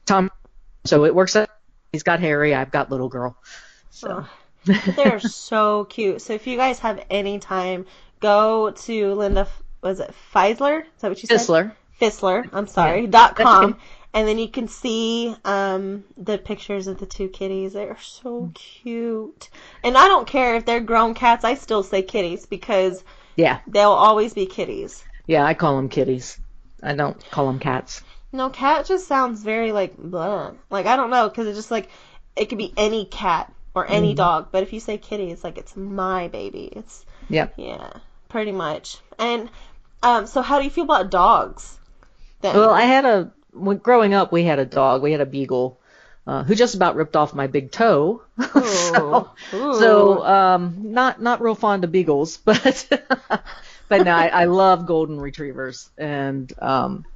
tom 0.06 0.30
so 0.84 1.04
it 1.04 1.14
works 1.14 1.36
out. 1.36 1.48
He's 1.92 2.02
got 2.02 2.20
harry. 2.20 2.54
I've 2.54 2.70
got 2.70 2.90
little 2.90 3.08
girl. 3.08 3.36
So 3.90 4.24
They're 4.64 5.20
so 5.20 5.84
cute. 5.84 6.22
So 6.22 6.32
if 6.34 6.46
you 6.46 6.56
guys 6.56 6.78
have 6.80 7.04
any 7.10 7.38
time, 7.38 7.86
go 8.20 8.70
to 8.70 9.14
Linda. 9.14 9.48
Was 9.82 10.00
it 10.00 10.14
Feisler? 10.34 10.80
Is 10.82 11.00
that 11.00 11.08
what 11.08 11.22
you 11.22 11.26
said? 11.26 11.38
Fissler. 11.40 11.72
Fissler. 12.00 12.48
I'm 12.52 12.66
sorry. 12.66 13.06
dot 13.06 13.36
com. 13.36 13.64
okay. 13.72 13.80
And 14.12 14.26
then 14.26 14.38
you 14.38 14.48
can 14.48 14.66
see 14.66 15.34
um, 15.44 16.02
the 16.16 16.36
pictures 16.36 16.88
of 16.88 16.98
the 16.98 17.06
two 17.06 17.28
kitties. 17.28 17.74
They're 17.74 17.96
so 18.00 18.50
cute. 18.54 19.48
And 19.84 19.96
I 19.96 20.08
don't 20.08 20.26
care 20.26 20.56
if 20.56 20.66
they're 20.66 20.80
grown 20.80 21.14
cats. 21.14 21.44
I 21.44 21.54
still 21.54 21.82
say 21.82 22.02
kitties 22.02 22.44
because 22.46 23.04
yeah 23.36 23.60
they'll 23.68 23.90
always 23.90 24.34
be 24.34 24.44
kitties. 24.46 25.04
yeah 25.26 25.44
i 25.44 25.54
call 25.54 25.76
them 25.76 25.88
kitties 25.88 26.38
i 26.82 26.92
don't 26.94 27.24
call 27.30 27.46
them 27.46 27.60
cats 27.60 28.02
No, 28.32 28.50
cat 28.50 28.84
just 28.86 29.06
sounds 29.06 29.42
very 29.44 29.70
like 29.70 29.96
blah. 29.96 30.52
Like 30.68 30.86
I 30.86 30.96
don't 30.96 31.10
know 31.10 31.28
because 31.28 31.46
it's 31.46 31.56
just 31.56 31.70
like 31.70 31.88
it 32.34 32.46
could 32.46 32.58
be 32.58 32.74
any 32.76 33.04
cat 33.06 33.50
or 33.74 33.87
any 33.88 34.14
Mm-hmm. 34.14 34.14
dog. 34.14 34.48
But 34.52 34.62
if 34.62 34.72
you 34.72 34.80
say 34.80 34.98
kitty, 34.98 35.30
it's 35.30 35.44
like 35.44 35.59
it's 35.59 35.76
my 35.76 36.28
baby. 36.28 36.64
It's 36.72 37.04
yep 37.28 37.56
Yeah, 37.56 37.90
pretty 38.28 38.52
much. 38.52 38.98
And 39.18 39.50
um, 40.02 40.26
so 40.26 40.42
how 40.42 40.59
do 40.59 40.64
you 40.64 40.70
feel 40.70 40.85
about 40.85 41.11
dogs? 41.11 41.78
Then? 42.40 42.62
Well, 42.62 42.72
I 42.72 42.83
had 42.83 43.04
a 43.04 43.33
when 43.52 43.78
growing 43.78 44.14
up, 44.14 44.33
we 44.33 44.44
had 44.44 44.59
a 44.59 44.64
dog. 44.64 45.02
We 45.02 45.12
had 45.12 45.20
a 45.20 45.26
beagle 45.26 45.80
uh, 46.26 46.44
who 46.44 46.54
just 46.54 46.74
about 46.74 46.96
ripped 46.96 47.16
off 47.16 47.35
my 47.35 47.46
big 47.46 47.70
toe. 47.72 48.22
so, 48.54 49.30
so 49.70 50.24
um, 50.24 50.92
not 50.92 51.20
not 51.20 51.40
real 51.42 51.54
fond 51.54 51.85
of 51.85 51.92
beagles, 51.92 52.37
but 52.44 52.88
but 53.88 54.02
no, 54.02 54.14
I, 54.14 54.28
I 54.28 54.44
love 54.44 54.87
golden 54.87 55.20
retrievers, 55.20 55.90
and 55.98 56.52
um, 56.61 57.06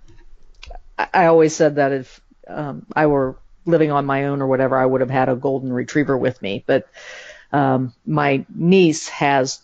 I, 0.99 1.09
I 1.15 1.27
always 1.27 1.55
said 1.55 1.77
that 1.77 1.93
if 1.93 2.21
um, 2.49 2.87
I 2.95 3.07
were 3.07 3.39
living 3.67 3.91
on 3.91 4.07
my 4.07 4.27
own 4.27 4.43
or 4.43 4.47
whatever, 4.47 4.77
I 4.77 4.87
would 4.87 5.01
have 5.01 5.11
had 5.11 5.29
a 5.29 5.37
golden 5.37 5.73
retriever 5.73 6.17
with 6.17 6.41
me. 6.43 6.65
But 6.67 6.89
um, 7.53 7.93
my 8.05 8.45
niece 8.55 9.09
has 9.09 9.61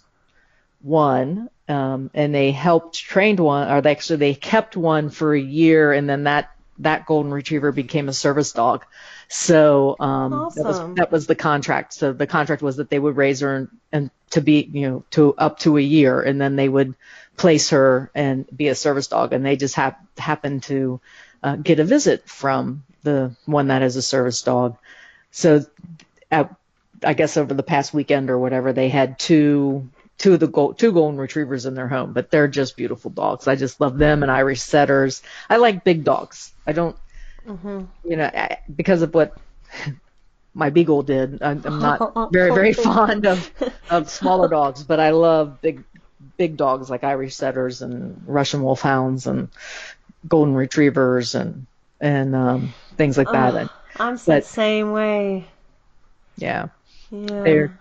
one, 0.82 1.50
um, 1.68 2.10
and 2.14 2.34
they 2.34 2.52
helped 2.52 2.96
trained 2.96 3.40
one, 3.40 3.70
or 3.70 3.80
they 3.80 3.90
actually 3.90 4.16
they 4.16 4.34
kept 4.34 4.76
one 4.76 5.10
for 5.10 5.34
a 5.34 5.40
year, 5.40 5.92
and 5.92 6.08
then 6.08 6.24
that 6.24 6.50
that 6.80 7.06
golden 7.06 7.32
retriever 7.32 7.72
became 7.72 8.08
a 8.08 8.12
service 8.12 8.52
dog. 8.52 8.84
So 9.28 9.96
um, 10.00 10.50
that 10.56 10.64
was 10.64 10.94
that 10.96 11.12
was 11.12 11.26
the 11.26 11.34
contract. 11.34 11.94
So 11.94 12.12
the 12.12 12.26
contract 12.26 12.62
was 12.62 12.76
that 12.76 12.90
they 12.90 12.98
would 12.98 13.16
raise 13.16 13.40
her 13.40 13.54
and, 13.54 13.68
and 13.92 14.10
to 14.30 14.40
be 14.40 14.68
you 14.72 14.88
know 14.88 15.04
to 15.10 15.34
up 15.34 15.60
to 15.60 15.76
a 15.78 15.82
year, 15.82 16.20
and 16.20 16.40
then 16.40 16.56
they 16.56 16.68
would 16.68 16.94
place 17.36 17.70
her 17.70 18.10
and 18.14 18.44
be 18.54 18.68
a 18.68 18.74
service 18.74 19.06
dog. 19.06 19.32
And 19.32 19.44
they 19.44 19.56
just 19.56 19.74
hap- 19.74 20.04
happened 20.18 20.64
to 20.64 21.00
uh, 21.42 21.56
get 21.56 21.80
a 21.80 21.84
visit 21.84 22.28
from 22.28 22.84
the 23.02 23.34
one 23.46 23.68
that 23.68 23.82
is 23.82 23.96
a 23.96 24.02
service 24.02 24.42
dog. 24.42 24.76
So 25.30 25.64
at, 26.30 26.54
I 27.04 27.14
guess 27.14 27.36
over 27.36 27.54
the 27.54 27.62
past 27.62 27.94
weekend 27.94 28.30
or 28.30 28.38
whatever, 28.38 28.72
they 28.72 28.88
had 28.88 29.18
two 29.18 29.88
two 30.18 30.34
of 30.34 30.40
the 30.40 30.46
gold, 30.46 30.78
two 30.78 30.92
golden 30.92 31.18
retrievers 31.18 31.64
in 31.64 31.74
their 31.74 31.88
home, 31.88 32.12
but 32.12 32.30
they're 32.30 32.48
just 32.48 32.76
beautiful 32.76 33.10
dogs. 33.10 33.48
I 33.48 33.56
just 33.56 33.80
love 33.80 33.96
them 33.96 34.22
and 34.22 34.30
Irish 34.30 34.60
setters. 34.60 35.22
I 35.48 35.56
like 35.56 35.82
big 35.82 36.04
dogs. 36.04 36.52
I 36.66 36.72
don't, 36.72 36.94
you 38.04 38.16
know, 38.16 38.26
I, 38.26 38.58
because 38.74 39.00
of 39.00 39.14
what 39.14 39.34
my 40.54 40.68
beagle 40.68 41.02
did. 41.02 41.42
I'm, 41.42 41.62
I'm 41.64 41.78
not 41.78 42.32
very 42.32 42.52
very 42.52 42.74
fond 42.74 43.26
of 43.26 43.50
of 43.90 44.10
smaller 44.10 44.48
dogs, 44.48 44.82
but 44.82 45.00
I 45.00 45.10
love 45.10 45.62
big 45.62 45.84
big 46.36 46.56
dogs 46.56 46.90
like 46.90 47.02
Irish 47.02 47.34
setters 47.34 47.82
and 47.82 48.22
Russian 48.26 48.62
wolfhounds 48.62 49.26
and 49.26 49.48
golden 50.28 50.54
retrievers 50.54 51.34
and 51.34 51.66
and 52.00 52.34
um, 52.34 52.72
things 52.96 53.18
like 53.18 53.30
that. 53.32 53.54
And, 53.54 53.70
I'm 53.98 54.16
the 54.16 54.40
same 54.40 54.92
way. 54.92 55.46
yeah. 56.36 56.68
Yeah. 57.10 57.42
They're, 57.42 57.80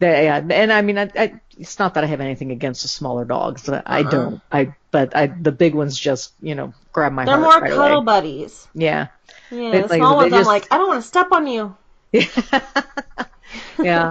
they, 0.00 0.24
yeah, 0.24 0.38
and 0.50 0.72
I 0.72 0.82
mean, 0.82 0.98
I, 0.98 1.08
I, 1.14 1.40
it's 1.56 1.78
not 1.78 1.94
that 1.94 2.02
I 2.02 2.08
have 2.08 2.20
anything 2.20 2.50
against 2.50 2.82
the 2.82 2.88
smaller 2.88 3.24
dogs. 3.24 3.68
I 3.68 3.76
Uh-uh. 3.78 4.02
don't. 4.10 4.40
I, 4.50 4.74
but 4.90 5.14
I, 5.16 5.28
the 5.28 5.52
big 5.52 5.74
ones 5.76 5.96
just, 5.98 6.32
you 6.42 6.56
know, 6.56 6.74
grab 6.92 7.12
my 7.12 7.24
They're 7.24 7.36
heart 7.36 7.42
more 7.42 7.60
right 7.60 7.70
cuddle 7.70 7.98
away. 7.98 8.04
buddies. 8.04 8.66
Yeah, 8.74 9.06
Yeah, 9.50 9.70
They- 9.70 9.80
the 9.82 9.86
like, 9.86 9.98
small 10.00 10.16
ones, 10.16 10.32
I'm 10.32 10.44
like, 10.44 10.66
I 10.72 10.78
don't 10.78 10.88
want 10.88 11.02
to 11.02 11.06
step 11.06 11.30
on 11.30 11.46
you. 11.46 11.76
yeah, 12.12 12.28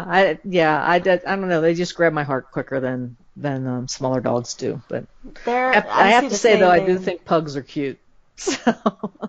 I, 0.07 0.39
yeah, 0.45 0.81
I, 0.81 0.95
I 0.95 0.99
don't 0.99 1.49
know. 1.49 1.59
They 1.61 1.73
just 1.73 1.95
grab 1.95 2.13
my 2.13 2.23
heart 2.23 2.51
quicker 2.51 2.79
than 2.79 3.17
than 3.35 3.67
um, 3.67 3.87
smaller 3.87 4.21
dogs 4.21 4.53
do. 4.55 4.81
But 4.87 5.05
They're. 5.45 5.73
I, 5.73 6.07
I 6.07 6.07
have 6.11 6.29
to 6.29 6.37
say 6.37 6.59
though, 6.59 6.69
I 6.69 6.85
do 6.85 6.97
think 6.97 7.25
pugs 7.25 7.55
are 7.55 7.63
cute. 7.63 7.99
So, 8.35 8.57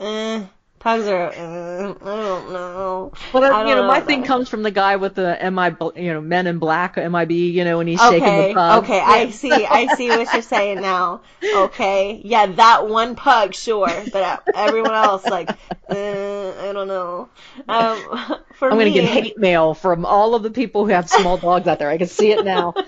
Eh, 0.00 0.42
pugs 0.84 1.06
are. 1.06 1.28
Uh, 1.28 1.32
I 1.32 2.16
don't 2.16 2.52
know. 2.52 3.12
well, 3.32 3.42
that, 3.42 3.66
you 3.66 3.74
know, 3.74 3.82
know 3.82 3.88
my 3.88 4.00
thing 4.00 4.20
that. 4.20 4.26
comes 4.26 4.50
from 4.50 4.62
the 4.62 4.70
guy 4.70 4.96
with 4.96 5.14
the 5.14 5.38
MI, 5.50 6.00
you 6.00 6.12
know, 6.12 6.20
Men 6.20 6.46
in 6.46 6.58
Black, 6.58 6.96
MIB, 6.96 7.32
you 7.32 7.64
know, 7.64 7.78
when 7.78 7.86
he's 7.86 8.00
shaking 8.00 8.20
the 8.20 8.52
pug. 8.54 8.84
okay, 8.84 9.00
I 9.00 9.30
see, 9.30 9.50
I 9.50 9.94
see 9.96 10.10
what 10.10 10.32
you're 10.32 10.42
saying 10.42 10.82
now. 10.82 11.22
Okay, 11.42 12.20
yeah, 12.22 12.46
that 12.46 12.86
one 12.86 13.16
pug, 13.16 13.54
sure, 13.54 13.90
but 14.12 14.46
everyone 14.54 14.94
else, 14.94 15.24
like, 15.24 15.50
uh, 15.50 15.54
I 15.90 16.72
don't 16.72 16.88
know. 16.88 17.30
Um, 17.66 17.98
for 18.54 18.70
I'm 18.70 18.78
gonna 18.78 18.90
get 18.90 19.04
hate 19.04 19.38
mail 19.38 19.72
from 19.72 20.04
all 20.04 20.34
of 20.34 20.42
the 20.42 20.50
people 20.50 20.84
who 20.84 20.90
have 20.90 21.08
small 21.08 21.38
dogs 21.38 21.66
out 21.66 21.78
there. 21.78 21.88
I 21.88 21.96
can 21.96 22.08
see 22.08 22.30
it 22.30 22.44
now. 22.44 22.74
well, 22.76 22.84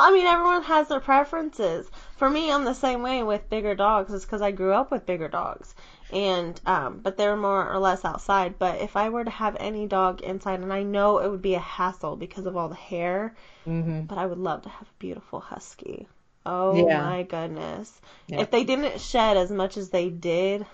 I 0.00 0.10
mean, 0.12 0.26
everyone 0.26 0.62
has 0.62 0.88
their 0.88 1.00
preferences. 1.00 1.90
For 2.16 2.30
me, 2.30 2.52
I'm 2.52 2.64
the 2.64 2.74
same 2.74 3.02
way 3.02 3.22
with 3.22 3.50
bigger 3.50 3.74
dogs. 3.74 4.14
It's 4.14 4.24
because 4.24 4.42
I 4.42 4.50
grew 4.52 4.72
up 4.72 4.90
with 4.90 5.06
bigger 5.06 5.28
dogs, 5.28 5.74
and 6.12 6.60
um, 6.66 7.00
but 7.02 7.16
they're 7.16 7.36
more 7.36 7.70
or 7.72 7.78
less 7.78 8.04
outside. 8.04 8.58
But 8.58 8.80
if 8.80 8.96
I 8.96 9.08
were 9.10 9.24
to 9.24 9.30
have 9.30 9.56
any 9.60 9.86
dog 9.86 10.20
inside, 10.22 10.60
and 10.60 10.72
I 10.72 10.82
know 10.82 11.18
it 11.18 11.30
would 11.30 11.42
be 11.42 11.54
a 11.54 11.60
hassle 11.60 12.16
because 12.16 12.46
of 12.46 12.56
all 12.56 12.68
the 12.68 12.74
hair, 12.74 13.34
hmm 13.66 14.08
but 14.08 14.18
I 14.18 14.26
would 14.26 14.38
love 14.38 14.62
to 14.62 14.68
have 14.70 14.88
a 14.88 14.98
beautiful 14.98 15.40
husky. 15.40 16.06
Oh 16.46 16.74
Yeah. 16.74 17.00
my 17.00 17.22
goodness! 17.24 18.00
Yeah. 18.28 18.40
If 18.42 18.50
they 18.50 18.64
didn't 18.64 19.00
shed 19.00 19.36
as 19.36 19.50
much 19.50 19.76
as 19.76 19.90
they 19.90 20.10
did, 20.10 20.66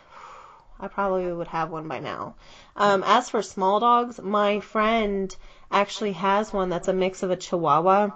I 0.81 0.89
probably 0.89 1.33
would 1.33 1.49
have 1.49 1.71
one 1.71 1.89
by 1.89 2.01
now. 2.01 2.35
Um, 2.77 3.03
as 3.07 3.31
for 3.31 3.43
small 3.43 3.81
dogs, 3.81 4.21
my 4.21 4.61
friend 4.61 5.35
actually 5.71 6.13
has 6.15 6.53
one 6.53 6.69
that's 6.69 6.89
a 6.89 6.93
mix 6.93 7.23
of 7.23 7.31
a 7.31 7.37
Chihuahua, 7.37 8.11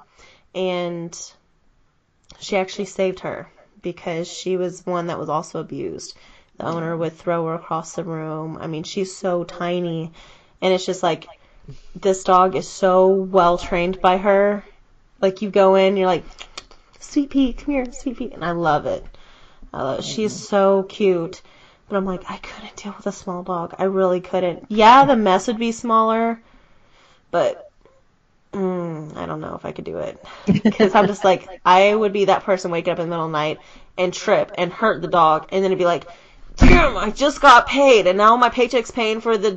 and 0.54 1.16
she 2.38 2.56
actually 2.58 2.84
saved 2.84 3.20
her 3.20 3.50
because 3.80 4.28
she 4.28 4.56
was 4.56 4.84
one 4.86 5.06
that 5.06 5.18
was 5.18 5.28
also 5.30 5.60
abused. 5.60 6.14
The 6.58 6.66
owner 6.66 6.96
would 6.96 7.14
throw 7.14 7.46
her 7.46 7.54
across 7.54 7.94
the 7.94 8.04
room. 8.04 8.58
I 8.60 8.66
mean, 8.66 8.82
she's 8.82 9.14
so 9.14 9.44
tiny, 9.44 10.12
and 10.60 10.72
it's 10.72 10.86
just 10.86 11.02
like 11.02 11.26
this 11.94 12.24
dog 12.24 12.56
is 12.56 12.68
so 12.68 13.08
well 13.08 13.58
trained 13.58 14.00
by 14.00 14.18
her. 14.18 14.64
Like 15.20 15.42
you 15.42 15.50
go 15.50 15.76
in, 15.76 15.96
you're 15.96 16.06
like, 16.06 16.24
Sweet 16.98 17.30
Pea, 17.30 17.52
come 17.52 17.74
here, 17.74 17.92
Sweet 17.92 18.18
Pea, 18.18 18.32
and 18.32 18.44
I 18.44 18.52
love 18.52 18.86
it. 18.86 19.04
I 19.72 19.82
love 19.82 19.98
it. 20.00 20.04
She's 20.04 20.32
so 20.32 20.84
cute. 20.84 21.42
But 21.88 21.96
I'm 21.96 22.06
like, 22.06 22.22
I 22.30 22.38
couldn't 22.38 22.76
deal 22.76 22.94
with 22.96 23.06
a 23.06 23.12
small 23.12 23.42
dog. 23.42 23.74
I 23.78 23.84
really 23.84 24.20
couldn't. 24.20 24.66
Yeah, 24.68 25.04
the 25.04 25.16
mess 25.16 25.46
would 25.46 25.58
be 25.58 25.72
smaller, 25.72 26.40
but 27.30 27.70
mm, 28.52 29.14
I 29.16 29.26
don't 29.26 29.40
know 29.40 29.54
if 29.56 29.64
I 29.64 29.72
could 29.72 29.84
do 29.84 29.98
it. 29.98 30.24
Because 30.62 30.94
I'm 30.94 31.06
just 31.06 31.24
like, 31.24 31.48
I 31.64 31.94
would 31.94 32.12
be 32.12 32.26
that 32.26 32.44
person 32.44 32.70
waking 32.70 32.92
up 32.92 32.98
in 32.98 33.06
the 33.06 33.10
middle 33.10 33.26
of 33.26 33.30
the 33.30 33.36
night 33.36 33.58
and 33.98 34.12
trip 34.12 34.52
and 34.56 34.72
hurt 34.72 35.02
the 35.02 35.08
dog, 35.08 35.48
and 35.52 35.62
then 35.62 35.70
it'd 35.70 35.78
be 35.78 35.84
like, 35.84 36.06
damn, 36.56 36.96
I 36.96 37.10
just 37.10 37.40
got 37.40 37.66
paid, 37.66 38.06
and 38.06 38.18
now 38.18 38.36
my 38.36 38.48
paycheck's 38.48 38.90
paying 38.90 39.20
for 39.20 39.36
the, 39.38 39.50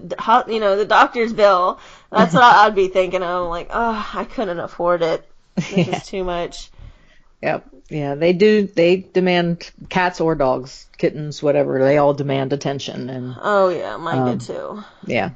you 0.47 0.59
know, 0.59 0.75
the 0.75 0.85
doctor's 0.85 1.33
bill. 1.33 1.79
That's 2.11 2.33
what 2.33 2.43
I'd 2.43 2.75
be 2.75 2.87
thinking. 2.87 3.23
I'm 3.23 3.45
like, 3.49 3.69
oh, 3.71 4.11
I 4.13 4.23
couldn't 4.25 4.59
afford 4.59 5.01
it. 5.01 5.25
This 5.69 5.69
Yeah. 5.87 5.97
is 5.97 6.05
too 6.05 6.23
much. 6.23 6.69
Yep. 7.41 7.65
Yeah, 7.89 8.15
they 8.15 8.33
do. 8.33 8.63
They 8.67 8.97
demand 8.97 9.69
cats 9.89 10.19
or 10.19 10.33
dogs, 10.35 10.87
kittens, 10.97 11.43
whatever. 11.43 11.79
They 11.83 11.97
all 11.97 12.13
demand 12.13 12.51
attention, 12.53 13.09
and 13.09 13.35
Oh 13.39 13.69
yeah, 13.69 13.97
mine 13.97 14.17
Um, 14.19 14.25
did 14.25 14.41
too. 14.41 14.83
yeah, 15.05 15.31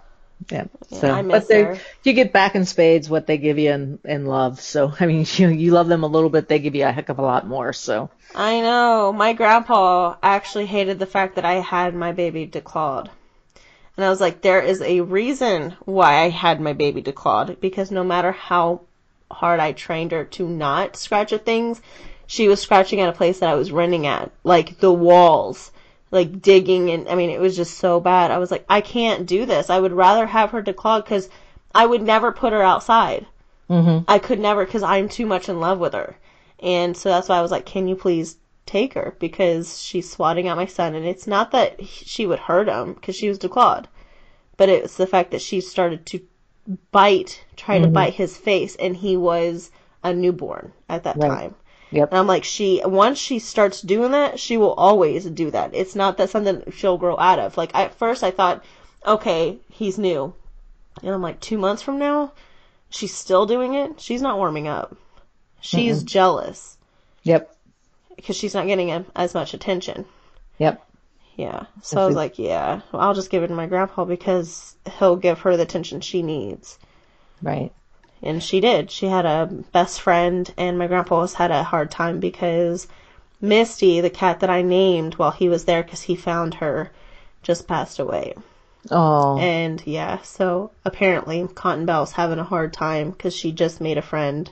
yeah. 0.49 0.65
Yeah, 0.89 0.99
so, 0.99 1.23
but 1.23 1.47
they, 1.47 1.63
her. 1.63 1.79
you 2.03 2.13
get 2.13 2.33
back 2.33 2.55
in 2.55 2.65
spades 2.65 3.09
what 3.09 3.27
they 3.27 3.37
give 3.37 3.59
you 3.59 3.71
in, 3.71 3.99
in 4.03 4.25
love. 4.25 4.59
So, 4.59 4.93
I 4.99 5.05
mean, 5.05 5.25
you 5.35 5.49
you 5.49 5.71
love 5.71 5.87
them 5.87 6.03
a 6.03 6.07
little 6.07 6.29
bit, 6.29 6.47
they 6.47 6.59
give 6.59 6.75
you 6.75 6.85
a 6.85 6.91
heck 6.91 7.09
of 7.09 7.19
a 7.19 7.23
lot 7.23 7.47
more. 7.47 7.73
So, 7.73 8.09
I 8.33 8.61
know. 8.61 9.13
My 9.13 9.33
grandpa 9.33 10.15
actually 10.23 10.65
hated 10.65 10.99
the 10.99 11.05
fact 11.05 11.35
that 11.35 11.45
I 11.45 11.55
had 11.55 11.93
my 11.93 12.11
baby 12.11 12.47
declawed. 12.47 13.09
And 13.97 14.05
I 14.05 14.09
was 14.09 14.21
like, 14.21 14.41
there 14.41 14.61
is 14.61 14.81
a 14.81 15.01
reason 15.01 15.75
why 15.83 16.21
I 16.21 16.29
had 16.29 16.61
my 16.61 16.73
baby 16.73 17.01
declawed 17.01 17.59
because 17.59 17.91
no 17.91 18.03
matter 18.03 18.31
how 18.31 18.81
hard 19.29 19.59
I 19.59 19.73
trained 19.73 20.13
her 20.13 20.23
to 20.23 20.47
not 20.47 20.95
scratch 20.95 21.33
at 21.33 21.45
things, 21.45 21.81
she 22.25 22.47
was 22.47 22.61
scratching 22.61 23.01
at 23.01 23.09
a 23.09 23.13
place 23.13 23.39
that 23.39 23.49
I 23.49 23.55
was 23.55 23.71
renting 23.71 24.07
at, 24.07 24.31
like 24.43 24.79
the 24.79 24.93
walls, 24.93 25.71
like 26.11 26.41
digging 26.41 26.89
and 26.91 27.07
I 27.09 27.15
mean 27.15 27.29
it 27.29 27.39
was 27.39 27.55
just 27.55 27.77
so 27.77 27.99
bad. 27.99 28.31
I 28.31 28.37
was 28.37 28.51
like, 28.51 28.65
I 28.69 28.81
can't 28.81 29.25
do 29.27 29.45
this. 29.45 29.69
I 29.69 29.79
would 29.79 29.91
rather 29.93 30.25
have 30.27 30.51
her 30.51 30.61
declawed 30.63 31.03
because 31.05 31.29
I 31.73 31.85
would 31.85 32.01
never 32.01 32.31
put 32.31 32.53
her 32.53 32.61
outside. 32.63 33.25
hmm 33.67 33.99
I 34.07 34.19
could 34.19 34.39
never 34.39 34.65
because 34.65 34.83
I'm 34.83 35.09
too 35.09 35.25
much 35.25 35.49
in 35.49 35.59
love 35.59 35.79
with 35.79 35.93
her. 35.93 36.17
And 36.59 36.95
so 36.97 37.09
that's 37.09 37.29
why 37.29 37.37
I 37.37 37.41
was 37.41 37.51
like, 37.51 37.65
can 37.65 37.87
you 37.87 37.95
please 37.95 38.37
take 38.65 38.93
her? 38.93 39.15
Because 39.19 39.81
she's 39.81 40.09
swatting 40.09 40.47
at 40.47 40.57
my 40.57 40.65
son. 40.65 40.95
And 40.95 41.05
it's 41.05 41.27
not 41.27 41.51
that 41.51 41.85
she 41.85 42.25
would 42.27 42.39
hurt 42.39 42.67
him 42.67 42.93
because 42.93 43.15
she 43.15 43.29
was 43.29 43.39
declawed, 43.39 43.85
but 44.57 44.69
it's 44.69 44.97
the 44.97 45.07
fact 45.07 45.31
that 45.31 45.41
she 45.41 45.61
started 45.61 46.05
to 46.07 46.21
bite, 46.91 47.43
try 47.55 47.79
to 47.79 47.87
bite 47.87 48.13
his 48.15 48.37
face. 48.37 48.75
And 48.75 48.95
he 48.97 49.17
was 49.17 49.71
a 50.03 50.13
newborn 50.13 50.73
at 50.89 51.03
that 51.03 51.19
Right. 51.19 51.29
time. 51.29 51.55
Yep. 51.91 52.09
And 52.11 52.19
I'm 52.19 52.27
like, 52.27 52.43
she, 52.43 52.81
once 52.85 53.17
she 53.17 53.39
starts 53.39 53.81
doing 53.81 54.11
that, 54.11 54.39
she 54.39 54.57
will 54.57 54.73
always 54.73 55.25
do 55.25 55.49
that. 55.51 55.73
It's 55.73 55.95
not 55.95 56.17
that 56.17 56.29
something 56.29 56.63
she'll 56.71 56.97
grow 56.97 57.17
out 57.17 57.39
of. 57.39 57.57
Like, 57.57 57.73
at 57.73 57.95
first 57.95 58.23
I 58.23 58.31
thought, 58.31 58.63
okay, 59.05 59.57
he's 59.71 59.97
new. 59.97 60.33
And 61.01 61.11
I'm 61.11 61.21
like, 61.21 61.39
two 61.39 61.57
months 61.57 61.81
from 61.81 61.97
now, 61.97 62.33
she's 62.89 63.13
still 63.13 63.45
doing 63.45 63.73
it. 63.73 63.99
She's 63.99 64.21
not 64.21 64.37
warming 64.37 64.67
up. 64.67 64.95
She's 65.61 66.03
jealous 66.03 66.77
Yep. 67.23 67.53
because 68.15 68.35
she's 68.35 68.53
not 68.53 68.67
getting 68.67 68.91
a, 68.91 69.05
as 69.15 69.33
much 69.33 69.53
attention. 69.53 70.05
Yep. 70.57 70.85
Yeah. 71.35 71.65
So 71.81 72.01
I 72.01 72.05
was 72.05 72.15
like, 72.15 72.37
yeah, 72.37 72.81
well, 72.91 73.01
I'll 73.01 73.13
just 73.13 73.29
give 73.29 73.43
it 73.43 73.47
to 73.47 73.53
my 73.53 73.65
grandpa 73.65 74.05
because 74.05 74.75
he'll 74.99 75.15
give 75.15 75.39
her 75.39 75.55
the 75.57 75.63
attention 75.63 76.01
she 76.01 76.21
needs. 76.21 76.77
Right. 77.41 77.71
And 78.21 78.43
she 78.43 78.59
did. 78.59 78.91
She 78.91 79.05
had 79.05 79.25
a 79.25 79.47
best 79.71 80.01
friend, 80.01 80.51
and 80.57 80.77
my 80.77 80.87
grandpa 80.87 81.21
has 81.21 81.33
had 81.33 81.51
a 81.51 81.63
hard 81.63 81.89
time 81.89 82.19
because 82.19 82.87
Misty, 83.41 84.01
the 84.01 84.09
cat 84.09 84.41
that 84.41 84.49
I 84.49 84.61
named 84.61 85.15
while 85.15 85.31
he 85.31 85.47
was 85.47 85.65
there 85.65 85.83
because 85.83 86.01
he 86.01 86.15
found 86.15 86.55
her, 86.55 86.91
just 87.41 87.67
passed 87.67 87.99
away. 87.99 88.33
Oh. 88.91 89.37
And 89.37 89.81
yeah, 89.85 90.21
so 90.23 90.71
apparently 90.83 91.47
Cotton 91.47 91.85
Bell's 91.85 92.13
having 92.13 92.39
a 92.39 92.43
hard 92.43 92.73
time 92.73 93.11
because 93.11 93.33
she 93.33 93.51
just 93.51 93.79
made 93.79 93.97
a 93.97 94.01
friend. 94.01 94.51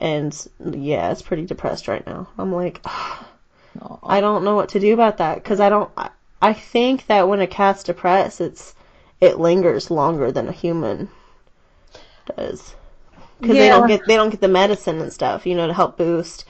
And 0.00 0.36
yeah, 0.60 1.10
it's 1.10 1.22
pretty 1.22 1.46
depressed 1.46 1.88
right 1.88 2.06
now. 2.06 2.28
I'm 2.38 2.52
like, 2.52 2.80
I 4.04 4.20
don't 4.20 4.44
know 4.44 4.54
what 4.54 4.70
to 4.70 4.80
do 4.80 4.94
about 4.94 5.18
that 5.18 5.36
because 5.36 5.60
I 5.60 5.68
don't. 5.68 5.90
I, 5.96 6.10
I 6.40 6.52
think 6.52 7.06
that 7.06 7.28
when 7.28 7.40
a 7.40 7.46
cat's 7.46 7.82
depressed, 7.84 8.40
it's 8.40 8.74
it 9.20 9.38
lingers 9.38 9.90
longer 9.90 10.30
than 10.30 10.48
a 10.48 10.52
human 10.52 11.08
does 12.36 12.74
because 13.42 13.56
they 13.56 13.68
don't 13.68 13.88
get 13.88 14.06
they 14.06 14.16
don't 14.16 14.30
get 14.30 14.40
the 14.40 14.48
medicine 14.48 15.00
and 15.00 15.12
stuff, 15.12 15.46
you 15.46 15.54
know, 15.54 15.66
to 15.66 15.74
help 15.74 15.96
boost, 15.96 16.44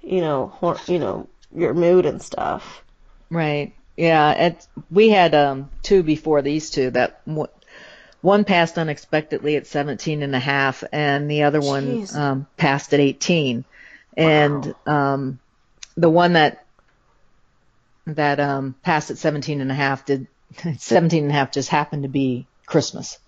you 0.00 0.20
know, 0.20 0.46
hor- 0.46 0.78
you 0.86 0.98
know, 0.98 1.28
your 1.54 1.74
mood 1.74 2.06
and 2.06 2.22
stuff. 2.22 2.82
Right. 3.30 3.74
Yeah. 3.96 4.32
It, 4.32 4.66
we 4.90 5.08
had 5.08 5.34
um, 5.34 5.70
two 5.82 6.02
before 6.02 6.42
these 6.42 6.70
two 6.70 6.90
that 6.92 7.24
w- 7.26 7.48
one 8.20 8.44
passed 8.44 8.78
unexpectedly 8.78 9.56
at 9.56 9.66
17 9.66 10.22
and 10.22 10.34
a 10.34 10.38
half 10.38 10.84
and 10.92 11.30
the 11.30 11.42
other 11.42 11.60
one 11.60 12.06
um, 12.14 12.46
passed 12.56 12.94
at 12.94 13.00
18. 13.00 13.64
And 14.16 14.74
um, 14.86 15.40
the 15.96 16.10
one 16.10 16.34
that 16.34 16.64
that 18.06 18.38
um, 18.38 18.74
passed 18.82 19.10
at 19.10 19.18
17 19.18 19.60
and 19.60 19.70
a 19.70 19.74
half 19.74 20.04
did 20.04 20.28
17 20.78 21.24
and 21.24 21.32
a 21.32 21.34
half 21.34 21.50
just 21.50 21.70
happened 21.70 22.04
to 22.04 22.08
be 22.08 22.46
Christmas. 22.66 23.18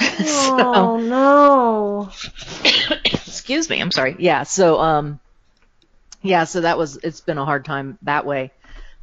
Oh 0.22 0.98
no! 1.00 2.10
excuse 3.04 3.68
me 3.68 3.80
i'm 3.80 3.90
sorry 3.90 4.16
yeah 4.18 4.42
so 4.44 4.78
um 4.80 5.20
yeah 6.22 6.44
so 6.44 6.60
that 6.62 6.78
was 6.78 6.96
it's 6.98 7.20
been 7.20 7.38
a 7.38 7.44
hard 7.44 7.64
time 7.64 7.98
that 8.02 8.24
way 8.26 8.50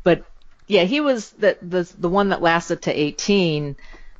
but 0.04 0.24
yeah 0.68 0.84
he 0.84 1.00
was 1.02 1.32
the 1.32 1.58
the 1.62 1.92
the 2.00 2.10
one 2.10 2.30
that 2.30 2.42
lasted 2.42 2.82
to 2.84 2.92
18 2.92 3.76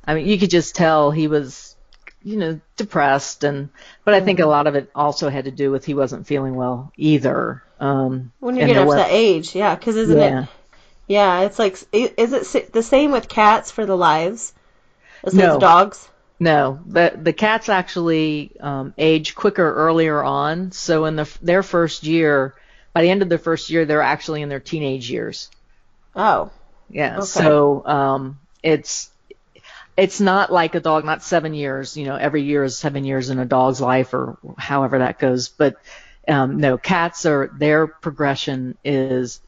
i 0.06 0.14
mean 0.14 0.26
you 0.26 0.38
could 0.38 0.50
just 0.50 0.74
tell 0.74 1.10
he 1.10 1.28
was 1.28 1.76
you 2.22 2.36
know 2.36 2.60
depressed 2.76 3.44
and 3.44 3.68
but 4.04 4.14
i 4.14 4.20
think 4.20 4.40
a 4.40 4.46
lot 4.46 4.66
of 4.66 4.74
it 4.74 4.90
also 4.94 5.28
had 5.28 5.44
to 5.44 5.50
do 5.50 5.70
with 5.70 5.84
he 5.84 5.94
wasn't 5.94 6.26
feeling 6.26 6.54
well 6.54 6.92
either 6.96 7.62
um 7.80 8.32
When 8.40 8.56
you 8.56 8.66
get 8.66 8.76
up 8.76 8.88
to 8.88 8.94
that 8.96 9.10
age, 9.10 9.54
yeah, 9.54 9.74
because 9.76 9.96
isn't 9.96 10.18
yeah 10.18 10.42
it? 10.42 10.48
Yeah, 11.06 11.40
it's 11.40 11.58
like, 11.58 11.72
is 11.92 12.54
it 12.54 12.72
the 12.72 12.82
same 12.82 13.12
with 13.12 13.28
cats 13.28 13.70
for 13.70 13.86
the 13.86 13.96
lives 13.96 14.52
as 15.24 15.32
No. 15.34 15.52
with 15.52 15.60
dogs? 15.60 16.08
No, 16.40 16.80
the 16.86 17.18
the 17.20 17.32
cats 17.32 17.68
actually 17.68 18.52
um, 18.60 18.94
age 18.96 19.34
quicker 19.34 19.74
earlier 19.74 20.22
on. 20.22 20.70
So 20.72 21.04
in 21.06 21.16
the 21.16 21.38
their 21.42 21.62
first 21.62 22.04
year, 22.04 22.54
by 22.94 23.02
the 23.02 23.10
end 23.10 23.22
of 23.22 23.28
their 23.28 23.38
first 23.38 23.70
year, 23.70 23.84
they're 23.86 24.02
actually 24.02 24.42
in 24.42 24.48
their 24.48 24.60
teenage 24.60 25.10
years. 25.10 25.50
Oh, 26.14 26.52
Yeah. 26.88 27.18
Okay. 27.18 27.24
So 27.24 27.84
um, 27.86 28.40
it's 28.62 29.10
it's 29.96 30.20
not 30.20 30.52
like 30.52 30.74
a 30.74 30.80
dog, 30.80 31.04
not 31.04 31.22
seven 31.22 31.54
years. 31.54 31.96
You 31.96 32.06
know, 32.06 32.16
every 32.16 32.42
year 32.42 32.64
is 32.64 32.78
seven 32.78 33.04
years 33.04 33.30
in 33.30 33.38
a 33.38 33.44
dog's 33.44 33.80
life, 33.80 34.14
or 34.14 34.38
however 34.56 34.98
that 35.00 35.18
goes. 35.18 35.48
But 35.48 35.76
um, 36.28 36.58
no, 36.58 36.78
cats 36.78 37.26
are 37.26 37.50
their 37.58 37.86
progression 37.88 38.78
is 38.84 39.40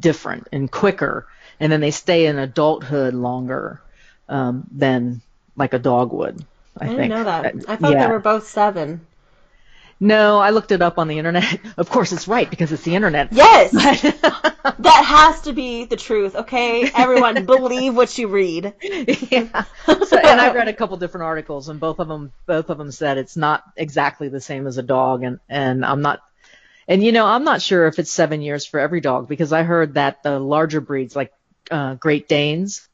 different 0.00 0.48
and 0.52 0.70
quicker, 0.70 1.28
and 1.60 1.70
then 1.70 1.80
they 1.80 1.90
stay 1.90 2.26
in 2.26 2.38
adulthood 2.38 3.14
longer 3.14 3.82
um, 4.28 4.66
than 4.72 5.22
like 5.56 5.72
a 5.74 5.78
dog 5.78 6.12
would. 6.12 6.44
I, 6.78 6.86
I, 6.86 6.88
didn't 6.88 7.08
know 7.08 7.24
that. 7.24 7.46
Uh, 7.46 7.58
I 7.68 7.76
thought 7.76 7.92
yeah. 7.92 8.06
they 8.06 8.12
were 8.12 8.20
both 8.20 8.46
seven. 8.48 9.06
No, 9.98 10.38
I 10.38 10.50
looked 10.50 10.72
it 10.72 10.82
up 10.82 10.98
on 10.98 11.08
the 11.08 11.18
internet. 11.18 11.58
Of 11.76 11.90
course, 11.90 12.12
it's 12.12 12.26
right 12.26 12.48
because 12.48 12.72
it's 12.72 12.84
the 12.84 12.94
internet. 12.94 13.32
Yes, 13.32 13.70
that 13.72 15.04
has 15.06 15.42
to 15.42 15.52
be 15.52 15.84
the 15.84 15.96
truth. 15.96 16.34
Okay, 16.34 16.90
everyone, 16.94 17.44
believe 17.44 17.94
what 17.94 18.16
you 18.16 18.28
read. 18.28 18.72
yeah. 18.82 19.64
So, 19.84 20.16
and 20.16 20.40
I've 20.40 20.54
read 20.54 20.68
a 20.68 20.72
couple 20.72 20.96
different 20.96 21.24
articles, 21.24 21.68
and 21.68 21.78
both 21.78 21.98
of 21.98 22.08
them, 22.08 22.32
both 22.46 22.70
of 22.70 22.78
them 22.78 22.92
said 22.92 23.18
it's 23.18 23.36
not 23.36 23.62
exactly 23.76 24.28
the 24.28 24.40
same 24.40 24.66
as 24.66 24.78
a 24.78 24.82
dog, 24.82 25.22
and 25.22 25.38
and 25.50 25.84
I'm 25.84 26.00
not, 26.00 26.22
and 26.88 27.04
you 27.04 27.12
know, 27.12 27.26
I'm 27.26 27.44
not 27.44 27.60
sure 27.60 27.86
if 27.86 27.98
it's 27.98 28.10
seven 28.10 28.40
years 28.40 28.64
for 28.64 28.80
every 28.80 29.02
dog 29.02 29.28
because 29.28 29.52
I 29.52 29.62
heard 29.62 29.94
that 29.94 30.22
the 30.22 30.38
larger 30.38 30.80
breeds, 30.80 31.14
like 31.14 31.32
uh, 31.70 31.94
Great 31.94 32.26
Danes 32.26 32.88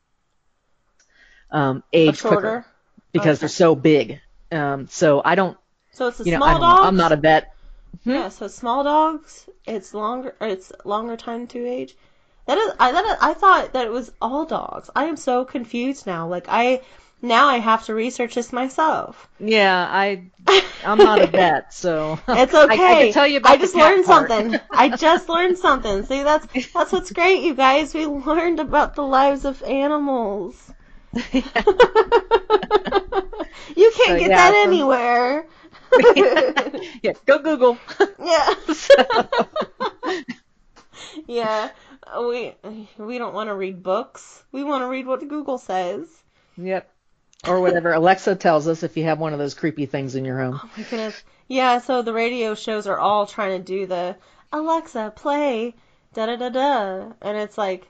um, 1.52 1.84
age 1.92 2.22
quicker 2.22 2.66
because 3.12 3.38
Okay. 3.38 3.40
they're 3.40 3.48
so 3.48 3.74
big. 3.76 4.20
Um, 4.50 4.88
so 4.88 5.22
I 5.24 5.34
don't, 5.36 5.56
So 5.92 6.08
it's 6.08 6.18
the 6.18 6.24
you 6.24 6.32
know, 6.32 6.38
small 6.38 6.58
I 6.58 6.60
dogs. 6.60 6.86
I'm 6.88 6.96
not 6.96 7.12
a 7.12 7.16
vet. 7.16 7.52
Yeah, 8.04 8.28
so 8.30 8.48
small 8.48 8.84
dogs, 8.84 9.48
it's 9.66 9.94
longer, 9.94 10.34
it's 10.40 10.72
longer 10.84 11.16
time 11.16 11.46
to 11.48 11.66
age. 11.66 11.96
That 12.46 12.58
is, 12.58 12.72
I 12.80 12.92
that 12.92 13.04
is, 13.04 13.16
I 13.20 13.34
thought 13.34 13.72
that 13.74 13.86
it 13.86 13.92
was 13.92 14.12
all 14.20 14.44
dogs. 14.44 14.90
I 14.96 15.04
am 15.06 15.16
so 15.16 15.44
confused 15.44 16.06
now. 16.06 16.28
Like 16.28 16.46
I, 16.48 16.82
now 17.22 17.48
I 17.48 17.58
have 17.58 17.84
to 17.86 17.94
research 17.94 18.34
this 18.34 18.52
myself. 18.52 19.28
Yeah, 19.38 19.86
I, 19.90 20.30
I'm 20.82 21.02
not 21.02 21.20
a 21.20 21.26
vet, 21.26 21.72
so 21.74 22.18
It's 22.32 22.54
okay. 22.54 22.82
I, 22.82 22.94
can 22.96 23.08
tell 23.10 23.26
you 23.26 23.38
about 23.38 23.56
I 23.56 23.58
just 23.58 23.74
learned 23.74 24.04
part. 24.04 24.06
something. 24.06 24.60
I 24.72 24.88
just 24.88 25.28
learned 25.28 25.58
something. 25.58 26.04
See, 26.04 26.22
that's 26.22 26.46
that's 26.72 26.92
what's 26.92 27.10
great, 27.12 27.42
you 27.42 27.54
guys. 27.54 27.94
We 27.94 28.06
learned 28.06 28.60
about 28.60 28.94
the 28.94 29.02
lives 29.02 29.44
of 29.44 29.62
animals. 29.62 30.72
you 31.32 31.42
can't 33.94 33.94
So, 33.94 34.18
get 34.18 34.30
yeah, 34.30 34.36
that 34.36 34.52
so- 34.52 34.62
anywhere. 34.68 35.46
yeah, 37.02 37.12
go 37.26 37.38
Google. 37.38 37.76
yeah. 38.24 38.54
yeah. 41.26 41.70
We 42.18 42.54
we 42.98 43.18
don't 43.18 43.34
want 43.34 43.48
to 43.48 43.54
read 43.54 43.82
books. 43.82 44.42
We 44.52 44.64
want 44.64 44.82
to 44.82 44.88
read 44.88 45.06
what 45.06 45.26
Google 45.28 45.58
says. 45.58 46.06
yep. 46.56 46.88
Or 47.46 47.60
whatever 47.60 47.92
Alexa 47.92 48.36
tells 48.36 48.68
us 48.68 48.82
if 48.84 48.96
you 48.96 49.04
have 49.04 49.18
one 49.18 49.32
of 49.32 49.38
those 49.40 49.54
creepy 49.54 49.86
things 49.86 50.14
in 50.14 50.24
your 50.24 50.38
home. 50.38 50.60
Oh 50.62 50.70
my 50.76 50.82
goodness. 50.84 51.22
Yeah, 51.48 51.78
so 51.80 52.00
the 52.02 52.12
radio 52.12 52.54
shows 52.54 52.86
are 52.86 52.98
all 52.98 53.26
trying 53.26 53.58
to 53.58 53.64
do 53.64 53.86
the 53.86 54.16
Alexa 54.52 55.12
play 55.16 55.74
da 56.14 56.26
da 56.26 56.36
da 56.36 56.48
da, 56.50 57.12
and 57.20 57.36
it's 57.36 57.58
like 57.58 57.88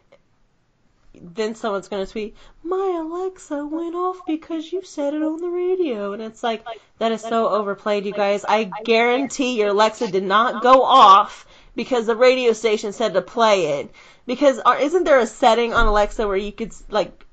then 1.14 1.54
someone's 1.54 1.88
gonna 1.88 2.06
tweet, 2.06 2.36
"My 2.62 2.98
Alexa 3.00 3.66
went 3.66 3.94
off 3.94 4.24
because 4.26 4.72
you 4.72 4.82
said 4.82 5.14
it 5.14 5.22
on 5.22 5.40
the 5.40 5.48
radio," 5.48 6.12
and 6.12 6.22
it's 6.22 6.42
like 6.42 6.64
that 6.98 7.12
is 7.12 7.20
so 7.20 7.48
overplayed, 7.48 8.06
you 8.06 8.12
guys. 8.12 8.44
I 8.48 8.64
guarantee 8.84 9.58
your 9.58 9.68
Alexa 9.68 10.08
did 10.08 10.22
not 10.22 10.62
go 10.62 10.82
off 10.82 11.46
because 11.74 12.06
the 12.06 12.16
radio 12.16 12.52
station 12.52 12.92
said 12.92 13.14
to 13.14 13.22
play 13.22 13.80
it. 13.80 13.90
Because 14.24 14.58
are, 14.58 14.78
isn't 14.78 15.04
there 15.04 15.18
a 15.18 15.26
setting 15.26 15.74
on 15.74 15.86
Alexa 15.86 16.26
where 16.26 16.36
you 16.36 16.52
could 16.52 16.72
like 16.88 17.24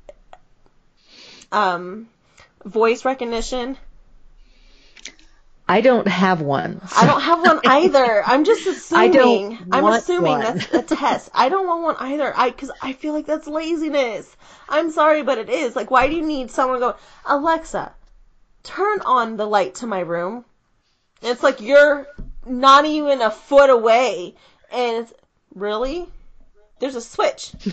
um 1.51 2.09
voice 2.65 3.05
recognition? 3.05 3.77
I 5.70 5.82
don't 5.82 6.07
have 6.07 6.41
one. 6.41 6.82
I 6.97 7.05
don't 7.05 7.22
have 7.22 7.41
one 7.41 7.59
either. 7.65 8.24
I'm 8.26 8.43
just 8.43 8.65
assuming. 8.65 9.03
I 9.03 9.07
don't 9.07 9.67
I'm 9.72 9.86
assuming 9.86 10.39
one. 10.39 10.41
that's 10.41 10.74
a 10.74 10.82
test. 10.82 11.30
I 11.34 11.49
don't 11.49 11.67
want 11.67 11.84
one 11.84 11.95
either. 11.99 12.34
I 12.36 12.49
because 12.49 12.72
I 12.82 12.93
feel 12.93 13.13
like 13.13 13.28
that's 13.28 13.47
laziness. 13.47 14.36
I'm 14.67 14.89
sorry, 14.91 15.22
but 15.22 15.38
it 15.38 15.49
is. 15.49 15.76
Like, 15.76 15.91
why 15.91 16.07
do 16.07 16.15
you 16.15 16.26
need 16.26 16.49
someone 16.49 16.80
to 16.80 16.88
go, 16.88 16.95
Alexa, 17.26 17.93
turn 18.63 19.01
on 19.01 19.38
the 19.38 19.45
light 19.45 19.76
to 19.76 19.88
my 19.88 19.99
room? 19.99 20.43
And 21.22 21.32
it's 21.32 21.43
like 21.43 21.61
you're 21.61 22.07
not 22.45 22.86
even 22.86 23.22
a 23.22 23.30
foot 23.30 23.70
away, 23.70 24.36
and 24.72 24.97
it's 24.97 25.13
really 25.53 26.07
there's 26.80 26.95
a 26.95 27.01
switch. 27.01 27.53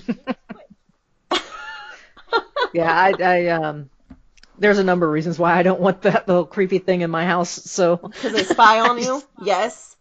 Yeah, 2.72 2.92
I, 2.92 3.14
I 3.22 3.46
um, 3.46 3.88
there's 4.58 4.78
a 4.78 4.84
number 4.84 5.06
of 5.06 5.12
reasons 5.12 5.38
why 5.38 5.56
I 5.56 5.62
don't 5.62 5.80
want 5.80 6.02
that 6.02 6.28
little 6.28 6.46
creepy 6.46 6.78
thing 6.78 7.00
in 7.02 7.10
my 7.10 7.24
house. 7.26 7.50
So 7.50 8.10
Because 8.14 8.32
they 8.32 8.44
spy 8.44 8.80
on 8.80 8.98
you. 8.98 9.22
Yes. 9.38 9.96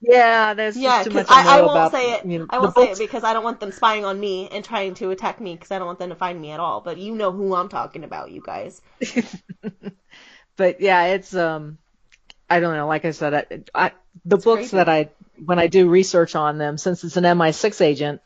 yeah, 0.00 0.54
there's 0.54 0.80
Yeah, 0.80 1.02
too 1.02 1.10
because 1.10 1.10
much 1.10 1.30
I, 1.30 1.42
I, 1.46 1.58
I 1.58 1.62
won't 1.62 1.88
about. 1.88 1.88
say 1.88 2.12
it. 2.14 2.24
You 2.24 2.38
know, 2.40 2.48
I 2.50 2.58
won't 2.58 2.74
say 2.74 2.90
it 2.90 2.98
because 2.98 3.24
I 3.24 3.32
don't 3.34 3.44
want 3.44 3.60
them 3.60 3.72
spying 3.72 4.04
on 4.04 4.18
me 4.18 4.48
and 4.48 4.64
trying 4.64 4.94
to 4.94 5.10
attack 5.10 5.40
me 5.40 5.54
because 5.54 5.70
I 5.70 5.78
don't 5.78 5.86
want 5.86 5.98
them 5.98 6.10
to 6.10 6.14
find 6.16 6.40
me 6.40 6.50
at 6.52 6.60
all. 6.60 6.80
But 6.80 6.98
you 6.98 7.14
know 7.14 7.32
who 7.32 7.54
I'm 7.54 7.68
talking 7.68 8.04
about, 8.04 8.30
you 8.30 8.40
guys. 8.42 8.80
but 10.56 10.80
yeah, 10.80 11.06
it's 11.06 11.34
um, 11.34 11.78
I 12.50 12.60
don't 12.60 12.76
know. 12.76 12.86
Like 12.88 13.04
I 13.04 13.12
said, 13.12 13.34
I, 13.34 13.86
I 13.88 13.92
the 14.24 14.38
books 14.38 14.70
crazy. 14.70 14.72
that 14.72 14.88
I 14.88 15.10
when 15.44 15.58
I 15.58 15.68
do 15.68 15.88
research 15.88 16.36
on 16.36 16.58
them, 16.58 16.78
since 16.78 17.04
it's 17.04 17.16
an 17.16 17.24
MI6 17.26 17.80
agent, 17.80 18.20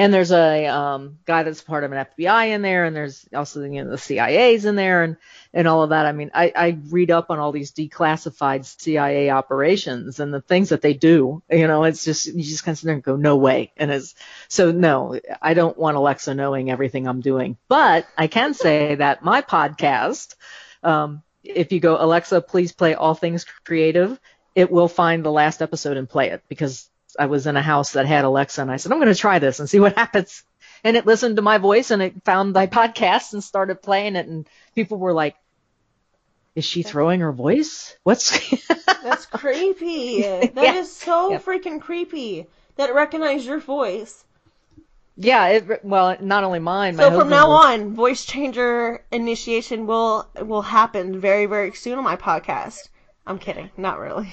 and 0.00 0.14
there's 0.14 0.32
a 0.32 0.66
um 0.66 1.18
guy 1.26 1.42
that's 1.42 1.60
part 1.60 1.84
of 1.84 1.92
an 1.92 2.06
FBI 2.06 2.48
in 2.54 2.62
there, 2.62 2.86
and 2.86 2.96
there's 2.96 3.28
also 3.34 3.62
you 3.62 3.84
know 3.84 3.90
the 3.90 3.98
CIA's 3.98 4.64
in 4.64 4.74
there, 4.74 5.02
and 5.02 5.18
and 5.52 5.68
all 5.68 5.82
of 5.82 5.90
that. 5.90 6.06
I 6.06 6.12
mean, 6.12 6.30
I 6.32 6.50
I 6.56 6.78
read 6.88 7.10
up 7.10 7.26
on 7.28 7.38
all 7.38 7.52
these 7.52 7.70
declassified 7.70 8.64
CIA 8.64 9.28
operations 9.28 10.18
and 10.18 10.32
the 10.32 10.40
things 10.40 10.70
that 10.70 10.80
they 10.80 10.94
do. 10.94 11.42
You 11.50 11.68
know, 11.68 11.84
it's 11.84 12.02
just 12.02 12.24
you 12.24 12.42
just 12.42 12.64
kind 12.64 12.72
of 12.72 12.78
sit 12.78 12.86
there 12.86 12.94
and 12.94 13.02
go, 13.02 13.16
no 13.16 13.36
way, 13.36 13.72
and 13.76 13.90
it's 13.90 14.14
so 14.48 14.72
no, 14.72 15.20
I 15.42 15.52
don't 15.52 15.76
want 15.76 15.98
Alexa 15.98 16.34
knowing 16.34 16.70
everything 16.70 17.06
I'm 17.06 17.20
doing, 17.20 17.58
but 17.68 18.06
I 18.16 18.26
can 18.26 18.54
say 18.54 18.94
that 18.94 19.22
my 19.22 19.42
podcast. 19.42 20.34
Um, 20.82 21.22
if 21.44 21.72
you 21.72 21.80
go 21.80 22.02
Alexa, 22.02 22.40
please 22.40 22.72
play 22.72 22.94
all 22.94 23.14
things 23.14 23.44
creative, 23.64 24.18
it 24.54 24.70
will 24.70 24.88
find 24.88 25.22
the 25.22 25.30
last 25.30 25.60
episode 25.60 25.98
and 25.98 26.08
play 26.08 26.30
it 26.30 26.42
because 26.48 26.88
I 27.20 27.26
was 27.26 27.46
in 27.46 27.56
a 27.56 27.62
house 27.62 27.92
that 27.92 28.06
had 28.06 28.24
Alexa 28.24 28.62
and 28.62 28.70
I 28.70 28.76
said, 28.76 28.90
I'm 28.92 28.98
going 28.98 29.12
to 29.12 29.18
try 29.18 29.38
this 29.38 29.60
and 29.60 29.68
see 29.68 29.78
what 29.80 29.96
happens. 30.04 30.42
And 30.82 30.96
it 30.96 31.04
listened 31.06 31.36
to 31.36 31.42
my 31.42 31.58
voice 31.58 31.90
and 31.90 32.00
it 32.02 32.24
found 32.24 32.54
my 32.54 32.66
podcast 32.78 33.32
and 33.34 33.44
started 33.44 33.82
playing 33.82 34.16
it. 34.16 34.26
And 34.26 34.48
people 34.74 34.98
were 34.98 35.12
like, 35.12 35.36
is 36.56 36.64
she 36.64 36.82
throwing 36.82 37.20
her 37.20 37.32
voice? 37.32 37.96
What's, 38.02 38.30
That's 39.04 39.26
creepy. 39.26 40.22
That 40.22 40.56
is 40.56 40.56
Yeah. 40.56 40.82
so 40.82 41.30
Yeah. 41.32 41.38
freaking 41.38 41.80
creepy. 41.80 42.46
That 42.76 42.90
it 42.90 42.94
recognized 42.94 43.44
your 43.46 43.60
voice. 43.60 44.24
yeah, 45.16 45.48
it, 45.48 45.84
well, 45.84 46.16
not 46.20 46.44
only 46.44 46.58
mine, 46.60 46.96
my 46.96 47.02
So 47.02 47.18
from 47.18 47.28
now 47.28 47.48
was- 47.50 47.66
on, 47.78 47.94
voice 47.94 48.24
changer 48.24 49.04
initiation 49.12 49.86
will 49.86 50.26
will 50.40 50.62
happen 50.62 51.20
very 51.20 51.44
very 51.46 51.72
soon 51.74 51.98
on 51.98 52.04
my 52.04 52.16
podcast. 52.16 52.88
I'm 53.26 53.38
kidding, 53.38 53.70
not 53.76 53.98
really. 53.98 54.32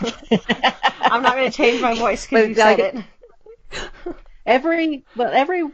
I'm 1.00 1.22
not 1.22 1.34
going 1.34 1.50
to 1.50 1.56
change 1.56 1.80
my 1.80 1.94
voice 1.94 2.26
because 2.26 2.42
But 2.42 2.48
you 2.48 2.54
said 2.54 2.78
like- 2.78 3.04
it. 3.72 4.14
every, 4.46 5.04
well, 5.16 5.30
every, 5.32 5.64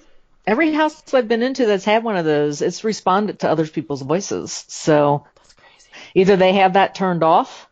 every 0.46 0.72
house 0.72 1.12
I've 1.14 1.28
been 1.28 1.42
into 1.42 1.66
that's 1.66 1.84
had 1.84 2.04
one 2.04 2.16
of 2.16 2.24
those, 2.24 2.62
it's 2.62 2.84
responded 2.84 3.40
to 3.40 3.50
other 3.50 3.66
people's 3.66 4.02
voices. 4.02 4.64
So, 4.68 5.26
That's 5.36 5.54
crazy. 5.54 5.88
either 6.14 6.36
they 6.36 6.54
have 6.54 6.72
that 6.74 6.94
turned 6.94 7.22
off. 7.22 7.68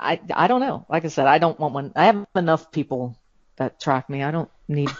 I 0.00 0.20
I 0.32 0.46
don't 0.46 0.60
know. 0.60 0.86
Like 0.88 1.04
I 1.04 1.08
said, 1.08 1.26
I 1.26 1.38
don't 1.38 1.58
want 1.58 1.74
one. 1.74 1.92
I 1.96 2.04
have 2.06 2.24
enough 2.36 2.70
people 2.70 3.16
that 3.56 3.80
track 3.80 4.08
me. 4.08 4.22
I 4.22 4.30
don't 4.30 4.48
need 4.68 4.90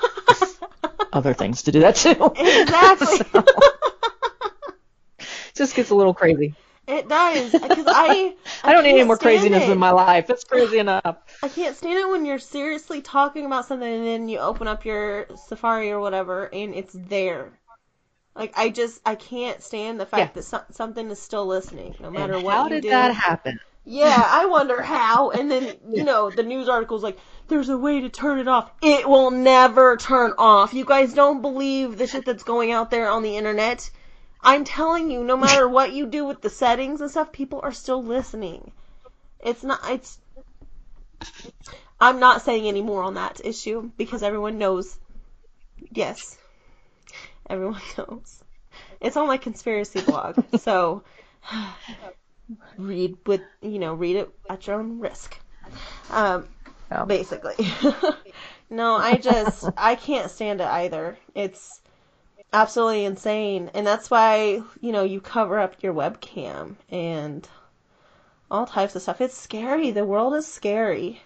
other 1.12 1.34
things 1.34 1.62
to 1.64 1.72
do 1.72 1.80
that 1.80 1.94
too. 1.94 2.32
Exactly. 2.36 3.18
So, 3.30 3.44
just 5.54 5.76
gets 5.76 5.90
a 5.90 5.94
little 5.94 6.14
crazy. 6.14 6.54
Does 7.08 7.52
because 7.52 7.84
I 7.86 8.34
I, 8.64 8.72
don't 8.72 8.84
need 8.84 8.90
any 8.90 9.04
more 9.04 9.16
craziness 9.16 9.64
it. 9.64 9.70
in 9.70 9.78
my 9.78 9.90
life. 9.90 10.30
It's 10.30 10.44
crazy 10.44 10.78
enough. 10.78 11.16
I 11.42 11.48
can't 11.48 11.76
stand 11.76 11.98
it 11.98 12.08
when 12.08 12.24
you're 12.24 12.38
seriously 12.38 13.00
talking 13.02 13.46
about 13.46 13.66
something 13.66 13.88
and 13.92 14.06
then 14.06 14.28
you 14.28 14.38
open 14.38 14.68
up 14.68 14.84
your 14.84 15.26
Safari 15.48 15.90
or 15.90 16.00
whatever 16.00 16.44
and 16.52 16.74
it's 16.74 16.92
there. 16.94 17.52
Like 18.36 18.52
I 18.56 18.68
just 18.70 19.00
I 19.04 19.14
can't 19.16 19.62
stand 19.62 19.98
the 19.98 20.06
fact 20.06 20.20
Yeah. 20.20 20.30
that 20.34 20.42
so- 20.44 20.64
something 20.70 21.10
is 21.10 21.20
still 21.20 21.46
listening 21.46 21.94
no 22.00 22.10
matter 22.10 22.34
And 22.34 22.44
what 22.44 22.54
how 22.54 22.64
you 22.64 22.70
did 22.70 22.82
do. 22.82 22.88
that 22.90 23.14
happen? 23.14 23.58
Yeah, 23.84 24.22
I 24.26 24.44
wonder 24.46 24.82
how. 24.82 25.30
And 25.30 25.50
then 25.50 25.76
you 25.90 26.04
know 26.04 26.30
the 26.30 26.42
news 26.42 26.68
article's 26.68 27.02
like, 27.02 27.18
"There's 27.48 27.70
a 27.70 27.78
way 27.78 28.00
to 28.02 28.10
turn 28.10 28.38
it 28.38 28.46
off." 28.46 28.70
It 28.82 29.08
will 29.08 29.30
never 29.30 29.96
turn 29.96 30.34
off. 30.36 30.74
You 30.74 30.84
guys 30.84 31.14
don't 31.14 31.40
believe 31.40 31.96
the 31.96 32.06
shit 32.06 32.26
that's 32.26 32.42
going 32.44 32.70
out 32.70 32.90
there 32.90 33.08
on 33.08 33.22
the 33.22 33.36
internet. 33.38 33.90
I'm 34.48 34.64
telling 34.64 35.10
you, 35.10 35.22
no 35.24 35.36
matter 35.36 35.68
what 35.76 35.92
you 35.92 36.06
do 36.06 36.24
with 36.24 36.40
the 36.40 36.48
settings 36.48 37.02
and 37.02 37.10
stuff, 37.10 37.32
people 37.32 37.60
are 37.62 37.72
still 37.72 38.02
listening. 38.02 38.72
It's 39.44 39.62
not. 39.62 39.80
It's. 39.90 40.18
I'm 42.00 42.18
not 42.18 42.40
saying 42.42 42.66
any 42.66 42.80
more 42.80 43.02
on 43.02 43.14
that 43.14 43.42
issue 43.44 43.90
because 43.98 44.22
everyone 44.22 44.56
knows. 44.56 44.98
Yes, 45.92 46.38
everyone 47.50 47.82
knows. 47.98 48.42
It's 49.02 49.18
on 49.18 49.26
my 49.26 49.36
conspiracy 49.36 50.00
blog, 50.00 50.38
so 50.58 51.02
read 52.78 53.18
with 53.26 53.42
you 53.60 53.78
know 53.78 53.92
read 53.92 54.16
it 54.16 54.30
at 54.48 54.66
your 54.66 54.80
own 54.80 54.98
risk. 54.98 55.38
Um, 56.10 56.48
Oh. 56.90 57.04
basically. 57.04 57.54
no, 58.70 58.96
I 58.96 59.16
just 59.18 59.68
I 59.76 59.94
can't 59.94 60.30
stand 60.30 60.62
it 60.62 60.66
either. 60.66 61.18
It's 61.34 61.82
absolutely 62.52 63.04
insane, 63.04 63.70
and 63.74 63.86
that's 63.86 64.10
why 64.10 64.62
you 64.80 64.92
know 64.92 65.04
you 65.04 65.20
cover 65.20 65.58
up 65.58 65.82
your 65.82 65.94
webcam 65.94 66.76
and 66.90 67.48
all 68.50 68.66
types 68.66 68.96
of 68.96 69.02
stuff. 69.02 69.20
It's 69.20 69.36
scary. 69.36 69.90
The 69.90 70.04
world 70.04 70.34
is 70.34 70.46
scary. 70.46 71.22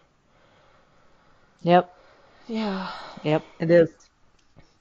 Yep. 1.63 1.95
Yeah. 2.49 2.91
Yep. 3.23 3.45
It 3.61 3.71
is. 3.71 3.91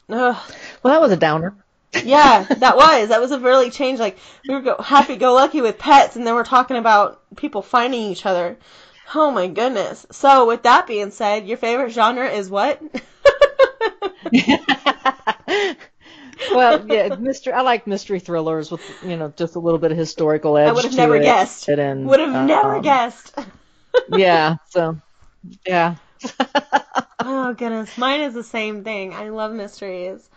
Ugh. 0.09 0.35
Well, 0.83 0.93
that 0.93 1.01
was 1.01 1.11
a 1.11 1.17
downer. 1.17 1.55
Yeah, 2.03 2.43
that 2.57 2.75
was 2.75 3.09
that 3.09 3.21
was 3.21 3.31
a 3.31 3.39
really 3.39 3.69
change. 3.69 3.99
Like 3.99 4.17
we 4.47 4.55
were 4.55 4.61
go, 4.61 4.77
happy 4.81 5.15
go 5.17 5.33
lucky 5.33 5.61
with 5.61 5.77
pets, 5.77 6.15
and 6.15 6.25
then 6.25 6.35
we're 6.35 6.43
talking 6.43 6.77
about 6.77 7.21
people 7.35 7.61
finding 7.61 8.01
each 8.01 8.25
other. 8.25 8.57
Oh 9.13 9.29
my 9.29 9.47
goodness! 9.47 10.05
So 10.11 10.47
with 10.47 10.63
that 10.63 10.87
being 10.87 11.11
said, 11.11 11.47
your 11.47 11.57
favorite 11.57 11.91
genre 11.91 12.29
is 12.29 12.49
what? 12.49 12.81
well, 16.53 16.85
yeah, 16.87 17.15
mystery. 17.15 17.53
I 17.53 17.61
like 17.61 17.87
mystery 17.87 18.19
thrillers 18.19 18.71
with 18.71 18.81
you 19.03 19.17
know 19.17 19.33
just 19.35 19.55
a 19.55 19.59
little 19.59 19.79
bit 19.79 19.91
of 19.91 19.97
historical 19.97 20.57
edge. 20.57 20.69
I 20.69 20.71
would 20.71 20.83
have 20.83 20.95
never 20.95 21.15
it, 21.15 21.23
guessed. 21.23 21.67
And, 21.67 22.07
Would 22.07 22.19
have 22.19 22.35
uh, 22.35 22.45
never 22.45 22.75
um, 22.77 22.81
guessed. 22.81 23.37
Yeah. 24.09 24.55
So, 24.69 24.97
yeah. 25.67 25.95
Oh 27.19 27.53
goodness, 27.53 27.97
mine 27.97 28.21
is 28.21 28.33
the 28.33 28.43
same 28.43 28.83
thing. 28.83 29.13
I 29.13 29.29
love 29.29 29.51
mysteries. 29.51 30.27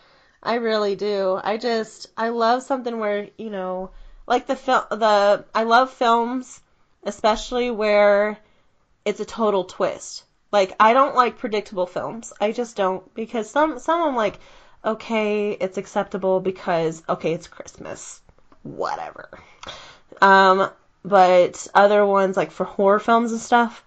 I 0.42 0.56
really 0.56 0.96
do. 0.96 1.40
I 1.42 1.56
just 1.56 2.08
I 2.16 2.28
love 2.28 2.62
something 2.62 2.98
where 2.98 3.28
you 3.38 3.50
know, 3.50 3.90
like 4.26 4.46
the 4.46 4.56
film. 4.56 4.82
The 4.90 5.44
I 5.54 5.62
love 5.62 5.90
films, 5.90 6.60
especially 7.04 7.70
where 7.70 8.38
it's 9.04 9.20
a 9.20 9.24
total 9.24 9.64
twist. 9.64 10.24
Like 10.52 10.74
I 10.78 10.92
don't 10.92 11.14
like 11.14 11.38
predictable 11.38 11.86
films. 11.86 12.32
I 12.40 12.52
just 12.52 12.76
don't 12.76 13.14
because 13.14 13.50
some 13.50 13.78
some 13.78 14.02
I'm 14.02 14.16
like, 14.16 14.38
okay, 14.84 15.52
it's 15.52 15.78
acceptable 15.78 16.40
because 16.40 17.02
okay, 17.08 17.32
it's 17.32 17.46
Christmas, 17.46 18.20
whatever. 18.62 19.28
Um, 20.20 20.70
but 21.04 21.66
other 21.74 22.04
ones 22.04 22.36
like 22.36 22.50
for 22.50 22.64
horror 22.64 22.98
films 22.98 23.32
and 23.32 23.40
stuff, 23.40 23.84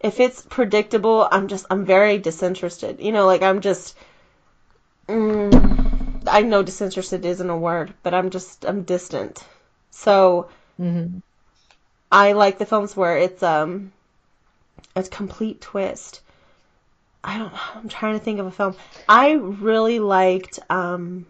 if 0.00 0.20
it's 0.20 0.42
predictable, 0.42 1.28
I'm 1.30 1.48
just 1.48 1.66
I'm 1.70 1.84
very 1.84 2.18
disinterested. 2.18 3.00
You 3.00 3.12
know, 3.12 3.26
like 3.26 3.42
I'm 3.42 3.60
just. 3.60 3.96
Mm, 5.08 6.22
I 6.26 6.42
know 6.42 6.62
disinterested 6.62 7.24
isn't 7.24 7.50
a 7.50 7.56
word, 7.56 7.94
but 8.02 8.14
I'm 8.14 8.30
just 8.30 8.64
I'm 8.64 8.82
distant. 8.82 9.44
So 9.90 10.48
mm-hmm. 10.80 11.18
I 12.12 12.32
like 12.32 12.58
the 12.58 12.66
films 12.66 12.96
where 12.96 13.18
it's 13.18 13.42
um 13.42 13.92
a 14.96 15.02
complete 15.02 15.60
twist. 15.60 16.20
I 17.22 17.38
don't 17.38 17.52
know. 17.52 17.60
I'm 17.74 17.88
trying 17.88 18.18
to 18.18 18.24
think 18.24 18.40
of 18.40 18.46
a 18.46 18.50
film. 18.50 18.74
I 19.08 19.32
really 19.32 19.98
liked 19.98 20.58
um 20.70 21.26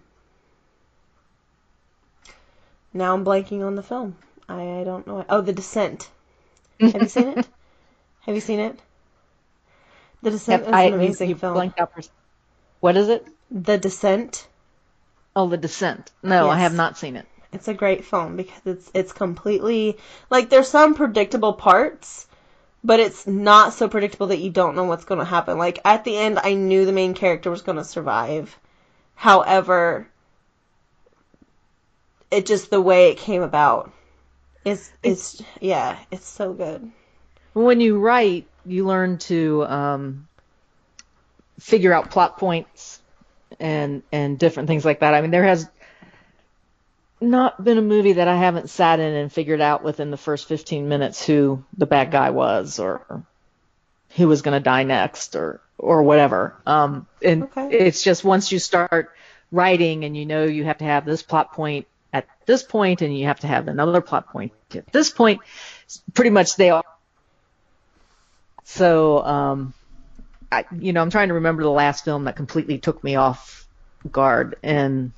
now 2.93 3.15
I'm 3.15 3.25
blanking 3.25 3.65
on 3.65 3.75
the 3.77 3.83
film. 3.83 4.17
I, 4.49 4.81
I 4.81 4.85
don't 4.85 5.07
know. 5.07 5.25
Oh, 5.29 5.41
The 5.41 5.53
Descent. 5.53 6.11
Have 6.81 7.03
you 7.03 7.09
seen 7.09 7.29
it? 7.29 7.47
Have 8.27 8.35
you 8.35 8.41
seen 8.41 8.59
it? 8.61 8.79
The 10.23 10.31
Descent 10.33 10.63
is 10.63 10.69
an 10.69 10.89
you- 10.89 10.95
amazing 10.95 11.29
you 11.31 11.35
film. 11.37 11.55
blanked 11.55 11.79
out 11.81 11.93
for- 11.95 12.03
What 12.81 12.97
is 12.97 13.09
it? 13.09 13.27
The 13.51 13.79
Descent. 13.79 14.47
Oh, 15.37 15.49
The 15.49 15.57
Descent. 15.57 16.11
No, 16.23 16.49
I 16.51 16.59
have 16.59 16.75
not 16.75 16.99
seen 16.99 17.17
it. 17.17 17.27
It's 17.53 17.69
a 17.69 17.75
great 17.75 18.05
film 18.05 18.37
because 18.37 18.61
it's 18.65 18.91
it's 18.95 19.13
completely 19.13 19.99
like 20.31 20.51
there's 20.51 20.69
some 20.69 20.95
predictable 20.95 21.53
parts, 21.53 22.27
but 22.83 23.01
it's 23.01 23.27
not 23.27 23.75
so 23.75 23.89
predictable 23.89 24.29
that 24.29 24.39
you 24.39 24.51
don't 24.51 24.75
know 24.75 24.85
what's 24.85 25.05
going 25.05 25.19
to 25.19 25.25
happen. 25.25 25.59
Like 25.59 25.81
at 25.85 26.05
the 26.05 26.17
end, 26.17 26.39
I 26.43 26.55
knew 26.55 26.87
the 26.87 26.93
main 26.93 27.15
character 27.15 27.51
was 27.51 27.63
going 27.63 27.79
to 27.79 27.85
survive. 27.85 28.59
However, 29.15 30.09
it 32.31 32.47
just 32.47 32.71
the 32.71 32.81
way 32.81 33.11
it 33.11 33.19
came 33.19 33.43
about 33.43 33.93
is 34.65 34.91
it's 35.03 35.43
yeah, 35.61 35.99
it's 36.11 36.27
so 36.27 36.53
good. 36.53 36.91
When 37.53 37.81
you 37.81 37.99
write, 37.99 38.47
you 38.65 38.87
learn 38.87 39.19
to 39.19 39.65
um, 39.67 40.29
figure 41.59 41.93
out 41.93 42.11
plot 42.11 42.39
points 42.39 43.01
and 43.59 44.03
and 44.13 44.39
different 44.39 44.69
things 44.69 44.85
like 44.85 45.01
that. 45.01 45.15
I 45.15 45.21
mean, 45.21 45.31
there 45.31 45.45
has 45.45 45.69
not 47.21 47.63
been 47.63 47.79
a 47.79 47.83
movie 47.83 48.15
that 48.15 48.29
I 48.29 48.37
haven't 48.37 48.71
sat 48.71 49.01
in 49.01 49.15
and 49.15 49.33
figured 49.33 49.61
out 49.61 49.83
within 49.85 50.11
the 50.11 50.17
first 50.17 50.49
15 50.49 50.89
minutes 50.89 51.25
who 51.25 51.65
the 51.77 51.87
bad 51.87 52.11
guy 52.11 52.31
was 52.31 52.79
or 52.79 53.27
who 54.17 54.29
was 54.29 54.43
going 54.43 54.59
to 54.59 54.65
die 54.65 54.85
next 54.85 55.37
or 55.37 55.63
or 55.79 56.03
whatever. 56.03 56.61
Um, 56.67 57.07
and 57.23 57.45
Okay. 57.45 57.69
it's 57.71 58.03
just 58.03 58.25
once 58.25 58.53
you 58.53 58.59
start 58.59 59.11
writing 59.51 60.05
and 60.05 60.17
you 60.17 60.27
know 60.27 60.45
you 60.45 60.65
have 60.65 60.79
to 60.79 60.85
have 60.85 61.05
this 61.05 61.23
plot 61.23 61.53
point 61.53 61.87
at 62.13 62.29
this 62.47 62.63
point 62.63 63.03
and 63.03 63.17
you 63.17 63.27
have 63.27 63.41
to 63.41 63.47
have 63.47 63.69
another 63.69 64.01
plot 64.01 64.29
point 64.31 64.53
at 64.75 64.91
this 64.93 65.11
point, 65.11 65.41
pretty 66.15 66.31
much 66.31 66.57
they 66.57 66.71
all. 66.71 66.85
So, 68.65 69.25
um, 69.25 69.75
I, 70.53 70.65
you 70.79 70.93
know, 70.93 71.03
I'm 71.03 71.11
trying 71.11 71.29
to 71.29 71.35
remember 71.35 71.63
the 71.63 71.71
last 71.71 72.05
film 72.05 72.25
that 72.25 72.37
completely 72.37 72.79
took 72.79 73.03
me 73.03 73.17
off 73.17 73.67
guard, 74.11 74.57
and 74.63 75.13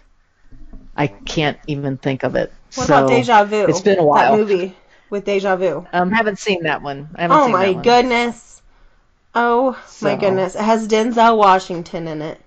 I 0.97 1.07
can't 1.07 1.59
even 1.67 1.97
think 1.97 2.23
of 2.23 2.35
it. 2.37 2.53
What 2.75 2.87
so, 2.87 2.99
about 2.99 3.09
Deja 3.09 3.45
Vu? 3.45 3.67
It's 3.67 3.81
been 3.81 3.99
a 3.99 4.05
while. 4.05 4.33
That 4.33 4.39
movie 4.39 4.77
with 5.11 5.25
Deja 5.25 5.57
Vu. 5.57 5.87
Um, 5.93 6.11
haven't 6.11 6.39
seen 6.39 6.63
that 6.65 6.83
one. 6.83 7.09
I 7.15 7.23
haven't 7.23 7.37
Oh 7.37 7.45
seen 7.45 7.53
my 7.53 7.73
goodness. 7.75 8.63
Oh 9.35 9.79
my 10.03 10.17
goodness. 10.17 10.55
It 10.55 10.63
has 10.63 10.89
Denzel 10.89 11.37
Washington 11.39 12.09
in 12.09 12.23
it. 12.23 12.41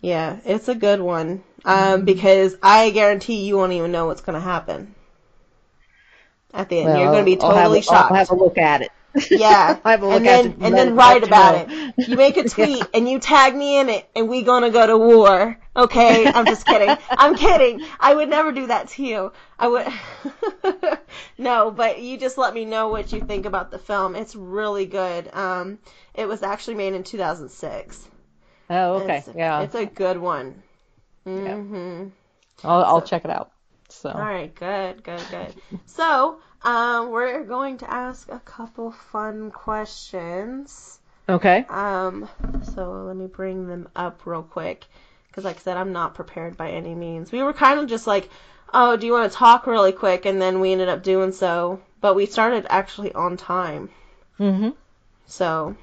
Yeah, 0.00 0.38
it's 0.44 0.68
a 0.68 0.74
good 0.74 1.00
one. 1.00 1.42
Mm-hmm. 1.64 1.94
Um, 1.94 2.04
because 2.04 2.56
I 2.62 2.90
guarantee 2.90 3.44
you 3.44 3.56
won't 3.56 3.72
even 3.72 3.90
know 3.92 4.06
what's 4.06 4.20
going 4.20 4.34
to 4.34 4.40
happen. 4.40 4.94
At 6.54 6.68
the 6.68 6.78
end, 6.78 6.86
Well, 6.86 6.98
you're 6.98 7.12
going 7.12 7.24
to 7.24 7.36
be 7.36 7.40
I'll 7.40 7.50
have 7.50 7.64
totally 7.64 7.82
shocked. 7.82 8.10
I'll 8.10 8.16
have 8.16 8.30
a 8.30 8.34
look 8.34 8.56
at 8.56 8.82
it. 8.82 8.92
Yeah, 9.30 9.78
I'll 9.84 9.90
have 9.90 10.02
a 10.02 10.06
look 10.06 10.16
and 10.16 10.26
then 10.26 10.46
it 10.46 10.56
and 10.60 10.74
then 10.76 10.94
write 10.94 11.24
about 11.24 11.68
know. 11.68 11.74
it. 11.74 11.94
You 12.08 12.16
make 12.16 12.36
a 12.36 12.48
tweet 12.48 12.84
and 12.94 13.08
you 13.08 13.18
tag 13.18 13.54
me 13.54 13.78
in 13.78 13.88
it, 13.88 14.08
and 14.14 14.28
we 14.28 14.42
gonna 14.42 14.70
go 14.70 14.86
to 14.86 14.96
war. 14.96 15.58
Okay, 15.74 16.26
I'm 16.26 16.46
just 16.46 16.66
kidding. 16.66 16.96
I'm 17.10 17.34
kidding. 17.34 17.80
I 17.98 18.14
would 18.14 18.28
never 18.28 18.52
do 18.52 18.66
that 18.68 18.88
to 18.88 19.04
you. 19.04 19.32
I 19.58 19.68
would. 19.68 19.86
no, 21.38 21.70
but 21.70 22.00
you 22.00 22.18
just 22.18 22.38
let 22.38 22.54
me 22.54 22.64
know 22.64 22.88
what 22.88 23.12
you 23.12 23.20
think 23.20 23.46
about 23.46 23.70
the 23.70 23.78
film. 23.78 24.14
It's 24.14 24.36
really 24.36 24.86
good. 24.86 25.32
Um, 25.34 25.78
it 26.14 26.26
was 26.26 26.42
actually 26.42 26.76
made 26.76 26.94
in 26.94 27.02
2006. 27.02 28.08
Oh, 28.68 28.94
okay. 28.94 29.18
It's, 29.18 29.28
yeah. 29.36 29.62
it's 29.62 29.74
a 29.74 29.86
good 29.86 30.18
one. 30.18 30.62
hmm 31.24 32.08
I'll, 32.64 32.84
I'll 32.84 33.02
check 33.02 33.24
it 33.24 33.30
out. 33.30 33.52
So. 33.88 34.10
All 34.10 34.20
right, 34.20 34.52
good, 34.54 35.02
good, 35.04 35.22
good. 35.30 35.54
So, 35.86 36.40
um, 36.62 37.10
we're 37.10 37.44
going 37.44 37.78
to 37.78 37.90
ask 37.90 38.30
a 38.30 38.40
couple 38.40 38.90
fun 38.90 39.50
questions. 39.50 40.98
Okay. 41.28 41.64
Um, 41.68 42.28
so 42.74 43.04
let 43.06 43.16
me 43.16 43.26
bring 43.26 43.66
them 43.68 43.88
up 43.96 44.26
real 44.26 44.42
quick. 44.42 44.84
Because, 45.28 45.44
like 45.44 45.56
I 45.56 45.60
said, 45.60 45.76
I'm 45.76 45.92
not 45.92 46.14
prepared 46.14 46.56
by 46.56 46.70
any 46.70 46.94
means. 46.94 47.30
We 47.30 47.42
were 47.42 47.52
kind 47.52 47.78
of 47.78 47.88
just 47.88 48.06
like, 48.06 48.30
oh, 48.72 48.96
do 48.96 49.06
you 49.06 49.12
want 49.12 49.30
to 49.30 49.36
talk 49.36 49.66
really 49.66 49.92
quick? 49.92 50.24
And 50.24 50.40
then 50.40 50.60
we 50.60 50.72
ended 50.72 50.88
up 50.88 51.02
doing 51.02 51.32
so. 51.32 51.80
But 52.00 52.14
we 52.14 52.26
started 52.26 52.66
actually 52.70 53.12
on 53.12 53.36
time. 53.36 53.90
Mm-hmm. 54.38 54.70
So 55.26 55.76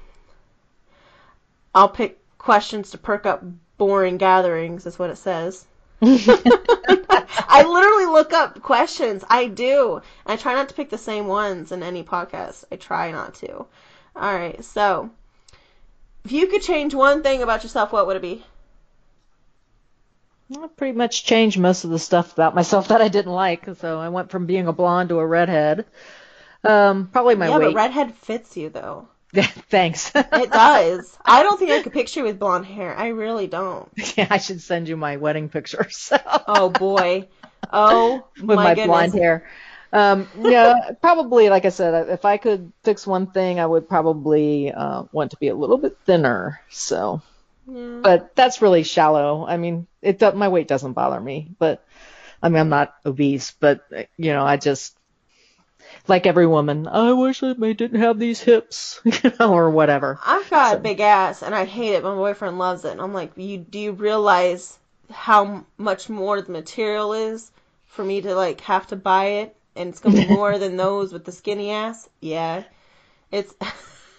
I'll 1.74 1.88
pick 1.88 2.18
questions 2.38 2.90
to 2.90 2.98
perk 2.98 3.26
up 3.26 3.42
boring 3.76 4.16
gatherings, 4.16 4.86
is 4.86 4.98
what 4.98 5.10
it 5.10 5.16
says. 5.16 5.66
I 6.04 7.64
literally 7.66 8.06
look 8.06 8.32
up 8.32 8.62
questions. 8.62 9.24
I 9.28 9.46
do. 9.46 10.00
And 10.26 10.32
I 10.32 10.36
try 10.36 10.54
not 10.54 10.68
to 10.68 10.74
pick 10.74 10.90
the 10.90 10.98
same 10.98 11.26
ones 11.26 11.72
in 11.72 11.82
any 11.82 12.02
podcast. 12.02 12.64
I 12.70 12.76
try 12.76 13.10
not 13.10 13.34
to. 13.36 13.52
All 13.56 13.68
right. 14.16 14.64
So, 14.64 15.10
if 16.24 16.32
you 16.32 16.46
could 16.46 16.62
change 16.62 16.94
one 16.94 17.22
thing 17.22 17.42
about 17.42 17.62
yourself, 17.62 17.92
what 17.92 18.06
would 18.06 18.16
it 18.16 18.22
be? 18.22 18.44
I 20.56 20.66
pretty 20.76 20.96
much 20.96 21.24
changed 21.24 21.58
most 21.58 21.84
of 21.84 21.90
the 21.90 21.98
stuff 21.98 22.32
about 22.32 22.54
myself 22.54 22.88
that 22.88 23.00
I 23.00 23.08
didn't 23.08 23.32
like. 23.32 23.66
So 23.76 23.98
I 23.98 24.10
went 24.10 24.30
from 24.30 24.46
being 24.46 24.68
a 24.68 24.72
blonde 24.72 25.08
to 25.08 25.18
a 25.18 25.26
redhead. 25.26 25.86
Um, 26.62 27.08
probably 27.12 27.34
my 27.34 27.48
yeah, 27.48 27.58
weight. 27.58 27.66
but 27.66 27.74
redhead 27.74 28.14
fits 28.14 28.56
you 28.56 28.70
though. 28.70 29.08
Thanks. 29.68 30.12
It 30.14 30.50
does. 30.50 31.18
I 31.24 31.42
don't 31.42 31.58
think 31.58 31.70
I 31.70 31.82
could 31.82 31.92
picture 31.92 32.20
you 32.20 32.26
with 32.26 32.38
blonde 32.38 32.66
hair. 32.66 32.96
I 32.96 33.08
really 33.08 33.46
don't. 33.46 33.88
yeah, 34.16 34.28
I 34.30 34.38
should 34.38 34.60
send 34.60 34.88
you 34.88 34.96
my 34.96 35.16
wedding 35.16 35.48
pictures. 35.48 36.12
Oh 36.46 36.70
boy. 36.70 37.28
Oh 37.72 38.26
with 38.40 38.56
my, 38.56 38.74
my, 38.74 38.86
blonde 38.86 39.14
hair. 39.14 39.48
Um, 39.92 40.28
yeah, 40.40 40.90
probably, 41.00 41.48
like 41.50 41.64
I 41.64 41.68
said, 41.68 42.08
if 42.08 42.24
I 42.24 42.36
could 42.36 42.72
fix 42.82 43.06
one 43.06 43.28
thing, 43.28 43.60
I 43.60 43.66
would 43.66 43.88
probably 43.88 44.72
uh, 44.72 45.04
want 45.12 45.30
to 45.30 45.36
be 45.36 45.48
a 45.48 45.54
little 45.54 45.78
bit 45.78 45.96
thinner. 46.04 46.60
So, 46.70 47.22
Yeah. 47.68 48.00
but 48.02 48.34
that's 48.34 48.60
really 48.60 48.82
shallow. 48.82 49.46
I 49.46 49.56
mean, 49.56 49.86
it 50.02 50.20
my 50.34 50.48
weight 50.48 50.68
doesn't 50.68 50.94
bother 50.94 51.20
me, 51.20 51.48
but 51.58 51.84
I 52.42 52.48
mean, 52.48 52.60
I'm 52.60 52.68
not 52.68 52.94
obese, 53.06 53.52
but 53.52 53.84
you 54.16 54.32
know, 54.32 54.44
I 54.44 54.56
just 54.56 54.96
like 56.06 56.26
every 56.26 56.46
woman. 56.46 56.86
I 56.86 57.12
wish 57.12 57.42
I 57.42 57.52
didn't 57.54 58.00
have 58.00 58.18
these 58.18 58.40
hips, 58.40 59.00
you 59.04 59.32
know, 59.40 59.54
or 59.54 59.70
whatever. 59.70 60.18
I've 60.24 60.48
got 60.50 60.72
So- 60.72 60.76
a 60.76 60.80
big 60.80 61.00
ass 61.00 61.42
and 61.42 61.54
I 61.54 61.64
hate 61.64 61.94
it. 61.94 62.02
My 62.04 62.14
boyfriend 62.14 62.58
loves 62.58 62.84
it. 62.84 62.92
And 62.92 63.00
I'm 63.00 63.14
like, 63.14 63.32
you 63.36 63.58
do 63.58 63.78
you 63.78 63.92
realize 63.92 64.78
how 65.10 65.64
much 65.78 66.08
more 66.08 66.40
the 66.40 66.52
material 66.52 67.12
is 67.12 67.50
for 67.86 68.04
me 68.04 68.20
to 68.22 68.34
like 68.34 68.60
have 68.62 68.86
to 68.88 68.96
buy 68.96 69.24
it 69.42 69.56
and 69.76 69.88
it's 69.90 70.00
gonna 70.00 70.16
be 70.16 70.26
more 70.34 70.58
than 70.58 70.76
those 70.76 71.12
with 71.12 71.24
the 71.24 71.32
skinny 71.32 71.70
ass? 71.70 72.08
Yeah, 72.20 72.64
it's 73.30 73.54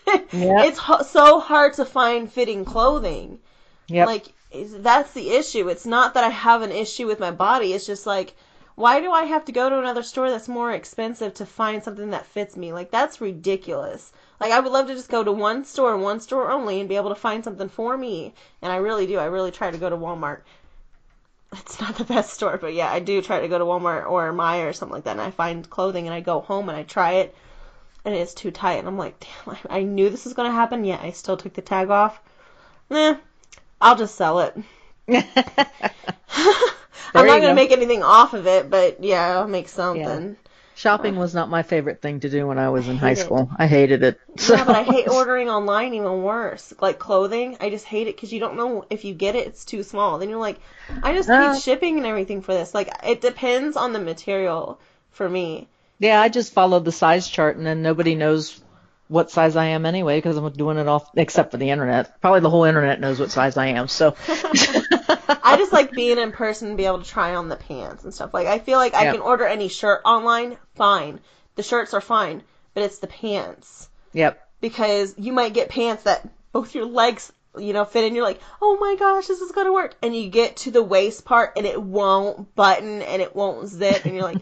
Yep. 0.07 0.65
it's 0.67 0.77
ho- 0.77 1.01
so 1.03 1.39
hard 1.39 1.73
to 1.75 1.85
find 1.85 2.31
fitting 2.31 2.63
clothing. 2.65 3.39
Yeah, 3.87 4.05
Like 4.05 4.27
is- 4.51 4.79
that's 4.81 5.13
the 5.13 5.31
issue. 5.31 5.67
It's 5.69 5.85
not 5.85 6.13
that 6.13 6.23
I 6.23 6.29
have 6.29 6.61
an 6.61 6.71
issue 6.71 7.07
with 7.07 7.19
my 7.19 7.31
body. 7.31 7.73
It's 7.73 7.85
just 7.87 8.05
like 8.05 8.35
why 8.75 8.99
do 8.99 9.11
I 9.11 9.23
have 9.23 9.45
to 9.45 9.53
go 9.53 9.69
to 9.69 9.79
another 9.79 10.03
store 10.03 10.29
that's 10.29 10.49
more 10.49 10.71
expensive 10.71 11.33
to 11.35 11.45
find 11.45 11.81
something 11.81 12.09
that 12.09 12.25
fits 12.25 12.57
me? 12.57 12.73
Like 12.73 12.91
that's 12.91 13.21
ridiculous. 13.21 14.11
Like 14.39 14.51
I 14.51 14.59
would 14.59 14.71
love 14.71 14.87
to 14.87 14.93
just 14.95 15.09
go 15.09 15.23
to 15.23 15.31
one 15.31 15.63
store 15.63 15.93
and 15.93 16.03
one 16.03 16.19
store 16.19 16.51
only 16.51 16.81
and 16.81 16.89
be 16.89 16.97
able 16.97 17.09
to 17.09 17.15
find 17.15 17.43
something 17.43 17.69
for 17.69 17.97
me. 17.97 18.33
And 18.61 18.71
I 18.71 18.77
really 18.77 19.07
do. 19.07 19.17
I 19.17 19.25
really 19.25 19.51
try 19.51 19.71
to 19.71 19.77
go 19.77 19.89
to 19.89 19.95
Walmart. 19.95 20.41
It's 21.53 21.79
not 21.79 21.95
the 21.97 22.03
best 22.03 22.33
store, 22.33 22.57
but 22.57 22.73
yeah, 22.73 22.91
I 22.91 22.99
do 22.99 23.21
try 23.21 23.39
to 23.39 23.47
go 23.47 23.57
to 23.57 23.63
Walmart 23.63 24.09
or 24.09 24.33
Meijer 24.33 24.69
or 24.69 24.73
something 24.73 24.95
like 24.95 25.05
that 25.05 25.11
and 25.11 25.21
I 25.21 25.31
find 25.31 25.69
clothing 25.69 26.05
and 26.05 26.13
I 26.13 26.19
go 26.19 26.41
home 26.41 26.67
and 26.67 26.77
I 26.77 26.83
try 26.83 27.13
it 27.13 27.33
and 28.03 28.13
it's 28.13 28.33
too 28.33 28.51
tight 28.51 28.79
and 28.79 28.87
I'm 28.87 28.97
like, 28.97 29.19
damn, 29.19 29.55
I, 29.55 29.77
I 29.79 29.83
knew 29.83 30.09
this 30.09 30.25
was 30.25 30.33
gonna 30.33 30.51
happen, 30.51 30.83
yet 30.83 30.99
I 31.01 31.11
still 31.11 31.37
took 31.37 31.53
the 31.53 31.61
tag 31.61 31.89
off. 31.89 32.19
Nah, 32.89 33.15
I'll 33.79 33.95
just 33.95 34.15
sell 34.15 34.39
it. 34.39 34.55
I'm 37.15 37.27
not 37.27 37.41
gonna 37.41 37.53
make 37.55 37.71
anything 37.71 38.03
off 38.03 38.33
of 38.33 38.47
it, 38.47 38.69
but 38.69 39.03
yeah, 39.03 39.39
I'll 39.39 39.47
make 39.47 39.67
something. 39.69 40.37
Shopping 40.77 41.15
was 41.15 41.33
not 41.33 41.49
my 41.49 41.63
favorite 41.63 42.01
thing 42.01 42.19
to 42.19 42.29
do 42.29 42.45
when 42.47 42.57
I 42.59 42.69
was 42.69 42.89
in 42.89 42.97
high 42.97 43.09
hate 43.11 43.19
it. 43.19 43.25
school. 43.25 43.49
I 43.57 43.65
hated 43.65 44.03
it. 44.03 44.19
So. 44.35 44.55
Yeah, 44.55 44.65
but 44.65 44.75
I 44.75 44.83
hate 44.95 45.07
ordering 45.07 45.49
online 45.49 45.93
even 45.93 46.21
worse. 46.21 46.73
Like 46.81 46.99
clothing, 46.99 47.55
I 47.61 47.69
just 47.69 47.85
hate 47.85 48.07
it 48.07 48.15
because 48.17 48.33
you 48.33 48.41
don't 48.41 48.57
know 48.57 48.85
if 48.89 49.05
you 49.05 49.13
get 49.13 49.35
it, 49.35 49.47
it's 49.47 49.63
too 49.63 49.83
small. 49.83 50.19
Then 50.19 50.29
you're 50.29 50.39
like, 50.39 50.59
I 51.01 51.13
just 51.13 51.29
Uh. 51.29 51.53
paid 51.53 51.61
shipping 51.61 51.95
and 51.97 52.05
everything 52.05 52.41
for 52.41 52.53
this. 52.53 52.73
Like 52.73 52.89
it 53.05 53.21
depends 53.21 53.77
on 53.77 53.93
the 53.93 53.99
material 53.99 54.77
for 55.11 55.29
me. 55.29 55.69
Yeah, 55.99 56.19
I 56.19 56.27
just 56.27 56.51
followed 56.51 56.83
the 56.83 56.91
size 56.91 57.29
chart, 57.29 57.55
and 57.55 57.65
then 57.65 57.81
nobody 57.81 58.15
knows 58.15 58.59
what 59.07 59.31
size 59.31 59.55
I 59.55 59.67
am 59.67 59.85
anyway 59.85 60.17
because 60.17 60.35
I'm 60.35 60.51
doing 60.51 60.77
it 60.77 60.89
off, 60.89 61.09
except 61.15 61.51
for 61.51 61.57
the 61.57 61.69
internet. 61.69 62.19
Probably 62.19 62.41
the 62.41 62.49
whole 62.49 62.65
internet 62.65 62.99
knows 62.99 63.17
what 63.17 63.31
size 63.31 63.55
I 63.55 63.67
am. 63.67 63.87
So. 63.87 64.15
I 65.43 65.57
just 65.57 65.71
like 65.73 65.93
being 65.93 66.17
in 66.17 66.31
person 66.31 66.69
and 66.69 66.77
be 66.77 66.85
able 66.85 66.99
to 66.99 67.05
try 67.09 67.35
on 67.35 67.49
the 67.49 67.55
pants 67.55 68.03
and 68.03 68.13
stuff. 68.13 68.33
Like 68.33 68.47
I 68.47 68.59
feel 68.59 68.77
like 68.77 68.93
I 68.93 69.03
Yeah. 69.03 69.11
can 69.13 69.21
order 69.21 69.45
any 69.45 69.67
shirt 69.67 70.01
online, 70.05 70.57
fine. 70.75 71.19
The 71.55 71.63
shirts 71.63 71.93
are 71.93 72.01
fine, 72.01 72.43
but 72.73 72.83
it's 72.83 72.99
the 72.99 73.07
pants. 73.07 73.89
Yep. 74.13 74.39
because 74.61 75.13
you 75.17 75.33
might 75.33 75.53
get 75.53 75.67
pants 75.69 76.03
that 76.03 76.27
both 76.53 76.73
your 76.73 76.85
legs 76.85 77.31
you 77.57 77.73
know 77.73 77.83
fit 77.85 78.03
in 78.05 78.15
you're 78.15 78.23
like 78.23 78.39
oh 78.61 78.77
my 78.79 78.95
gosh 78.97 79.27
this 79.27 79.41
is 79.41 79.51
gonna 79.51 79.73
work 79.73 79.93
and 80.01 80.15
you 80.15 80.29
get 80.29 80.55
to 80.57 80.71
the 80.71 80.81
waist 80.83 81.25
part 81.25 81.51
and 81.57 81.65
it 81.65 81.81
won't 81.81 82.53
button 82.55 83.01
and 83.01 83.21
it 83.21 83.35
won't 83.35 83.67
zip 83.67 84.05
and 84.05 84.13
you're 84.15 84.23
like 84.23 84.39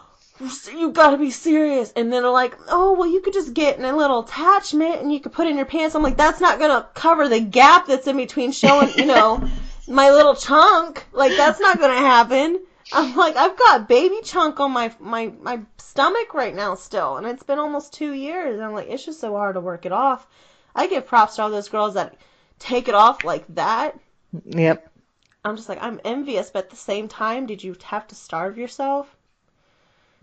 you 0.74 0.90
gotta 0.92 1.16
be 1.18 1.30
serious 1.30 1.92
and 1.96 2.12
then 2.12 2.22
they're 2.22 2.30
like 2.30 2.56
oh 2.68 2.92
well 2.94 3.08
you 3.08 3.20
could 3.20 3.32
just 3.34 3.52
get 3.52 3.78
in 3.78 3.84
a 3.84 3.96
little 3.96 4.20
attachment 4.20 5.00
and 5.00 5.12
you 5.12 5.20
could 5.20 5.32
put 5.32 5.46
in 5.46 5.56
your 5.56 5.66
pants 5.66 5.94
i'm 5.94 6.02
like 6.02 6.16
that's 6.16 6.40
not 6.40 6.58
gonna 6.58 6.88
cover 6.94 7.28
the 7.28 7.40
gap 7.40 7.86
that's 7.86 8.06
in 8.06 8.16
between 8.16 8.50
showing 8.52 8.92
you 8.96 9.06
know 9.06 9.46
my 9.90 10.10
little 10.10 10.34
chunk. 10.34 11.04
Like 11.12 11.36
that's 11.36 11.60
not 11.60 11.78
gonna 11.78 11.98
happen. 11.98 12.60
I'm 12.92 13.14
like 13.14 13.36
i've 13.36 13.56
got 13.56 13.88
baby 13.88 14.20
chunk 14.24 14.58
on 14.58 14.72
my 14.72 14.92
my 14.98 15.32
my 15.40 15.60
stomach 15.78 16.34
right 16.34 16.54
now 16.54 16.74
still 16.74 17.16
and 17.16 17.26
it's 17.26 17.42
been 17.42 17.58
almost 17.58 17.92
two 17.92 18.12
years 18.12 18.54
and 18.54 18.64
i'm 18.64 18.72
like 18.72 18.88
it's 18.88 19.04
just 19.04 19.20
so 19.20 19.32
hard 19.32 19.54
to 19.54 19.60
work 19.60 19.86
it 19.86 19.92
off. 19.92 20.26
I 20.74 20.86
give 20.86 21.06
props 21.06 21.36
to 21.36 21.42
all 21.42 21.50
those 21.50 21.68
girls 21.68 21.94
that 21.94 22.16
take 22.58 22.88
it 22.88 22.94
off 22.94 23.24
like 23.24 23.44
that. 23.54 23.98
Yep. 24.44 24.88
i'm 25.44 25.56
just 25.56 25.68
like 25.68 25.82
i'm 25.82 26.00
envious 26.04 26.50
but 26.50 26.64
at 26.64 26.70
the 26.70 26.76
same 26.76 27.08
time 27.08 27.46
did 27.46 27.62
you 27.64 27.76
have 27.82 28.06
to 28.08 28.14
starve 28.14 28.56
yourself? 28.58 29.16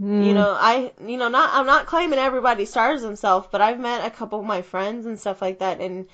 Mm. 0.01 0.26
you 0.28 0.34
know 0.34 0.55
i 0.59 0.91
you 1.05 1.18
know 1.18 1.28
not 1.28 1.49
i'm 1.53 1.65
not 1.65 1.88
claiming 1.88 2.20
everybody 2.20 2.65
starves 2.65 3.01
themselves 3.01 3.47
but 3.51 3.61
i've 3.61 3.80
met 3.80 4.05
a 4.05 4.11
couple 4.11 4.39
of 4.39 4.45
my 4.45 4.61
friends 4.61 5.07
and 5.07 5.20
stuff 5.20 5.41
like 5.41 5.59
that 5.59 5.82
and 5.82 6.07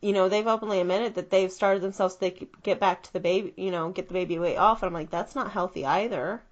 you 0.00 0.12
know 0.12 0.28
they've 0.28 0.46
openly 0.46 0.80
admitted 0.80 1.14
that 1.14 1.30
they've 1.30 1.52
started 1.52 1.82
themselves 1.82 2.14
so 2.14 2.20
they 2.20 2.30
could 2.30 2.48
get 2.62 2.80
back 2.80 3.02
to 3.02 3.12
the 3.12 3.20
baby 3.20 3.52
you 3.56 3.70
know 3.70 3.90
get 3.90 4.08
the 4.08 4.14
baby 4.14 4.38
weight 4.38 4.56
off 4.56 4.82
and 4.82 4.88
i'm 4.88 4.94
like 4.94 5.10
that's 5.10 5.34
not 5.34 5.50
healthy 5.52 5.84
either 5.84 6.42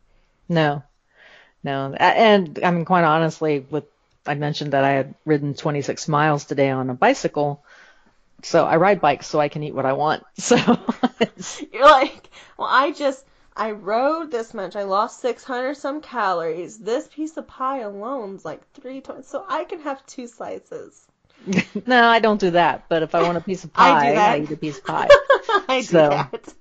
No. 0.48 0.82
No. 1.62 1.94
And 1.94 2.58
I 2.62 2.70
mean, 2.70 2.84
quite 2.84 3.04
honestly, 3.04 3.60
with 3.70 3.84
I 4.26 4.34
mentioned 4.34 4.72
that 4.72 4.84
I 4.84 4.92
had 4.92 5.14
ridden 5.26 5.54
26 5.54 6.08
miles 6.08 6.44
today 6.44 6.70
on 6.70 6.90
a 6.90 6.94
bicycle. 6.94 7.62
So 8.42 8.64
I 8.64 8.76
ride 8.76 9.00
bikes 9.00 9.26
so 9.26 9.40
I 9.40 9.48
can 9.48 9.62
eat 9.62 9.74
what 9.74 9.86
I 9.86 9.92
want. 9.94 10.24
So 10.36 10.56
you're 11.72 11.82
like 11.84 12.30
well 12.58 12.68
i 12.70 12.90
just 12.92 13.24
i 13.56 13.70
rode 13.70 14.30
this 14.30 14.54
much 14.54 14.76
i 14.76 14.82
lost 14.82 15.20
600 15.20 15.76
some 15.76 16.00
calories 16.00 16.78
this 16.78 17.08
piece 17.08 17.36
of 17.36 17.46
pie 17.46 17.80
alone's 17.80 18.44
like 18.44 18.62
three 18.72 19.00
times 19.00 19.26
so 19.26 19.44
i 19.48 19.64
can 19.64 19.80
have 19.80 20.04
two 20.06 20.26
slices 20.26 21.06
no, 21.86 22.04
I 22.06 22.18
don't 22.20 22.40
do 22.40 22.50
that. 22.52 22.84
But 22.88 23.02
if 23.02 23.14
I 23.14 23.22
want 23.22 23.36
a 23.38 23.40
piece 23.40 23.64
of 23.64 23.70
I 23.74 23.90
pie, 23.90 24.12
that. 24.14 24.30
I 24.34 24.38
eat 24.40 24.50
a 24.50 24.56
piece 24.56 24.78
of 24.78 24.84
pie. 24.84 25.08
i 25.68 25.80
do 25.80 25.86
So- 25.86 26.08
that 26.08 26.54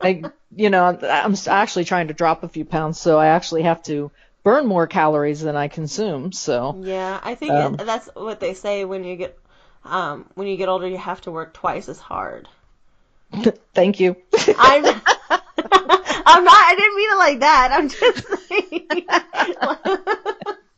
I, 0.00 0.22
you 0.54 0.70
know, 0.70 0.84
I'm 1.02 1.34
actually 1.46 1.84
trying 1.84 2.08
to 2.08 2.14
drop 2.14 2.42
a 2.42 2.48
few 2.48 2.64
pounds, 2.64 2.98
so 2.98 3.18
I 3.18 3.26
actually 3.26 3.62
have 3.62 3.82
to 3.84 4.10
burn 4.42 4.66
more 4.66 4.86
calories 4.86 5.40
than 5.40 5.54
I 5.56 5.68
consume. 5.68 6.32
So 6.32 6.80
Yeah, 6.82 7.20
I 7.22 7.34
think 7.34 7.52
Um, 7.52 7.76
that's 7.76 8.08
what 8.14 8.40
they 8.40 8.54
say 8.54 8.84
when 8.86 9.04
you 9.04 9.16
get 9.16 9.38
um, 9.84 10.26
when 10.34 10.46
you 10.46 10.56
get 10.56 10.68
older, 10.68 10.86
you 10.88 10.98
have 10.98 11.20
to 11.22 11.30
work 11.30 11.54
twice 11.54 11.88
as 11.88 11.98
hard. 11.98 12.48
thank 13.74 14.00
you. 14.00 14.16
I'm 14.58 14.84
I'm 16.26 16.44
not. 16.44 16.54
I 16.54 16.74
didn't 16.76 16.96
mean 16.96 17.10
it 17.10 17.16
like 17.16 17.40
that. 17.40 17.70
I'm 17.72 17.88
just 17.88 18.26
saying. 18.48 18.86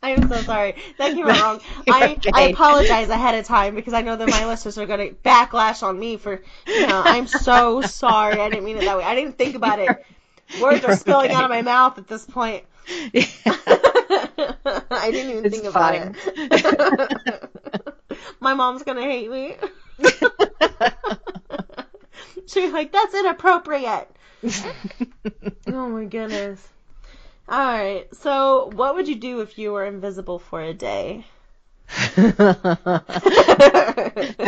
I'm 0.04 0.28
so 0.28 0.36
sorry. 0.42 0.74
That 0.98 1.14
came 1.14 1.28
out 1.28 1.40
wrong. 1.42 1.60
I, 1.88 2.18
I 2.34 2.42
apologize 2.48 3.08
ahead 3.08 3.36
of 3.36 3.46
time 3.46 3.76
because 3.76 3.94
I 3.94 4.02
know 4.02 4.16
that 4.16 4.28
my 4.28 4.46
listeners 4.46 4.76
are 4.78 4.86
going 4.86 5.10
to 5.10 5.14
backlash 5.14 5.84
on 5.84 5.96
me 5.98 6.16
for, 6.16 6.42
you 6.66 6.86
know, 6.88 7.02
I'm 7.04 7.28
so 7.28 7.82
sorry. 7.82 8.40
I 8.40 8.48
didn't 8.50 8.64
mean 8.64 8.78
it 8.78 8.84
that 8.84 8.98
way. 8.98 9.04
I 9.04 9.14
didn't 9.14 9.38
think 9.38 9.54
about 9.54 9.78
it. 9.78 10.04
Words 10.60 10.84
are 10.84 10.96
spilling 10.96 11.30
okay. 11.30 11.34
out 11.36 11.44
of 11.44 11.50
my 11.50 11.62
mouth 11.62 11.98
at 11.98 12.08
this 12.08 12.24
point. 12.24 12.64
I 13.14 13.30
didn't 15.10 15.30
even 15.30 15.46
It's 15.46 15.56
think 15.56 15.68
about 15.68 15.94
it. 15.94 17.50
My 18.40 18.54
mom's 18.54 18.82
gonna 18.82 19.02
hate 19.02 19.30
me. 19.30 19.54
She's 22.48 22.72
like, 22.72 22.90
that's 22.90 23.14
inappropriate. 23.14 24.08
oh 25.68 25.88
my 25.88 26.04
goodness. 26.06 26.68
Alright, 27.48 28.12
so 28.16 28.70
what 28.74 28.96
would 28.96 29.06
you 29.06 29.14
do 29.14 29.42
if 29.42 29.56
you 29.56 29.70
were 29.72 29.84
invisible 29.84 30.40
for 30.40 30.60
a 30.60 30.74
day? 30.74 31.24
Did 32.16 32.26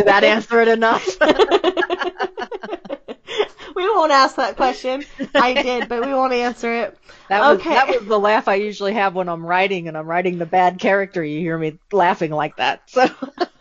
that 0.07 0.25
answer 0.25 0.61
it 0.61 0.69
enough? 0.69 1.07
we 3.77 3.89
won't 3.89 4.13
ask 4.13 4.37
that 4.37 4.57
question. 4.57 5.05
I 5.37 5.55
did, 5.55 5.89
but 5.89 6.03
we 6.03 6.13
won't 6.13 6.33
answer 6.33 6.73
it. 6.73 6.99
That 7.29 7.45
was 7.45 7.61
Okay. 7.61 7.71
that 7.73 7.89
was 7.89 8.07
the 8.07 8.19
laugh 8.19 8.49
I 8.49 8.57
usually 8.57 8.95
have 8.95 9.15
when 9.15 9.29
I'm 9.29 9.45
writing 9.47 9.89
and 9.89 9.97
I'm 9.97 10.07
writing 10.07 10.39
the 10.39 10.47
bad 10.47 10.79
character. 10.79 11.23
You 11.25 11.39
hear 11.41 11.59
me 11.59 11.79
laughing 11.93 12.31
like 12.31 12.57
that. 12.57 12.89
So 12.91 13.07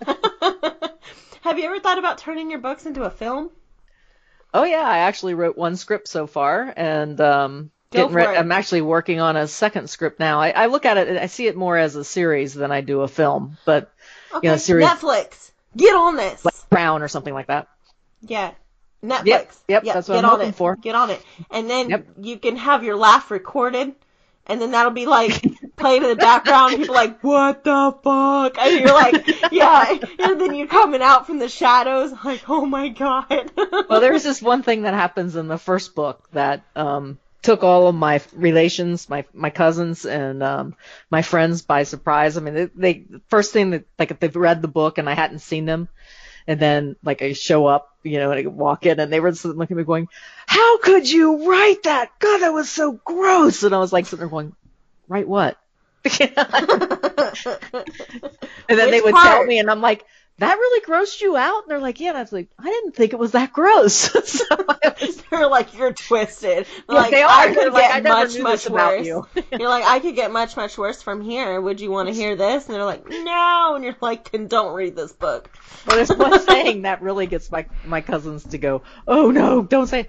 Have 1.42 1.60
you 1.60 1.66
ever 1.66 1.80
thought 1.80 2.00
about 2.00 2.18
turning 2.18 2.50
your 2.50 2.60
books 2.60 2.86
into 2.86 3.04
a 3.04 3.10
film? 3.10 3.52
Oh 4.54 4.64
yeah, 4.64 4.82
I 4.84 5.00
actually 5.00 5.34
wrote 5.36 5.58
one 5.58 5.76
script 5.76 6.08
so 6.08 6.26
far, 6.28 6.74
and 6.76 7.20
um, 7.22 7.72
Go 7.94 8.08
getting 8.10 8.12
for 8.14 8.18
re- 8.30 8.36
it. 8.36 8.40
I'm 8.40 8.52
actually 8.52 8.82
working 8.82 9.20
on 9.22 9.38
a 9.38 9.48
second 9.48 9.90
script 9.90 10.20
now. 10.20 10.40
I, 10.40 10.50
I 10.50 10.66
look 10.68 10.86
at 10.86 10.98
it, 10.98 11.18
I 11.18 11.28
see 11.28 11.48
it 11.48 11.56
more 11.56 11.78
as 11.78 11.96
a 11.96 12.04
series 12.04 12.54
than 12.54 12.72
I 12.72 12.82
do 12.82 13.02
a 13.02 13.08
film, 13.08 13.58
but 13.66 13.92
Okay, 14.34 14.48
know, 14.48 14.58
series- 14.58 14.86
Netflix. 14.88 15.52
Get 15.76 15.96
on 15.96 16.16
this. 16.18 16.44
like 16.46 16.54
Brown 16.70 17.02
or 17.02 17.08
something 17.08 17.34
like 17.34 17.48
that. 17.48 17.68
Yeah. 18.22 18.52
Netflix. 19.04 19.26
Yep, 19.68 19.84
yep, 19.84 19.84
that's 19.86 20.08
what 20.08 20.16
get 20.16 20.24
I'm 20.24 20.26
on 20.26 20.32
hoping 20.38 20.50
it. 20.50 20.56
for. 20.56 20.76
Get 20.76 20.96
on 20.96 21.10
it. 21.10 21.22
And 21.52 21.70
then 21.70 21.90
Yep. 21.90 22.08
you 22.22 22.38
can 22.38 22.56
have 22.58 22.84
your 22.84 22.96
laugh 22.96 23.32
recorded 23.32 23.94
and 24.48 24.62
then 24.62 24.72
that'll 24.72 24.92
be 24.92 25.06
like 25.06 25.44
playing 25.76 26.04
in 26.04 26.10
the 26.10 26.16
background. 26.16 26.76
People 26.78 26.96
are 26.96 27.06
like, 27.06 27.22
what 27.24 27.64
the 27.64 27.96
fuck? 28.04 28.58
And 28.60 28.80
you're 28.80 28.94
like, 28.94 29.28
yeah. 29.52 29.98
And 30.20 30.40
then 30.40 30.54
you're 30.56 30.68
coming 30.68 31.02
out 31.02 31.26
from 31.28 31.40
the 31.40 31.50
shadows 31.50 32.14
like, 32.24 32.50
oh 32.50 32.66
my 32.66 32.90
god. 32.90 33.52
Well, 33.90 34.00
there's 34.02 34.24
this 34.24 34.42
one 34.42 34.64
thing 34.64 34.84
that 34.84 34.94
happens 34.94 35.36
in 35.36 35.48
the 35.48 35.58
first 35.58 35.96
book 35.96 36.24
that 36.32 36.64
um, 36.76 37.18
took 37.44 37.64
all 37.64 37.88
of 37.88 37.96
my 37.96 38.22
relations, 38.34 39.10
my 39.10 39.26
my 39.34 39.52
cousins, 39.52 40.06
and 40.06 40.42
um, 40.42 40.76
my 41.12 41.22
friends 41.22 41.62
by 41.62 41.84
surprise. 41.84 42.38
I 42.38 42.42
mean, 42.42 42.54
they, 42.56 42.66
they 42.76 43.06
first 43.28 43.54
thing 43.54 43.72
that 43.72 43.86
like 44.00 44.12
if 44.12 44.20
they've 44.20 44.36
read 44.36 44.62
the 44.62 44.68
book 44.68 44.98
and 44.98 45.10
I 45.10 45.14
hadn't 45.14 45.40
seen 45.40 45.66
them, 45.66 45.90
and 46.48 46.60
then 46.60 46.96
like 47.04 47.22
I 47.22 47.34
show 47.34 47.68
up, 47.68 47.96
you 48.02 48.18
know, 48.18 48.32
and 48.32 48.48
I 48.48 48.50
walk 48.50 48.86
in 48.86 49.00
and 49.00 49.14
they 49.14 49.20
were 49.20 49.32
looking 49.32 49.76
at 49.76 49.78
me 49.78 49.84
going, 49.84 50.08
"How 50.48 50.80
could 50.80 51.10
you 51.10 51.50
write 51.50 51.84
that? 51.84 52.12
God, 52.20 52.40
that 52.40 52.54
was 52.54 52.70
so 52.70 52.94
gross!" 52.94 53.64
And 53.64 53.76
I 53.76 53.80
was 53.80 53.94
like 53.94 54.06
sitting 54.06 54.20
there 54.20 54.30
going, 54.30 54.56
"Write 55.08 55.28
what?" 55.28 55.58
And 58.70 58.80
then 58.80 58.92
they 58.92 59.02
Which 59.02 59.14
would 59.14 59.22
tell 59.22 59.46
me, 59.46 59.60
and 59.60 59.70
I'm 59.70 59.82
like, 59.82 60.06
"That 60.40 60.56
really 60.56 60.86
grossed 60.86 61.22
you 61.22 61.38
out?" 61.38 61.64
And 61.64 61.72
they're 61.72 61.80
like, 61.80 62.00
"Yeah." 62.00 62.10
And 62.10 62.18
I 62.18 62.22
was 62.22 62.34
like, 62.34 62.50
"I 62.60 62.66
didn't 62.66 62.96
think 62.96 63.14
it 63.14 63.20
was 63.20 63.32
that 63.32 63.54
gross." 63.54 63.94
so 64.24 64.46
I 64.52 64.96
was, 65.00 65.24
They're 65.34 65.48
like, 65.48 65.76
you're 65.76 65.94
twisted. 65.94 66.68
Yeah, 66.88 66.96
like, 66.96 67.12
they 67.12 67.24
are. 67.24 67.30
I 67.30 67.54
could 67.54 67.74
like, 67.74 67.92
get 67.92 68.04
much, 68.04 68.40
much 68.40 68.70
worse. 68.70 69.06
you. 69.06 69.28
you're 69.52 69.70
like, 69.70 69.84
I 69.84 70.00
could 70.00 70.16
get 70.16 70.32
much, 70.32 70.56
much 70.56 70.78
worse 70.78 71.02
from 71.02 71.22
here. 71.22 71.60
Would 71.60 71.82
you 71.82 71.90
want 71.90 72.08
to 72.10 72.14
hear 72.14 72.36
this? 72.36 72.68
And 72.68 72.76
they're 72.76 72.86
like, 72.86 73.08
no. 73.10 73.74
And 73.76 73.84
you're 73.84 73.96
like, 74.00 74.32
then 74.32 74.48
don't 74.48 74.76
read 74.76 74.96
this 74.96 75.12
book. 75.12 75.50
well, 75.88 75.96
there's 75.96 76.10
one 76.10 76.40
saying 76.40 76.84
that 76.84 77.02
really 77.02 77.26
gets 77.26 77.52
my 77.52 77.66
my 77.86 78.02
cousins 78.02 78.44
to 78.46 78.58
go, 78.58 78.84
"Oh 79.08 79.32
no, 79.32 79.64
don't 79.64 79.88
say." 79.88 80.08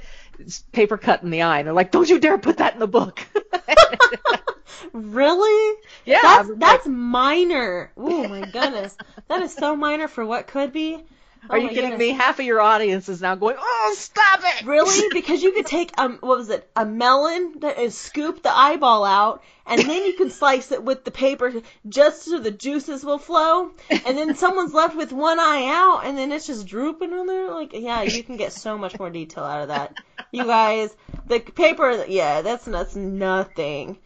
Paper 0.72 0.96
cut 0.98 1.22
in 1.22 1.30
the 1.30 1.42
eye. 1.42 1.58
And 1.58 1.66
they're 1.66 1.74
like, 1.74 1.90
"Don't 1.90 2.08
you 2.08 2.18
dare 2.18 2.38
put 2.38 2.58
that 2.58 2.74
in 2.74 2.80
the 2.80 2.86
book." 2.88 3.26
Really? 4.92 5.78
yeah, 6.04 6.18
That's 6.22 6.50
that's 6.56 6.86
minor. 6.86 7.92
Oh 7.96 8.28
my 8.28 8.42
goodness. 8.42 8.96
that 9.28 9.42
is 9.42 9.52
so 9.52 9.74
minor 9.76 10.08
for 10.08 10.24
what 10.24 10.46
could 10.46 10.72
be. 10.72 11.04
Are 11.50 11.58
Oh 11.58 11.58
you 11.58 11.70
kidding 11.70 11.90
goodness. 11.90 11.98
me? 11.98 12.10
Half 12.10 12.38
of 12.38 12.44
your 12.46 12.60
audience 12.60 13.08
is 13.08 13.20
now 13.20 13.34
going, 13.34 13.56
"Oh, 13.58 13.94
stop 13.96 14.40
it!" 14.42 14.66
Really? 14.66 15.08
Because 15.12 15.42
you 15.42 15.52
could 15.52 15.66
take 15.66 15.92
um 15.98 16.18
what 16.20 16.38
was 16.38 16.50
it? 16.50 16.68
A 16.76 16.84
melon 16.84 17.60
that 17.60 17.78
is 17.78 17.96
scoop 17.96 18.42
the 18.42 18.56
eyeball 18.56 19.04
out 19.04 19.42
and 19.66 19.88
then 19.88 20.04
you 20.04 20.14
can 20.14 20.30
slice 20.30 20.70
it 20.72 20.82
with 20.82 21.04
the 21.04 21.10
paper 21.10 21.52
just 21.88 22.22
so 22.24 22.38
the 22.38 22.50
juices 22.50 23.04
will 23.04 23.18
flow 23.18 23.70
and 24.04 24.16
then 24.18 24.34
someone's 24.34 24.74
left 24.74 24.96
with 24.96 25.12
one 25.12 25.38
eye 25.40 25.66
out 25.72 26.04
and 26.06 26.16
then 26.18 26.32
it's 26.32 26.46
just 26.46 26.66
drooping 26.66 27.12
on 27.12 27.26
there 27.26 27.50
like 27.50 27.72
yeah, 27.72 28.02
you 28.02 28.22
can 28.22 28.36
get 28.36 28.52
so 28.52 28.76
much 28.78 28.98
more 28.98 29.10
detail 29.10 29.44
out 29.44 29.62
of 29.62 29.68
that. 29.68 29.94
You 30.32 30.44
guys, 30.46 30.94
the 31.26 31.40
paper 31.40 32.04
yeah, 32.08 32.42
that's 32.42 32.64
that's 32.64 32.96
nothing. 32.96 33.98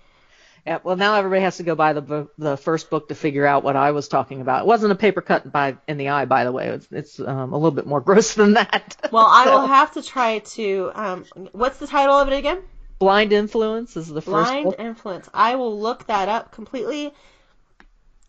Yeah, 0.68 0.80
well, 0.84 0.96
now 0.96 1.14
everybody 1.14 1.40
has 1.40 1.56
to 1.56 1.62
go 1.62 1.74
buy 1.74 1.94
the 1.94 2.28
the 2.36 2.58
first 2.58 2.90
book 2.90 3.08
to 3.08 3.14
figure 3.14 3.46
out 3.46 3.64
what 3.64 3.74
I 3.74 3.92
was 3.92 4.06
talking 4.06 4.42
about. 4.42 4.60
It 4.60 4.66
wasn't 4.66 4.92
a 4.92 4.96
paper 4.96 5.22
cut 5.22 5.50
by 5.50 5.78
in 5.88 5.96
the 5.96 6.10
eye, 6.10 6.26
by 6.26 6.44
the 6.44 6.52
way. 6.52 6.68
It's, 6.68 6.86
it's 6.90 7.18
um, 7.20 7.54
a 7.54 7.56
little 7.56 7.70
bit 7.70 7.86
more 7.86 8.00
gross 8.08 8.34
than 8.34 8.52
that. 8.52 8.94
Well, 9.10 9.24
I 9.26 9.46
will 9.46 9.66
have 9.66 9.92
to 9.92 10.02
try 10.02 10.40
to 10.40 10.90
um 10.94 11.24
what's 11.52 11.78
the 11.78 11.86
title 11.86 12.16
of 12.16 12.28
it 12.28 12.36
again? 12.36 12.60
Blind 12.98 13.32
Influence 13.32 13.96
is 13.96 14.08
the 14.08 14.20
first 14.20 14.50
Blind 14.50 14.64
book. 14.64 14.76
Influence. 14.78 15.30
I 15.32 15.54
will 15.54 15.80
look 15.80 16.06
that 16.08 16.28
up 16.28 16.52
completely. 16.52 17.14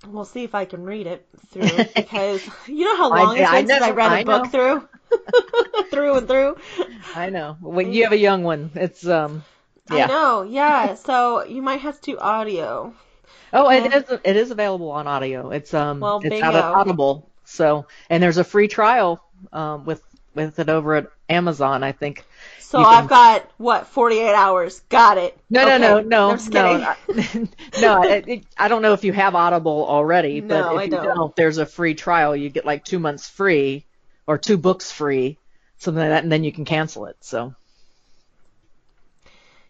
We'll 0.08 0.24
see 0.24 0.46
if 0.46 0.56
I 0.56 0.64
can 0.64 0.84
read 0.84 1.08
it 1.08 1.28
through 1.50 1.88
because 1.94 2.42
you 2.70 2.86
know 2.86 2.96
how 2.96 3.12
I- 3.12 3.24
long 3.24 3.38
it's 3.38 3.50
I 3.50 3.62
been 3.64 3.68
since 3.68 3.82
I 3.84 3.92
read 3.92 4.12
a 4.14 4.16
I 4.16 4.24
book 4.24 4.48
through, 4.50 4.88
through 5.92 6.16
and 6.20 6.28
through. 6.30 6.56
I 7.16 7.32
know. 7.32 7.58
When 7.60 7.92
you 7.92 8.04
have 8.04 8.14
a 8.14 8.18
young 8.18 8.44
one, 8.44 8.72
it's 8.76 9.06
um. 9.06 9.44
Yeah. 9.92 10.06
I 10.06 10.08
know, 10.08 10.44
yeah. 10.44 10.94
So 10.96 11.44
you 11.46 11.62
might 11.62 11.82
have 11.82 12.00
to 12.02 12.12
do 12.12 12.18
audio. 12.20 12.94
Oh, 13.52 13.70
it 13.70 13.94
is. 13.94 14.20
It 14.24 14.36
is 14.36 14.52
available 14.52 14.92
on 14.92 15.08
audio. 15.08 15.50
It's 15.52 15.74
um. 15.74 16.02
Well, 16.02 16.20
it's 16.24 16.42
out 16.42 16.56
of. 16.56 16.66
Audible. 16.76 17.30
So, 17.46 17.88
and 18.10 18.22
there's 18.22 18.38
a 18.38 18.44
free 18.44 18.68
trial 18.68 19.24
um 19.52 19.86
with 19.86 20.04
with 20.36 20.60
it 20.60 20.70
over 20.70 20.96
at 20.96 21.08
Amazon. 21.30 21.84
I 21.84 21.92
think. 21.92 22.24
So 22.60 22.80
You 22.80 22.86
I've 22.86 23.10
got 23.10 23.50
what 23.58 23.88
48 23.88 24.34
hours. 24.34 24.80
Got 24.90 25.18
it. 25.18 25.38
No, 25.50 25.68
Okay. 25.68 25.80
no, 25.80 26.00
no, 26.00 26.36
no, 26.36 26.36
no. 26.36 26.72
kidding. 26.72 26.84
I, 26.84 26.96
no, 27.76 28.04
it, 28.04 28.28
it, 28.28 28.46
I 28.58 28.68
don't 28.68 28.82
know 28.84 28.94
if 28.94 29.04
you 29.04 29.14
have 29.14 29.34
Audible 29.36 29.86
already, 29.88 30.42
but 30.42 30.48
No, 30.48 30.76
if 30.76 30.82
I 30.82 30.86
you 30.86 30.92
don't. 30.92 31.06
don't, 31.16 31.36
there's 31.36 31.58
a 31.58 31.66
free 31.66 31.96
trial. 31.96 32.36
You 32.36 32.50
get 32.50 32.66
like 32.66 32.86
two 32.86 33.00
months 33.00 33.28
free, 33.28 33.86
or 34.28 34.38
two 34.38 34.58
books 34.58 34.92
free, 34.92 35.40
something 35.78 36.00
like 36.02 36.10
that, 36.12 36.24
and 36.24 36.32
then 36.32 36.44
you 36.44 36.52
can 36.52 36.66
cancel 36.66 37.06
it. 37.08 37.18
So 37.22 37.56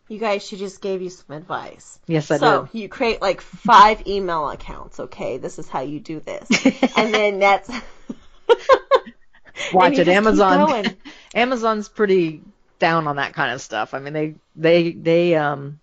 You 0.09 0.17
guys, 0.17 0.43
she 0.43 0.57
just 0.57 0.81
gave 0.81 1.03
you 1.03 1.11
some 1.11 1.35
advice. 1.35 1.99
yes, 2.07 2.31
I 2.31 2.37
so 2.37 2.67
do. 2.71 2.77
you 2.79 2.89
create 2.89 3.21
like 3.21 3.41
five 3.41 4.07
email 4.07 4.49
accounts. 4.49 4.99
Okay, 4.99 5.37
this 5.37 5.59
is 5.59 5.69
how 5.69 5.81
you 5.81 5.99
do 5.99 6.19
this, 6.19 6.49
and 6.97 7.13
then 7.13 7.39
that's. 7.39 7.69
Watch 9.71 9.93
it. 9.99 10.07
Amazon. 10.07 10.97
Amazon's 11.35 11.89
pretty 11.89 12.41
down 12.79 13.07
on 13.07 13.17
that 13.17 13.33
kind 13.33 13.53
of 13.53 13.61
stuff. 13.61 13.93
I 13.93 13.99
mean, 13.99 14.13
they 14.13 14.35
they 14.55 14.91
they 14.93 15.35
um 15.35 15.79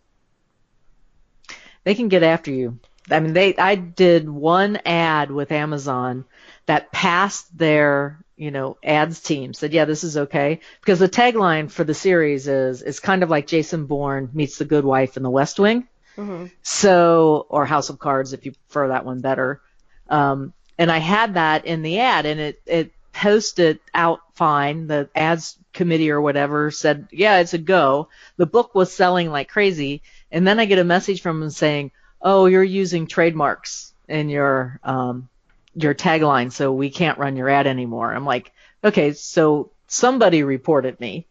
they 1.84 1.94
can 1.94 2.08
get 2.08 2.24
after 2.24 2.50
you. 2.50 2.80
I 3.08 3.20
mean, 3.20 3.32
they 3.32 3.56
I 3.56 3.76
did 3.76 4.28
one 4.28 4.80
ad 4.84 5.30
with 5.30 5.52
Amazon 5.52 6.24
that 6.66 6.90
passed 6.90 7.56
their 7.56 8.18
you 8.36 8.50
know 8.50 8.76
ads 8.84 9.20
team 9.20 9.54
said 9.54 9.72
yeah 9.72 9.86
this 9.86 10.04
is 10.04 10.16
okay 10.16 10.60
because 10.80 10.98
the 10.98 11.08
tagline 11.08 11.70
for 11.70 11.84
the 11.84 11.94
series 11.94 12.46
is 12.48 12.82
it's 12.82 13.00
kind 13.00 13.22
of 13.22 13.30
like 13.30 13.46
Jason 13.46 13.86
Bourne 13.86 14.30
meets 14.34 14.58
the 14.58 14.64
Good 14.64 14.84
Wife 14.84 15.16
in 15.16 15.22
The 15.22 15.30
West 15.30 15.58
Wing. 15.58 15.88
Mhm. 16.16 16.50
So, 16.62 17.46
or 17.48 17.66
House 17.66 17.90
of 17.90 17.98
Cards 17.98 18.32
if 18.32 18.46
you 18.46 18.52
prefer 18.52 18.88
that 18.88 19.04
one 19.04 19.20
better. 19.20 19.60
Um, 20.08 20.52
and 20.78 20.90
I 20.90 20.98
had 20.98 21.34
that 21.34 21.66
in 21.66 21.82
the 21.82 21.98
ad 22.00 22.26
and 22.26 22.40
it, 22.40 22.60
it 22.66 22.92
posted 23.12 23.80
out 23.94 24.20
fine. 24.34 24.86
The 24.86 25.08
ads 25.14 25.58
committee 25.72 26.10
or 26.10 26.20
whatever 26.20 26.70
said, 26.70 27.08
yeah, 27.10 27.38
it's 27.38 27.54
a 27.54 27.58
go. 27.58 28.08
The 28.36 28.46
book 28.46 28.74
was 28.74 28.92
selling 28.92 29.30
like 29.30 29.48
crazy. 29.48 30.02
And 30.30 30.46
then 30.46 30.58
I 30.60 30.66
get 30.66 30.78
a 30.78 30.84
message 30.84 31.22
from 31.22 31.40
them 31.40 31.50
saying, 31.50 31.92
oh, 32.20 32.46
you're 32.46 32.62
using 32.62 33.06
trademarks 33.06 33.92
in 34.08 34.28
your, 34.28 34.80
um, 34.82 35.28
your 35.76 35.94
tagline, 35.94 36.50
so 36.50 36.72
we 36.72 36.90
can't 36.90 37.18
run 37.18 37.36
your 37.36 37.48
ad 37.48 37.66
anymore. 37.66 38.12
I'm 38.12 38.24
like, 38.24 38.52
okay, 38.82 39.12
so 39.12 39.70
somebody 39.86 40.42
reported 40.42 40.98
me. 40.98 41.26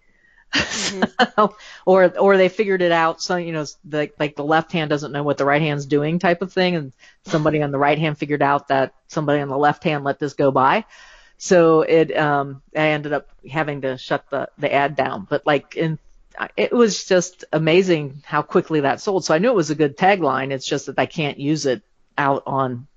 or 1.86 2.18
or 2.18 2.38
they 2.38 2.48
figured 2.48 2.82
it 2.82 2.92
out. 2.92 3.22
So 3.22 3.36
you 3.36 3.52
know, 3.52 3.66
the, 3.84 4.12
like 4.18 4.36
the 4.36 4.44
left 4.44 4.72
hand 4.72 4.90
doesn't 4.90 5.12
know 5.12 5.24
what 5.24 5.38
the 5.38 5.44
right 5.44 5.62
hand's 5.62 5.86
doing, 5.86 6.20
type 6.20 6.42
of 6.42 6.54
thing, 6.54 6.76
and 6.76 6.94
somebody 7.26 7.62
on 7.62 7.72
the 7.72 7.78
right 7.78 7.98
hand 7.98 8.18
figured 8.18 8.42
out 8.42 8.70
that 8.70 8.94
somebody 9.08 9.42
on 9.42 9.50
the 9.50 9.58
left 9.58 9.84
hand 9.84 10.06
let 10.06 10.20
this 10.20 10.34
go 10.34 10.52
by. 10.52 10.86
So 11.38 11.82
it 11.82 12.16
um 12.16 12.62
I 12.76 12.90
ended 12.90 13.12
up 13.12 13.28
having 13.50 13.82
to 13.82 13.98
shut 13.98 14.30
the 14.30 14.50
the 14.58 14.74
ad 14.74 14.96
down. 14.96 15.28
But 15.30 15.46
like 15.46 15.76
in 15.76 16.00
it 16.58 16.72
was 16.72 17.06
just 17.06 17.46
amazing 17.52 18.22
how 18.26 18.42
quickly 18.42 18.82
that 18.82 19.02
sold. 19.02 19.26
So 19.26 19.34
I 19.34 19.40
knew 19.40 19.50
it 19.50 19.56
was 19.56 19.70
a 19.70 19.76
good 19.76 19.98
tagline. 19.98 20.52
It's 20.52 20.66
just 20.66 20.88
that 20.88 21.00
I 21.00 21.06
can't 21.06 21.40
use 21.40 21.66
it 21.66 21.82
out 22.18 22.44
on 22.46 22.88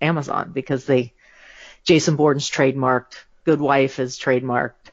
Amazon 0.00 0.52
because 0.52 0.86
they 0.86 1.12
Jason 1.84 2.16
Bourne's 2.16 2.50
trademarked, 2.50 3.16
Good 3.44 3.60
Wife 3.60 3.98
is 3.98 4.18
trademarked, 4.18 4.92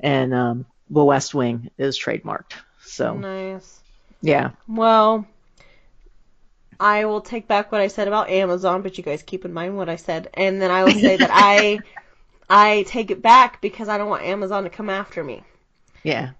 and 0.00 0.34
um, 0.34 0.66
The 0.90 1.04
West 1.04 1.34
Wing 1.34 1.70
is 1.78 1.98
trademarked. 1.98 2.54
So 2.82 3.24
Nice. 3.24 3.82
yeah, 4.22 4.52
Well, 4.68 5.26
I 6.80 7.04
will 7.06 7.20
take 7.20 7.46
back 7.48 7.72
what 7.72 7.80
I 7.80 7.88
said 7.88 8.08
about 8.08 8.28
Amazon, 8.30 8.82
but 8.82 8.96
you 8.98 9.04
guys 9.04 9.22
keep 9.22 9.44
in 9.44 9.52
mind 9.52 9.76
what 9.76 9.88
I 9.88 9.96
said, 9.96 10.30
and 10.34 10.60
then 10.62 10.70
I 10.70 10.84
will 10.84 10.94
say 10.94 11.16
that 11.16 11.30
I 11.32 11.82
I 12.48 12.84
take 12.84 13.10
it 13.10 13.22
back 13.22 13.60
because 13.60 13.88
I 13.88 13.98
don't 13.98 14.08
want 14.10 14.22
Amazon 14.24 14.64
to 14.64 14.70
come 14.70 14.90
after 14.90 15.22
me. 15.24 15.44
yeah, 16.02 16.30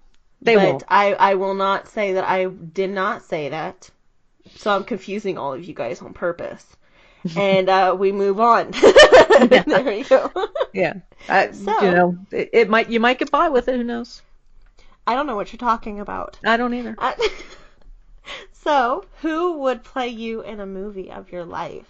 they 0.41 0.55
but 0.55 0.57
won't. 0.57 0.83
I 0.87 1.13
I 1.13 1.35
will 1.35 1.53
not 1.53 1.87
say 1.89 2.13
that 2.13 2.23
I 2.23 2.45
did 2.45 2.89
not 2.89 3.23
say 3.23 3.49
that. 3.49 3.89
So 4.55 4.71
I'm 4.75 4.83
confusing 4.83 5.37
all 5.37 5.53
of 5.53 5.63
you 5.65 5.73
guys 5.73 6.01
on 6.01 6.13
purpose. 6.13 6.75
And 7.37 7.69
uh, 7.69 7.95
we 7.97 8.11
move 8.11 8.39
on. 8.39 8.71
there 9.39 9.93
you 9.93 10.03
go. 10.05 10.31
Yeah, 10.73 10.95
I, 11.29 11.51
So- 11.51 11.81
you 11.81 11.91
know, 11.91 12.17
it, 12.31 12.49
it 12.53 12.69
might 12.69 12.89
you 12.89 12.99
might 12.99 13.17
get 13.17 13.31
by 13.31 13.47
with 13.49 13.67
it. 13.69 13.75
Who 13.77 13.83
knows? 13.83 14.21
I 15.07 15.15
don't 15.15 15.25
know 15.25 15.35
what 15.37 15.53
you're 15.53 15.57
talking 15.57 15.99
about. 16.01 16.37
I 16.45 16.57
don't 16.57 16.73
either. 16.73 16.95
I- 16.99 17.29
so, 18.51 19.05
who 19.21 19.59
would 19.59 19.83
play 19.83 20.09
you 20.09 20.41
in 20.41 20.59
a 20.59 20.65
movie 20.65 21.11
of 21.11 21.31
your 21.31 21.45
life? 21.45 21.85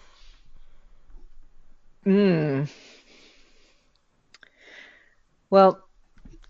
Mm. 2.06 2.70
Well, 5.50 5.80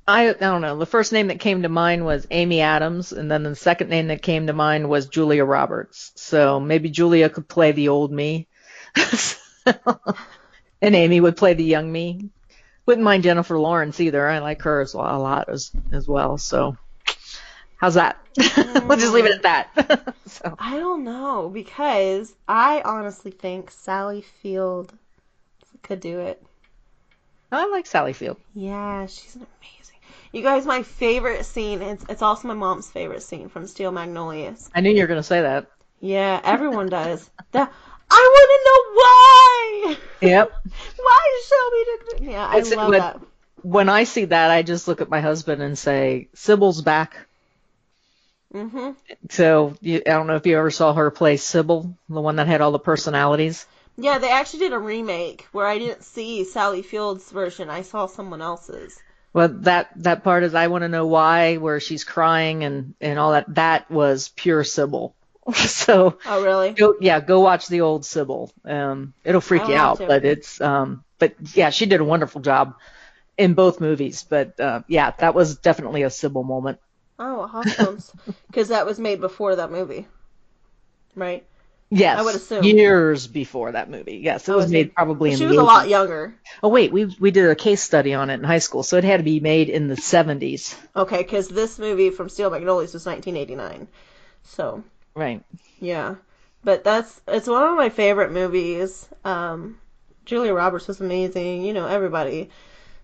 I 0.08 0.30
I 0.30 0.34
don't 0.34 0.62
know. 0.62 0.78
The 0.78 0.86
first 0.86 1.12
name 1.14 1.28
that 1.28 1.40
came 1.40 1.62
to 1.62 1.70
mind 1.70 2.06
was 2.06 2.28
Amy 2.32 2.62
Adams, 2.62 3.12
and 3.14 3.30
then 3.32 3.44
the 3.44 3.56
second 3.56 3.90
name 3.90 4.08
that 4.08 4.22
came 4.22 4.48
to 4.48 4.54
mind 4.54 4.90
was 4.90 5.08
Julia 5.08 5.46
Roberts. 5.46 6.12
So 6.16 6.60
maybe 6.60 6.90
Julia 6.90 7.30
could 7.30 7.48
play 7.48 7.72
the 7.72 7.90
old 7.90 8.12
me, 8.12 8.48
and 10.82 10.96
Amy 10.96 11.20
would 11.20 11.38
play 11.38 11.54
the 11.54 11.64
young 11.64 11.92
me. 11.92 12.30
Wouldn't 12.86 13.04
mind 13.04 13.24
Jennifer 13.24 13.58
Lawrence 13.58 14.00
either. 14.00 14.28
I 14.28 14.40
like 14.40 14.62
her 14.64 14.82
as 14.82 14.94
well, 14.94 15.16
a 15.16 15.18
lot 15.18 15.50
as 15.50 15.72
as 15.92 16.08
well. 16.08 16.38
So 16.38 16.78
how's 17.78 17.96
that? 17.96 18.18
we'll 18.38 18.98
just 18.98 19.14
leave 19.14 19.26
it 19.26 19.44
at 19.44 19.44
that. 19.44 20.16
so 20.28 20.56
I 20.60 20.78
don't 20.78 21.04
know 21.04 21.50
because 21.52 22.34
I 22.48 22.82
honestly 22.86 23.32
think 23.32 23.72
Sally 23.72 24.22
Field 24.22 24.94
could 25.82 26.00
do 26.00 26.20
it. 26.20 26.44
I 27.52 27.68
like 27.68 27.86
Sally 27.86 28.14
Field. 28.14 28.38
Yeah, 28.54 29.06
she's 29.06 29.36
an 29.36 29.48
amazing. 29.62 29.96
You 30.32 30.42
guys, 30.42 30.66
my 30.66 30.84
favorite 30.84 31.46
scene. 31.46 31.82
It's 31.82 32.06
it's 32.10 32.22
also 32.22 32.48
my 32.50 32.54
mom's 32.54 32.92
favorite 32.92 33.24
scene 33.24 33.50
from 33.50 33.66
Steel 33.68 33.92
Magnolias. 33.92 34.70
I 34.76 34.82
knew 34.82 34.92
you 34.92 35.02
were 35.02 35.08
going 35.08 35.20
to 35.20 35.24
say 35.24 35.42
that. 35.42 35.68
Yeah, 36.02 36.40
everyone 36.44 36.88
does. 36.88 37.30
The 37.52 37.70
I 38.18 38.30
want 38.34 38.50
to 38.56 38.66
know 38.66 38.82
why. 39.02 39.98
Yep. 40.22 40.52
Why 40.98 41.42
Shelby 41.48 42.18
didn't? 42.18 42.32
Yeah, 42.32 42.48
I 42.48 42.58
It's- 42.58 42.76
love 42.76 42.92
but- 42.92 42.98
that. 43.00 43.20
when 43.62 43.90
I 43.90 44.06
see 44.06 44.26
that, 44.26 44.50
I 44.52 44.62
just 44.64 44.88
look 44.88 45.02
at 45.02 45.10
my 45.10 45.22
husband 45.22 45.62
and 45.62 45.78
say, 45.78 46.30
Sybil's 46.34 46.82
back. 46.82 47.16
Mhm. 48.54 48.96
So 49.30 49.76
you, 49.82 49.98
I 50.06 50.12
don't 50.12 50.28
know 50.28 50.36
if 50.36 50.46
you 50.48 50.58
ever 50.58 50.72
saw 50.72 50.94
her 50.94 51.12
play 51.12 51.38
Sybil, 51.38 51.94
the 52.10 52.22
one 52.22 52.38
that 52.38 52.48
had 52.48 52.62
all 52.62 52.72
the 52.72 52.80
personalities. 52.80 53.66
Yeah, 53.98 54.18
they 54.18 54.30
actually 54.32 54.60
did 54.60 54.74
a 54.74 54.80
remake 54.80 55.48
where 55.52 55.66
I 55.68 55.78
didn't 55.78 56.04
see 56.04 56.44
Sally 56.46 56.82
Field's 56.82 57.30
version. 57.32 57.70
I 57.70 57.82
saw 57.82 58.06
someone 58.08 58.42
else's. 58.42 58.98
Well, 59.34 59.50
that 59.62 59.90
that 59.98 60.24
part 60.24 60.44
is 60.44 60.56
I 60.56 60.68
want 60.68 60.84
to 60.84 60.88
know 60.90 61.08
why, 61.08 61.58
where 61.58 61.80
she's 61.82 62.04
crying 62.06 62.64
and 62.64 62.94
and 63.02 63.20
all 63.20 63.34
that. 63.34 63.54
That 63.56 63.92
was 63.92 64.30
pure 64.30 64.64
Sybil. 64.64 65.14
so 65.54 66.18
Oh, 66.26 66.44
really? 66.44 66.72
go, 66.72 66.96
yeah, 67.00 67.20
go 67.20 67.40
watch 67.42 67.68
the 67.68 67.82
old 67.82 68.06
Sybil. 68.06 68.52
Um, 68.64 69.14
it'll 69.24 69.42
freak 69.42 69.64
I'll 69.64 69.70
you 69.70 69.76
out, 69.76 69.98
to. 70.00 70.08
but 70.08 70.26
it's 70.26 70.60
um, 70.62 71.04
but 71.20 71.36
yeah, 71.54 71.70
she 71.70 71.86
did 71.86 72.02
a 72.02 72.06
wonderful 72.06 72.42
job 72.42 72.76
in 73.38 73.54
both 73.54 73.80
movies. 73.80 74.26
But 74.28 74.60
uh, 74.60 74.82
yeah, 74.88 75.12
that 75.20 75.36
was 75.36 75.58
definitely 75.58 76.04
a 76.04 76.10
Sybil 76.10 76.44
moment. 76.44 76.80
Oh, 77.20 77.48
Hawthorne's. 77.48 78.12
Because 78.48 78.68
that 78.76 78.86
was 78.86 79.00
made 79.00 79.22
before 79.22 79.56
that 79.58 79.72
movie. 79.72 80.08
Right? 81.16 81.46
Yes, 81.92 82.18
I 82.18 82.24
would 82.24 82.36
assume. 82.36 82.64
years 82.64 83.28
before 83.28 83.72
that 83.74 83.90
movie. 83.92 84.18
Yes, 84.18 84.50
it 84.50 84.54
I 84.54 84.56
was 84.56 84.72
made 84.72 84.86
think- 84.88 84.96
probably 84.96 85.30
in 85.32 85.36
the 85.36 85.38
She 85.38 85.46
was 85.46 85.58
a 85.58 85.64
lot 85.64 85.88
younger. 85.88 86.36
Oh 86.64 86.70
wait, 86.70 86.92
we 86.92 87.06
we 87.20 87.30
did 87.30 87.48
a 87.50 87.56
case 87.56 87.82
study 87.84 88.16
on 88.16 88.32
it 88.32 88.34
in 88.34 88.44
high 88.44 88.58
school, 88.58 88.82
so 88.82 88.98
it 88.98 89.04
had 89.04 89.18
to 89.18 89.24
be 89.24 89.40
made 89.40 89.70
in 89.70 89.88
the 89.88 89.96
70s. 89.96 90.76
Okay, 90.96 91.20
because 91.22 91.48
this 91.48 91.78
movie 91.78 92.10
from 92.10 92.28
Steel 92.28 92.50
Magnolias 92.50 92.94
was 92.96 93.06
1989. 93.06 93.88
So, 94.44 94.84
Right. 95.16 95.44
yeah. 95.80 96.16
But 96.64 96.84
that's, 96.84 97.22
it's 97.28 97.48
one 97.48 97.64
of 97.64 97.76
my 97.76 97.90
favorite 97.90 98.32
movies. 98.32 99.08
Um, 99.24 99.78
Julia 100.26 100.54
Roberts 100.54 100.88
was 100.88 101.00
amazing. 101.00 101.64
You 101.64 101.74
know, 101.74 101.86
everybody. 101.88 102.50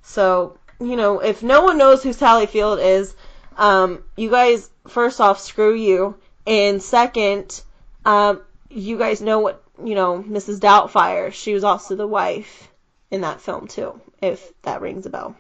So, 0.02 0.58
you 0.80 0.96
know, 0.96 1.20
if 1.20 1.44
no 1.44 1.62
one 1.62 1.78
knows 1.78 2.02
who 2.04 2.12
Sally 2.12 2.48
Field 2.48 2.80
is, 2.80 3.16
um, 3.58 4.04
you 4.18 4.30
guys, 4.30 4.70
first 4.88 5.22
off, 5.22 5.40
screw 5.40 5.76
you. 5.76 6.18
And 6.48 6.82
second, 6.82 7.62
um, 8.04 8.42
you 8.70 8.98
guys 8.98 9.22
know 9.22 9.40
what, 9.40 9.64
you 9.84 9.94
know, 9.94 10.24
Mrs. 10.24 10.60
Doubtfire, 10.60 11.32
she 11.32 11.54
was 11.54 11.64
also 11.64 11.96
the 11.96 12.08
wife 12.08 12.68
in 13.12 13.22
that 13.22 13.42
film 13.42 13.68
too, 13.68 14.02
if 14.22 14.52
that 14.64 14.82
rings 14.82 15.06
a 15.06 15.10
bell. 15.10 15.36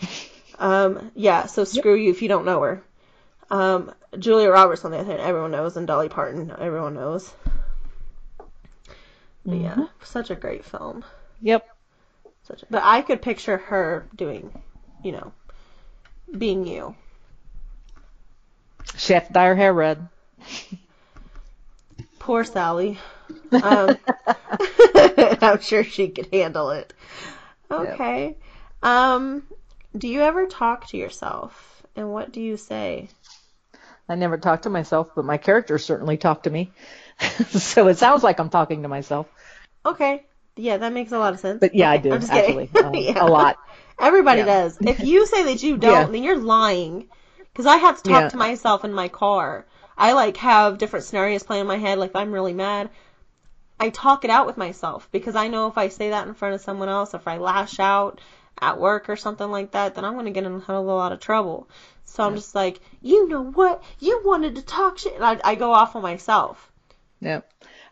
Um, 0.60 1.10
yeah, 1.14 1.46
so 1.46 1.64
screw 1.64 1.94
you 1.94 2.10
if 2.10 2.20
you 2.20 2.28
don't 2.28 2.44
know 2.44 2.60
her. 2.60 2.82
Um, 3.50 3.92
Julia 4.18 4.50
Roberts 4.50 4.84
on 4.84 4.92
the 4.92 4.98
other 4.98 5.08
hand, 5.08 5.20
everyone 5.20 5.50
knows, 5.50 5.76
and 5.76 5.86
Dolly 5.86 6.08
Parton, 6.08 6.52
everyone 6.58 6.94
knows. 6.94 7.32
But 9.44 9.56
yeah, 9.56 9.86
such 10.02 10.30
a 10.30 10.34
great 10.34 10.64
film. 10.64 11.04
Yep. 11.40 11.66
Such 12.44 12.62
a, 12.62 12.66
but 12.70 12.82
I 12.84 13.02
could 13.02 13.22
picture 13.22 13.56
her 13.56 14.06
doing, 14.14 14.52
you 15.02 15.12
know, 15.12 15.32
being 16.36 16.66
you. 16.66 16.94
She 18.96 19.14
had 19.14 19.26
to 19.26 19.32
dye 19.32 19.46
her 19.46 19.54
hair 19.54 19.72
red. 19.72 20.08
Poor 22.18 22.44
Sally. 22.44 22.98
Um, 23.52 23.96
I'm 24.94 25.60
sure 25.60 25.82
she 25.82 26.08
could 26.08 26.28
handle 26.32 26.70
it. 26.70 26.92
Okay. 27.70 28.36
Um, 28.82 29.44
do 29.96 30.08
you 30.08 30.20
ever 30.20 30.46
talk 30.46 30.86
to 30.88 30.96
yourself? 30.96 31.84
And 31.96 32.12
what 32.12 32.32
do 32.32 32.40
you 32.40 32.56
say? 32.56 33.08
I 34.10 34.16
never 34.16 34.38
talk 34.38 34.62
to 34.62 34.70
myself, 34.70 35.08
but 35.14 35.24
my 35.24 35.38
characters 35.38 35.84
certainly 35.84 36.16
talk 36.16 36.44
to 36.44 36.50
me. 36.50 36.72
so 37.50 37.88
it 37.88 37.98
sounds 37.98 38.22
like 38.22 38.38
I'm 38.40 38.50
talking 38.50 38.82
to 38.82 38.88
myself. 38.88 39.26
Okay. 39.84 40.24
Yeah, 40.56 40.78
that 40.78 40.92
makes 40.92 41.12
a 41.12 41.18
lot 41.18 41.32
of 41.34 41.40
sense. 41.40 41.60
But 41.60 41.74
yeah, 41.74 41.90
I 41.90 41.96
Okay, 41.96 42.02
do 42.02 42.12
I'm 42.14 42.20
just 42.20 42.32
kidding. 42.32 42.56
actually 42.56 42.70
um, 42.82 42.94
Yeah. 42.94 43.24
a 43.24 43.28
lot. 43.28 43.56
Everybody 43.98 44.40
Yeah. 44.40 44.46
does. 44.46 44.78
If 44.84 45.02
you 45.02 45.26
say 45.26 45.44
that 45.44 45.62
you 45.62 45.76
don't, 45.76 46.12
Yeah. 46.12 46.12
then 46.12 46.22
you're 46.22 46.38
lying. 46.38 47.08
Because 47.52 47.66
I 47.66 47.76
have 47.76 47.96
to 47.98 48.02
talk 48.02 48.28
to 48.30 48.36
myself 48.36 48.84
in 48.84 48.92
my 48.92 49.08
car. 49.08 49.66
I 49.96 50.12
like 50.12 50.36
have 50.38 50.78
different 50.78 51.04
scenarios 51.04 51.42
playing 51.42 51.62
in 51.62 51.66
my 51.66 51.76
head. 51.76 51.98
Like 51.98 52.10
if 52.10 52.16
I'm 52.16 52.32
really 52.32 52.54
mad, 52.54 52.90
I 53.80 53.90
talk 53.90 54.24
it 54.24 54.30
out 54.30 54.46
with 54.46 54.56
myself 54.56 55.08
because 55.12 55.36
I 55.36 55.48
know 55.48 55.66
if 55.68 55.76
I 55.78 55.88
say 55.88 56.10
that 56.10 56.26
in 56.28 56.34
front 56.34 56.54
of 56.54 56.60
someone 56.60 56.88
else, 56.88 57.14
if 57.14 57.26
I 57.28 57.38
lash 57.38 57.80
out 57.80 58.20
at 58.60 58.78
work 58.78 59.08
or 59.08 59.16
something 59.16 59.50
like 59.50 59.72
that, 59.72 59.94
then 59.94 60.04
I'm 60.04 60.14
gonna 60.14 60.30
get 60.30 60.44
in 60.44 60.54
a 60.54 60.60
hell 60.60 60.82
of 60.82 60.86
a 60.86 60.94
lot 60.94 61.12
of 61.12 61.20
trouble. 61.20 61.68
So 62.04 62.24
I'm 62.24 62.34
just 62.34 62.54
like, 62.54 62.80
you 63.00 63.28
know 63.28 63.42
what? 63.42 63.82
You 64.00 64.20
wanted 64.24 64.56
to 64.56 64.62
talk 64.62 64.98
shit, 64.98 65.14
and 65.14 65.24
I, 65.24 65.40
I 65.44 65.54
go 65.54 65.72
off 65.72 65.94
on 65.94 66.02
myself. 66.02 66.70
Yeah. 67.20 67.42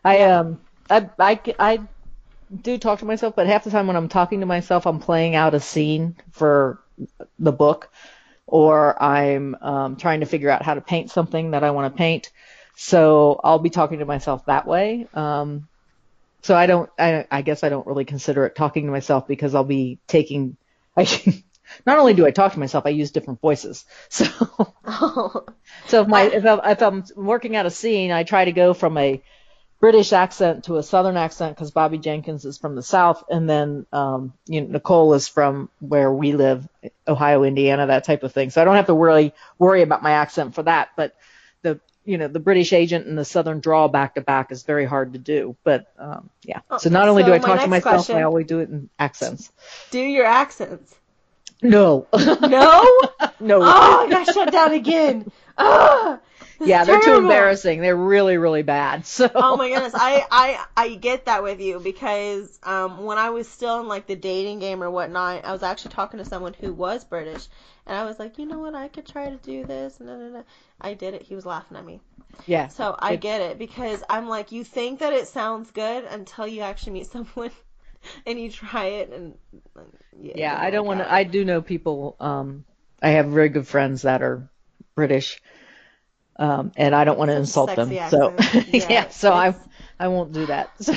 I 0.03 0.21
um 0.23 0.59
I, 0.89 1.09
I 1.19 1.39
I 1.57 1.79
do 2.61 2.77
talk 2.77 2.99
to 2.99 3.05
myself, 3.05 3.35
but 3.35 3.47
half 3.47 3.63
the 3.63 3.71
time 3.71 3.87
when 3.87 3.95
I'm 3.95 4.09
talking 4.09 4.39
to 4.41 4.45
myself, 4.45 4.85
I'm 4.85 4.99
playing 4.99 5.35
out 5.35 5.53
a 5.53 5.59
scene 5.59 6.15
for 6.31 6.81
the 7.37 7.51
book, 7.51 7.89
or 8.47 9.01
I'm 9.01 9.55
um, 9.61 9.95
trying 9.95 10.21
to 10.21 10.25
figure 10.25 10.49
out 10.49 10.63
how 10.63 10.73
to 10.73 10.81
paint 10.81 11.11
something 11.11 11.51
that 11.51 11.63
I 11.63 11.71
want 11.71 11.93
to 11.93 11.97
paint. 11.97 12.31
So 12.75 13.39
I'll 13.43 13.59
be 13.59 13.69
talking 13.69 13.99
to 13.99 14.05
myself 14.05 14.45
that 14.45 14.65
way. 14.65 15.07
Um, 15.13 15.67
so 16.41 16.55
I 16.55 16.65
don't. 16.65 16.89
I, 16.97 17.25
I 17.29 17.41
guess 17.41 17.63
I 17.63 17.69
don't 17.69 17.87
really 17.87 18.05
consider 18.05 18.45
it 18.45 18.55
talking 18.55 18.85
to 18.85 18.91
myself 18.91 19.27
because 19.27 19.55
I'll 19.55 19.63
be 19.63 19.99
taking. 20.07 20.57
I, 20.95 21.03
not 21.85 21.99
only 21.99 22.13
do 22.13 22.25
I 22.25 22.31
talk 22.31 22.53
to 22.53 22.59
myself, 22.59 22.85
I 22.85 22.89
use 22.89 23.11
different 23.11 23.41
voices. 23.41 23.85
So. 24.09 25.45
So 25.87 26.01
if 26.01 26.07
my 26.07 26.23
if 26.23 26.45
I'm, 26.45 26.59
if 26.63 26.81
I'm 26.81 27.03
working 27.15 27.55
out 27.55 27.65
a 27.65 27.71
scene, 27.71 28.11
I 28.11 28.23
try 28.23 28.45
to 28.45 28.51
go 28.51 28.73
from 28.73 28.97
a 28.97 29.21
British 29.79 30.11
accent 30.11 30.65
to 30.65 30.77
a 30.77 30.83
Southern 30.83 31.15
accent 31.15 31.55
because 31.55 31.71
Bobby 31.71 31.97
Jenkins 31.97 32.43
is 32.43 32.57
from 32.57 32.75
the 32.75 32.83
South, 32.83 33.23
and 33.29 33.49
then 33.49 33.85
um, 33.93 34.33
you 34.45 34.61
know, 34.61 34.67
Nicole 34.67 35.13
is 35.13 35.27
from 35.27 35.69
where 35.79 36.11
we 36.11 36.33
live, 36.33 36.67
Ohio, 37.07 37.43
Indiana, 37.43 37.87
that 37.87 38.03
type 38.03 38.23
of 38.23 38.33
thing. 38.33 38.49
So 38.49 38.61
I 38.61 38.65
don't 38.65 38.75
have 38.75 38.87
to 38.87 38.93
really 38.93 39.33
worry 39.57 39.81
about 39.81 40.03
my 40.03 40.11
accent 40.11 40.53
for 40.53 40.63
that. 40.63 40.89
But 40.97 41.15
you 42.09 42.17
know 42.17 42.27
the 42.27 42.39
British 42.39 42.73
agent 42.73 43.05
and 43.05 43.17
the 43.17 43.23
Southern 43.23 43.59
draw 43.59 43.87
back 43.87 44.15
to 44.15 44.21
back 44.21 44.51
is 44.51 44.63
very 44.63 44.85
hard 44.85 45.13
to 45.13 45.19
do. 45.19 45.55
But 45.63 45.85
um, 45.99 46.29
yeah. 46.43 46.61
So 46.79 46.89
not 46.89 47.07
only 47.07 47.21
so 47.21 47.27
do 47.27 47.33
I 47.33 47.39
talk 47.39 47.61
to 47.61 47.67
myself, 47.67 48.05
question- 48.07 48.17
I 48.17 48.23
always 48.23 48.47
do 48.47 48.59
it 48.59 48.69
in 48.69 48.89
accents. 48.97 49.51
Do 49.91 49.99
your 49.99 50.25
accents. 50.25 50.95
No, 51.61 52.07
No? 52.13 52.27
no. 53.39 53.59
oh, 53.61 54.05
I 54.05 54.09
got 54.09 54.33
shut 54.33 54.51
down 54.51 54.71
again. 54.71 55.29
This 55.57 56.19
yeah, 56.67 56.85
they're 56.85 57.01
too 57.01 57.15
embarrassing. 57.15 57.81
They're 57.81 57.95
really, 57.95 58.37
really 58.37 58.63
bad. 58.63 59.05
So. 59.05 59.29
Oh 59.35 59.57
my 59.57 59.67
goodness, 59.69 59.93
I, 59.93 60.25
I 60.31 60.65
I 60.75 60.95
get 60.95 61.25
that 61.25 61.43
with 61.43 61.59
you 61.59 61.79
because 61.79 62.57
um 62.63 63.03
when 63.03 63.17
I 63.17 63.29
was 63.31 63.47
still 63.47 63.81
in 63.81 63.87
like 63.87 64.07
the 64.07 64.15
dating 64.15 64.59
game 64.59 64.81
or 64.81 64.89
whatnot, 64.89 65.45
I 65.45 65.51
was 65.51 65.61
actually 65.61 65.91
talking 65.91 66.17
to 66.19 66.25
someone 66.25 66.53
who 66.53 66.73
was 66.73 67.03
British, 67.03 67.47
and 67.89 67.97
I 67.97 68.05
was 68.05 68.19
like, 68.19 68.37
you 68.37 68.45
know 68.45 68.59
what, 68.59 68.75
I 68.75 68.87
could 68.87 69.07
try 69.07 69.31
to 69.31 69.37
do 69.37 69.65
this. 69.65 69.99
No, 69.99 70.15
no, 70.15 70.29
no. 70.29 70.43
I 70.79 70.93
did 70.93 71.15
it. 71.15 71.23
He 71.23 71.33
was 71.33 71.43
laughing 71.43 71.75
at 71.75 71.83
me. 71.83 71.99
Yeah. 72.45 72.67
So 72.67 72.95
I 72.99 73.15
get 73.15 73.41
it 73.41 73.57
because 73.57 74.03
I'm 74.07 74.29
like, 74.29 74.51
you 74.51 74.63
think 74.63 74.99
that 74.99 75.11
it 75.11 75.27
sounds 75.27 75.71
good 75.71 76.03
until 76.03 76.45
you 76.45 76.61
actually 76.61 76.93
meet 76.93 77.07
someone 77.11 77.49
and 78.27 78.39
you 78.39 78.51
try 78.51 78.85
it 78.85 79.11
and 79.11 79.33
yeah. 80.21 80.33
Yeah, 80.35 80.57
I 80.57 80.69
don't 80.69 80.85
want 80.85 80.99
to. 80.99 81.11
I 81.11 81.23
do 81.23 81.43
know 81.43 81.63
people. 81.63 82.15
Um, 82.19 82.63
I 83.01 83.09
have 83.09 83.25
very 83.25 83.49
good 83.49 83.67
friends 83.67 84.03
that 84.03 84.21
are 84.21 84.47
British, 84.93 85.41
um, 86.37 86.71
and 86.77 86.93
I 86.93 87.05
don't 87.05 87.17
want 87.17 87.31
to 87.31 87.37
insult 87.37 87.75
them. 87.75 87.89
sexy 87.89 88.05
So 88.17 88.35
yeah, 88.71 88.85
Yeah, 88.89 89.09
so 89.09 89.33
I 89.33 89.55
I 89.99 90.07
won't 90.07 90.31
do 90.33 90.45
that. 90.47 90.69
So 90.81 90.93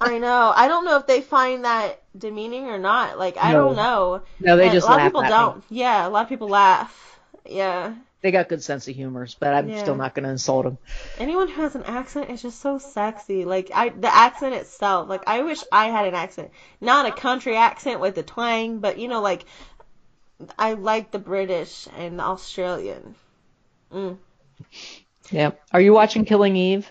I 0.00 0.18
know. 0.18 0.52
I 0.54 0.66
don't 0.68 0.84
know 0.84 0.96
if 0.96 1.06
they 1.06 1.20
find 1.20 1.64
that 1.64 2.02
demeaning 2.16 2.64
or 2.66 2.78
not. 2.78 3.18
Like 3.18 3.36
I 3.36 3.52
No. 3.52 3.66
don't 3.66 3.76
know. 3.76 4.22
no, 4.40 4.56
they 4.56 4.64
And 4.64 4.72
just 4.72 4.86
a 4.86 4.90
lot 4.90 4.98
laugh 4.98 5.06
of 5.06 5.12
people 5.12 5.28
don't. 5.28 5.56
me. 5.70 5.78
Yeah, 5.78 6.06
a 6.06 6.10
lot 6.10 6.22
of 6.24 6.28
people 6.28 6.48
laugh. 6.48 7.20
Yeah. 7.48 7.94
They 8.20 8.30
got 8.30 8.48
good 8.48 8.62
sense 8.62 8.86
of 8.88 8.94
humors, 8.94 9.34
but 9.38 9.52
I'm 9.54 9.68
Yeah. 9.68 9.78
still 9.78 9.96
not 9.96 10.14
going 10.14 10.24
to 10.24 10.30
insult 10.30 10.64
them. 10.64 10.78
Anyone 11.18 11.48
who 11.48 11.60
has 11.62 11.74
an 11.74 11.82
accent 11.84 12.30
is 12.30 12.42
just 12.42 12.60
so 12.60 12.78
sexy. 12.78 13.44
Like 13.44 13.70
I, 13.74 13.88
the 13.90 14.12
accent 14.12 14.54
itself. 14.54 15.08
Like 15.08 15.22
I 15.26 15.42
wish 15.42 15.62
I 15.72 15.86
had 15.86 16.06
an 16.06 16.14
accent, 16.14 16.50
not 16.80 17.06
a 17.06 17.12
country 17.12 17.56
accent 17.56 18.00
with 18.00 18.14
the 18.14 18.22
twang, 18.22 18.78
but 18.78 18.98
you 18.98 19.08
know, 19.08 19.20
like 19.20 19.44
I 20.58 20.72
like 20.74 21.10
the 21.12 21.18
British 21.18 21.86
and 21.96 22.18
the 22.18 22.24
Australian. 22.24 23.14
Mm. 23.92 24.18
Yeah. 25.30 25.52
Are 25.72 25.80
you 25.80 25.92
watching 25.92 26.24
Killing 26.24 26.56
Eve? 26.56 26.90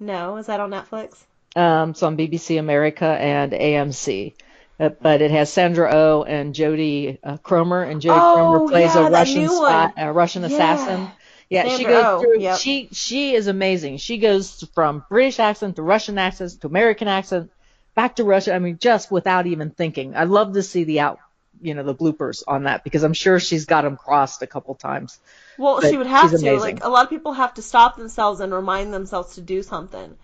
No, 0.00 0.36
is 0.38 0.46
that 0.46 0.58
on 0.58 0.70
Netflix? 0.70 1.26
Um, 1.56 1.90
it's 1.90 2.02
on 2.02 2.16
BBC 2.16 2.58
America 2.58 3.04
and 3.06 3.52
AMC. 3.52 4.34
Uh, 4.78 4.88
but 4.88 5.20
it 5.20 5.30
has 5.30 5.52
Sandra 5.52 5.90
Oh 5.92 6.22
and 6.22 6.54
Jodie 6.54 7.18
uh, 7.22 7.36
Comer, 7.38 7.82
and 7.82 8.00
Jodie 8.00 8.14
Oh, 8.14 8.32
Comer 8.34 8.60
plays 8.60 8.94
yeah, 8.94 9.06
a 9.06 9.10
Russian 9.10 9.48
spy, 9.48 9.92
a 9.96 10.12
Russian 10.12 10.42
Yeah. 10.42 10.46
assassin. 10.46 11.12
Yeah, 11.50 11.68
she 11.68 11.84
Sandra 11.84 11.92
goes 11.92 12.06
Oh, 12.06 12.20
through. 12.20 12.40
yep. 12.40 12.58
She 12.58 12.88
she 12.92 13.34
is 13.34 13.46
amazing. 13.46 13.98
She 13.98 14.18
goes 14.18 14.64
from 14.74 15.04
British 15.10 15.38
accent 15.38 15.76
to 15.76 15.82
Russian 15.82 16.16
accent 16.18 16.60
to 16.62 16.66
American 16.68 17.08
accent, 17.08 17.50
back 17.94 18.16
to 18.16 18.24
Russia. 18.24 18.54
I 18.54 18.58
mean, 18.58 18.78
just 18.78 19.10
without 19.10 19.46
even 19.46 19.70
thinking. 19.70 20.16
I 20.16 20.24
love 20.24 20.54
to 20.54 20.62
see 20.62 20.84
the 20.84 21.00
out, 21.00 21.18
you 21.60 21.74
know, 21.74 21.82
the 21.82 21.94
bloopers 21.94 22.42
on 22.48 22.64
that 22.64 22.84
because 22.84 23.02
I'm 23.02 23.12
sure 23.14 23.38
she's 23.40 23.64
got 23.66 23.82
them 23.82 23.96
crossed 23.96 24.42
a 24.42 24.46
couple 24.46 24.74
times. 24.74 25.18
Well, 25.58 25.80
But 25.80 25.90
she 25.90 25.96
would 25.96 26.06
have 26.06 26.30
to. 26.30 26.36
amazing. 26.36 26.58
Like 26.76 26.84
a 26.84 26.88
lot 26.88 27.04
of 27.04 27.10
people 27.10 27.32
have 27.32 27.54
to 27.54 27.62
stop 27.62 27.96
themselves 27.96 28.40
and 28.40 28.52
remind 28.52 28.92
themselves 28.94 29.34
to 29.34 29.40
do 29.40 29.62
something. 29.62 30.16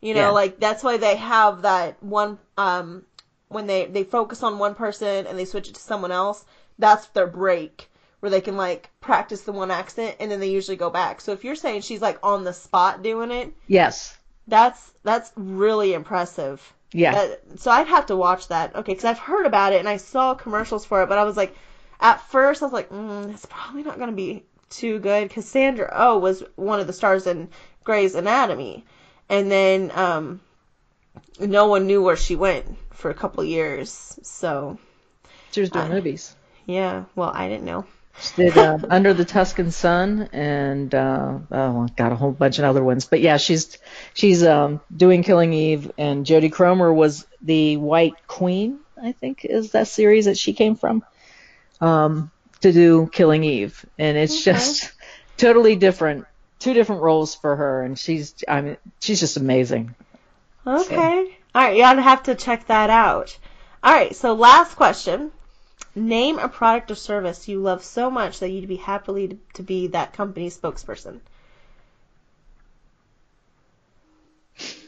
You 0.00 0.14
know, 0.14 0.20
Yeah. 0.20 0.30
like 0.30 0.60
that's 0.60 0.82
why 0.82 0.96
they 0.96 1.16
have 1.16 1.62
that 1.62 2.02
one 2.02 2.38
um 2.56 3.04
when 3.48 3.66
they 3.66 3.86
they 3.86 4.04
focus 4.04 4.42
on 4.42 4.58
one 4.58 4.74
person 4.74 5.26
and 5.26 5.38
they 5.38 5.44
switch 5.44 5.68
it 5.68 5.74
to 5.74 5.80
someone 5.80 6.12
else, 6.12 6.44
that's 6.78 7.06
their 7.08 7.26
break 7.26 7.90
where 8.20 8.30
they 8.30 8.40
can 8.40 8.56
like 8.56 8.90
practice 9.00 9.42
the 9.42 9.52
one 9.52 9.70
accent 9.70 10.16
and 10.20 10.30
then 10.30 10.40
they 10.40 10.50
usually 10.50 10.76
go 10.76 10.90
back. 10.90 11.20
So 11.20 11.32
if 11.32 11.44
you're 11.44 11.54
saying 11.54 11.82
she's 11.82 12.02
like 12.02 12.18
on 12.22 12.44
the 12.44 12.52
spot 12.52 13.02
doing 13.02 13.30
it, 13.30 13.52
Yes. 13.66 14.16
that's 14.46 14.92
that's 15.02 15.30
really 15.36 15.94
impressive. 15.94 16.60
Yeah. 16.92 17.12
That- 17.12 17.60
so 17.60 17.70
I'd 17.70 17.86
have 17.88 18.06
to 18.06 18.16
watch 18.16 18.48
that. 18.48 18.74
Okay, 18.76 18.92
because 18.92 19.04
I've 19.04 19.18
heard 19.18 19.46
about 19.46 19.72
it 19.72 19.78
and 19.80 19.88
I 19.88 19.96
saw 19.98 20.34
commercials 20.34 20.84
for 20.84 21.02
it, 21.02 21.08
but 21.08 21.18
I 21.18 21.24
was 21.24 21.36
like, 21.36 21.54
at 22.00 22.20
first 22.30 22.62
I 22.62 22.66
was 22.66 22.72
like, 22.72 22.90
mm, 22.90 23.32
it's 23.32 23.46
probably 23.46 23.82
not 23.82 23.98
going 23.98 24.10
to 24.10 24.16
be 24.16 24.44
too 24.70 24.98
good 24.98 25.28
because 25.28 25.46
Sandra 25.46 25.90
Oh 25.94 26.18
was 26.18 26.42
one 26.56 26.80
of 26.80 26.86
the 26.86 26.92
stars 26.92 27.26
in 27.26 27.48
Grey's 27.84 28.14
Anatomy, 28.14 28.84
and 29.28 29.50
then 29.50 29.90
um, 29.94 30.40
no 31.40 31.66
one 31.66 31.86
knew 31.86 32.02
where 32.02 32.16
she 32.16 32.36
went 32.36 32.66
for 32.92 33.10
a 33.10 33.14
couple 33.14 33.42
years. 33.44 34.18
So 34.22 34.78
she 35.52 35.60
was 35.60 35.70
doing 35.70 35.86
I- 35.86 35.94
movies. 35.94 36.34
yeah, 36.66 37.04
well 37.16 37.30
I 37.34 37.48
didn't 37.48 37.64
know. 37.64 37.86
She 38.20 38.42
did 38.42 38.58
um, 38.58 38.86
Under 38.90 39.14
the 39.14 39.24
Tuscan 39.24 39.70
Sun 39.70 40.30
and 40.32 40.92
uh, 40.94 41.38
oh, 41.50 41.88
got 41.96 42.12
a 42.12 42.16
whole 42.16 42.32
bunch 42.32 42.58
of 42.58 42.64
other 42.64 42.82
ones. 42.82 43.06
But 43.06 43.20
yeah, 43.20 43.36
she's 43.36 43.78
she's 44.14 44.42
um, 44.42 44.80
doing 44.94 45.22
Killing 45.22 45.52
Eve, 45.52 45.90
and 45.98 46.26
Jodie 46.26 46.52
Comer 46.52 46.92
was 46.92 47.26
the 47.42 47.76
White 47.76 48.14
Queen, 48.26 48.80
I 49.00 49.12
think, 49.12 49.44
is 49.44 49.72
that 49.72 49.88
series 49.88 50.24
that 50.24 50.36
she 50.36 50.52
came 50.52 50.74
from, 50.74 51.04
um, 51.80 52.30
to 52.60 52.72
do 52.72 53.08
Killing 53.12 53.44
Eve, 53.44 53.84
and 53.98 54.16
it's 54.18 54.34
Okay. 54.34 54.52
just 54.58 54.92
totally 55.36 55.76
different, 55.76 56.26
two 56.58 56.74
different 56.74 57.02
roles 57.02 57.36
for 57.36 57.54
her, 57.54 57.82
and 57.84 57.96
she's 57.98 58.34
I 58.48 58.60
mean 58.62 58.76
she's 59.00 59.20
just 59.20 59.36
amazing. 59.36 59.94
Okay. 60.66 61.36
All 61.54 61.62
right, 61.64 61.76
you 61.76 61.82
ought 61.84 61.94
to 61.94 62.02
have 62.02 62.24
to 62.24 62.34
check 62.34 62.66
that 62.66 62.90
out. 62.90 63.38
All 63.82 63.92
right, 63.92 64.14
so 64.14 64.34
last 64.34 64.74
question. 64.74 65.30
Name 65.94 66.38
a 66.38 66.48
product 66.48 66.90
or 66.90 66.94
service 66.94 67.48
you 67.48 67.60
love 67.60 67.82
so 67.82 68.10
much 68.10 68.40
that 68.40 68.50
you'd 68.50 68.68
be 68.68 68.76
happily 68.76 69.28
to, 69.28 69.38
to 69.54 69.62
be 69.62 69.88
that 69.88 70.12
company's 70.12 70.56
spokesperson. 70.56 71.20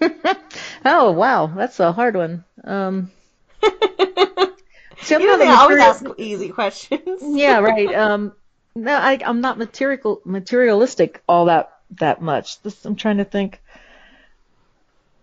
oh 0.84 1.12
wow, 1.12 1.46
that's 1.46 1.80
a 1.80 1.92
hard 1.92 2.16
one. 2.16 2.44
Um, 2.64 3.10
see, 3.62 5.14
I'm 5.14 5.20
you 5.20 5.26
know 5.26 5.38
they 5.38 5.48
always 5.48 5.78
material- 5.78 5.82
ask 5.86 6.04
easy 6.18 6.48
questions. 6.48 7.20
yeah, 7.22 7.58
right. 7.58 7.92
Um, 7.94 8.32
no, 8.74 8.94
I, 8.94 9.18
I'm 9.24 9.40
not 9.40 9.58
material 9.58 10.20
materialistic 10.24 11.22
all 11.28 11.46
that 11.46 11.72
that 11.98 12.20
much. 12.20 12.62
This, 12.62 12.84
I'm 12.84 12.96
trying 12.96 13.18
to 13.18 13.24
think. 13.24 13.60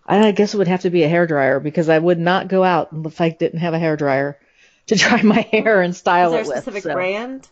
I 0.10 0.32
guess 0.32 0.54
it 0.54 0.58
would 0.58 0.70
have 0.70 0.82
to 0.82 0.90
be 0.90 1.04
a 1.04 1.10
hair 1.10 1.28
dryer 1.28 1.60
because 1.60 1.90
I 1.90 2.00
would 2.00 2.18
not 2.18 2.48
go 2.48 2.64
out 2.64 2.90
if 2.94 3.20
I 3.20 3.30
didn't 3.30 3.60
have 3.60 3.74
a 3.74 3.80
hair 3.80 3.98
dryer 3.98 4.40
to 4.88 4.96
dry 4.96 5.22
my 5.22 5.42
hair 5.52 5.82
and 5.82 5.96
Is 5.96 5.98
style 5.98 6.32
there 6.32 6.42
a 6.42 6.44
it 6.44 6.48
with. 6.48 6.56
specific 6.64 6.84
so. 6.84 6.94
brand? 6.94 7.48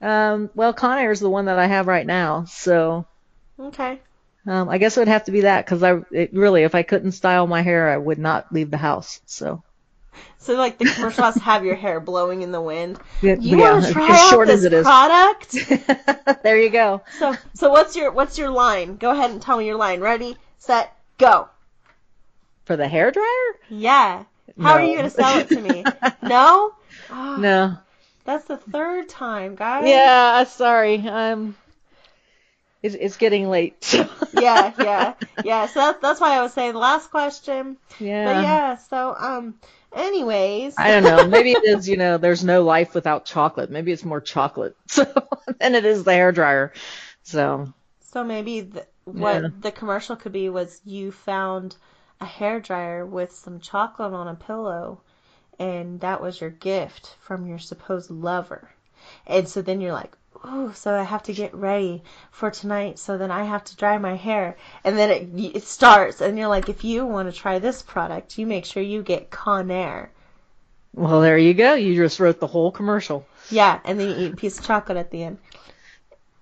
Um, 0.00 0.50
well, 0.54 0.74
Conair 0.74 1.10
is 1.12 1.20
the 1.20 1.30
one 1.30 1.46
that 1.46 1.58
I 1.58 1.66
have 1.66 1.86
right 1.86 2.06
now, 2.06 2.44
so 2.44 3.06
Okay. 3.58 4.00
um, 4.46 4.68
I 4.68 4.78
guess 4.78 4.96
it 4.96 5.00
would 5.00 5.08
have 5.08 5.24
to 5.24 5.32
be 5.32 5.42
that 5.42 5.64
because 5.64 5.82
I 5.82 6.00
it, 6.10 6.32
really, 6.34 6.62
if 6.64 6.74
I 6.74 6.82
couldn't 6.82 7.12
style 7.12 7.46
my 7.46 7.62
hair, 7.62 7.88
I 7.90 7.96
would 7.96 8.18
not 8.18 8.52
leave 8.52 8.70
the 8.70 8.76
house. 8.76 9.20
So 9.26 9.62
So 10.38 10.54
like 10.54 10.78
the 10.78 10.86
commercial 10.86 11.24
has 11.24 11.38
have 11.38 11.64
your 11.64 11.74
hair 11.76 11.98
blowing 12.00 12.42
in 12.42 12.52
the 12.52 12.60
wind. 12.60 13.00
yeah, 13.20 13.36
You 13.40 13.56
yeah, 13.56 13.56
want 13.58 13.84
to 13.86 13.92
try 13.92 14.12
as 14.12 14.22
out 14.32 14.46
this 14.46 14.64
is. 14.64 14.84
product? 14.84 15.52
there 16.42 16.58
you 16.60 16.70
go. 16.70 17.02
So 17.08 17.38
so 17.54 17.70
what's 17.70 17.96
your 17.96 18.10
what's 18.12 18.38
your 18.38 18.50
line? 18.50 18.96
Go 18.96 19.10
ahead 19.10 19.30
and 19.30 19.40
tell 19.42 19.58
me 19.58 19.66
your 19.66 19.76
line. 19.76 20.00
Ready, 20.00 20.36
set, 20.58 20.94
go. 21.18 21.48
For 22.64 22.76
the 22.76 22.88
hair 22.88 23.10
dryer? 23.10 23.54
Yeah. 23.68 24.24
How 24.58 24.72
are 24.74 24.80
you 24.82 24.96
gonna 24.96 25.10
sell 25.10 25.36
it 25.38 25.50
to 25.50 25.60
me? 25.60 25.90
no? 26.22 26.74
Oh, 27.10 27.46
No. 27.46 27.78
That's 28.24 28.44
the 28.46 28.56
third 28.56 29.08
time, 29.08 29.54
guys. 29.56 30.02
Yeah, 30.02 30.44
sorry. 30.44 30.98
Um, 31.08 31.56
it's 32.82 32.94
it's 32.94 33.16
getting 33.16 33.48
late. 33.48 33.82
So. 33.84 34.08
yeah, 34.32 34.72
yeah, 34.76 35.14
yeah. 35.42 35.66
So 35.66 35.80
that's 35.80 36.00
that's 36.00 36.20
why 36.20 36.36
I 36.36 36.42
was 36.42 36.52
saying 36.52 36.72
the 36.72 36.78
last 36.78 37.10
question. 37.10 37.76
yeah. 37.98 38.14
But 38.22 38.38
yeah, 38.38 38.76
so 38.76 39.14
um, 39.18 39.54
anyways. 39.92 40.76
I 40.76 40.90
don't 40.90 41.04
know. 41.04 41.24
Maybe 41.24 41.52
it 41.52 41.60
is. 41.64 41.88
You 41.88 41.96
know, 41.96 42.18
there's 42.18 42.44
no 42.44 42.62
life 42.62 42.94
without 42.94 43.24
chocolate. 43.24 43.70
Maybe 43.70 43.92
it's 43.92 44.04
more 44.04 44.20
chocolate 44.20 44.76
so 44.88 45.04
than 45.60 45.74
it 45.74 45.84
is 45.84 46.04
the 46.04 46.12
hair 46.12 46.32
dryer. 46.32 46.72
So 47.22 47.72
So 48.00 48.22
maybe 48.24 48.60
the, 48.62 48.86
what 49.04 49.44
Yeah. 49.44 49.48
the 49.60 49.70
commercial 49.72 50.16
could 50.16 50.32
be 50.32 50.48
was 50.48 50.80
you 50.84 51.10
found 51.12 51.76
a 52.24 52.26
hair 52.26 52.58
dryer 52.58 53.04
with 53.04 53.30
some 53.32 53.60
chocolate 53.60 54.14
on 54.14 54.26
a 54.28 54.34
pillow, 54.34 55.00
and 55.58 56.00
that 56.00 56.22
was 56.22 56.40
your 56.40 56.50
gift 56.50 57.16
from 57.20 57.46
your 57.46 57.58
supposed 57.58 58.10
lover. 58.10 58.70
And 59.26 59.46
so 59.46 59.60
then 59.60 59.80
you're 59.82 59.92
like, 59.92 60.16
oh, 60.42 60.72
so 60.72 60.94
I 60.94 61.02
have 61.02 61.22
to 61.24 61.34
get 61.34 61.54
ready 61.54 62.02
for 62.30 62.50
tonight. 62.50 62.98
So 62.98 63.18
then 63.18 63.30
I 63.30 63.44
have 63.44 63.62
to 63.64 63.76
dry 63.76 63.98
my 63.98 64.16
hair, 64.16 64.56
and 64.84 64.96
then 64.96 65.10
it 65.10 65.56
it 65.56 65.64
starts, 65.64 66.22
and 66.22 66.38
you're 66.38 66.48
like, 66.48 66.68
if 66.70 66.82
you 66.82 67.04
want 67.04 67.30
to 67.30 67.38
try 67.38 67.58
this 67.58 67.82
product, 67.82 68.38
you 68.38 68.46
make 68.46 68.64
sure 68.64 68.82
you 68.82 69.02
get 69.02 69.30
Conair. 69.30 70.08
well, 70.94 71.20
there 71.20 71.36
you 71.38 71.52
go. 71.54 71.74
You 71.74 71.94
just 71.94 72.20
wrote 72.20 72.40
the 72.40 72.46
whole 72.46 72.72
commercial. 72.72 73.26
Yeah, 73.50 73.80
and 73.84 74.00
then 74.00 74.08
you 74.08 74.16
eat 74.26 74.32
a 74.32 74.36
piece 74.36 74.58
of 74.58 74.64
chocolate 74.64 74.96
at 74.98 75.10
the 75.10 75.24
end. 75.24 75.38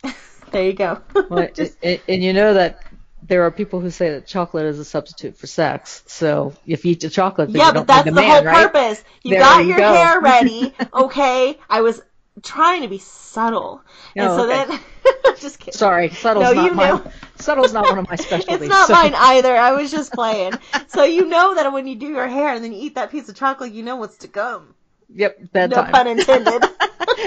there 0.53 0.65
you 0.65 0.75
go. 0.75 1.01
Well, 1.29 1.49
Just- 1.55 1.79
and, 1.83 2.01
and 2.09 2.23
you 2.23 2.33
know 2.33 2.55
that 2.55 2.79
there 3.27 3.45
are 3.45 3.51
people 3.51 3.81
who 3.81 3.91
say 3.91 4.11
that 4.11 4.27
chocolate 4.27 4.67
is 4.67 4.79
a 4.79 4.85
substitute 4.85 5.37
for 5.37 5.47
sex. 5.47 6.03
So 6.07 6.55
if 6.67 6.85
you 6.85 6.93
eat 6.93 7.01
the 7.01 7.11
chocolate, 7.11 7.53
then 7.53 7.61
Yeah, 7.61 7.73
but 7.73 7.87
that's 7.87 8.11
the 8.11 8.19
a 8.19 8.23
whole 8.23 8.45
right? 8.45 8.73
purpose. 8.73 9.03
You 9.23 9.31
There 9.33 9.41
got 9.41 9.61
you 9.65 9.69
your 9.69 9.79
hair 9.79 10.21
ready, 10.23 10.75
okay? 10.93 11.59
I 11.71 11.81
was 11.83 12.03
trying 12.43 12.83
to 12.83 12.89
be 12.89 12.99
subtle, 12.99 13.83
and 14.17 14.29
Oh, 14.29 14.37
so 14.37 14.51
okay. 14.51 14.65
then 14.67 15.35
just 15.41 15.59
kidding. 15.59 15.75
Sorry, 15.79 16.11
subtle's 16.11 16.45
No, 16.47 16.53
not 16.53 16.65
you 16.65 16.75
mine. 16.75 16.89
know. 16.89 17.13
Subtle's 17.37 17.73
not 17.73 17.85
one 17.89 17.99
of 17.99 18.09
my 18.09 18.15
specialties. 18.17 18.61
It's 18.63 18.69
not 18.69 18.87
so- 18.87 18.93
mine 18.95 19.15
either. 19.17 19.55
I 19.57 19.73
was 19.73 19.91
just 19.91 20.13
playing. 20.13 20.53
so 20.89 21.03
you 21.05 21.25
know 21.27 21.55
that 21.57 21.73
when 21.73 21.87
you 21.89 21.97
do 21.97 22.07
your 22.07 22.29
hair 22.29 22.55
and 22.55 22.63
then 22.65 22.73
you 22.73 22.81
eat 22.83 22.95
that 22.95 23.11
piece 23.11 23.29
of 23.29 23.35
chocolate, 23.37 23.73
you 23.73 23.83
know 23.83 23.97
what's 23.97 24.19
to 24.19 24.29
come. 24.29 24.75
Yep, 25.15 25.53
bedtime. 25.53 25.87
No 25.87 25.93
pun 25.93 26.07
intended. 26.07 26.65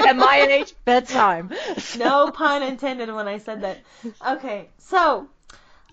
At 0.07 0.15
my 0.15 0.47
age, 0.49 0.73
bedtime. 0.85 1.51
no 1.97 2.31
pun 2.31 2.63
intended 2.63 3.13
when 3.13 3.27
I 3.27 3.37
said 3.39 3.61
that. 3.61 3.79
Okay, 4.25 4.69
so 4.79 5.27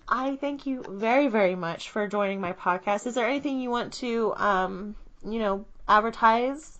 I 0.07 0.35
thank 0.35 0.65
you 0.65 0.83
very, 0.87 1.27
very 1.27 1.55
much 1.55 1.89
for 1.89 2.07
joining 2.07 2.41
my 2.41 2.53
podcast. 2.53 3.07
Is 3.07 3.15
there 3.15 3.27
anything 3.27 3.59
you 3.59 3.69
want 3.69 3.93
to, 3.93 4.33
um, 4.35 4.95
you 5.25 5.39
know, 5.39 5.65
advertise 5.87 6.77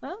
Well, 0.00 0.18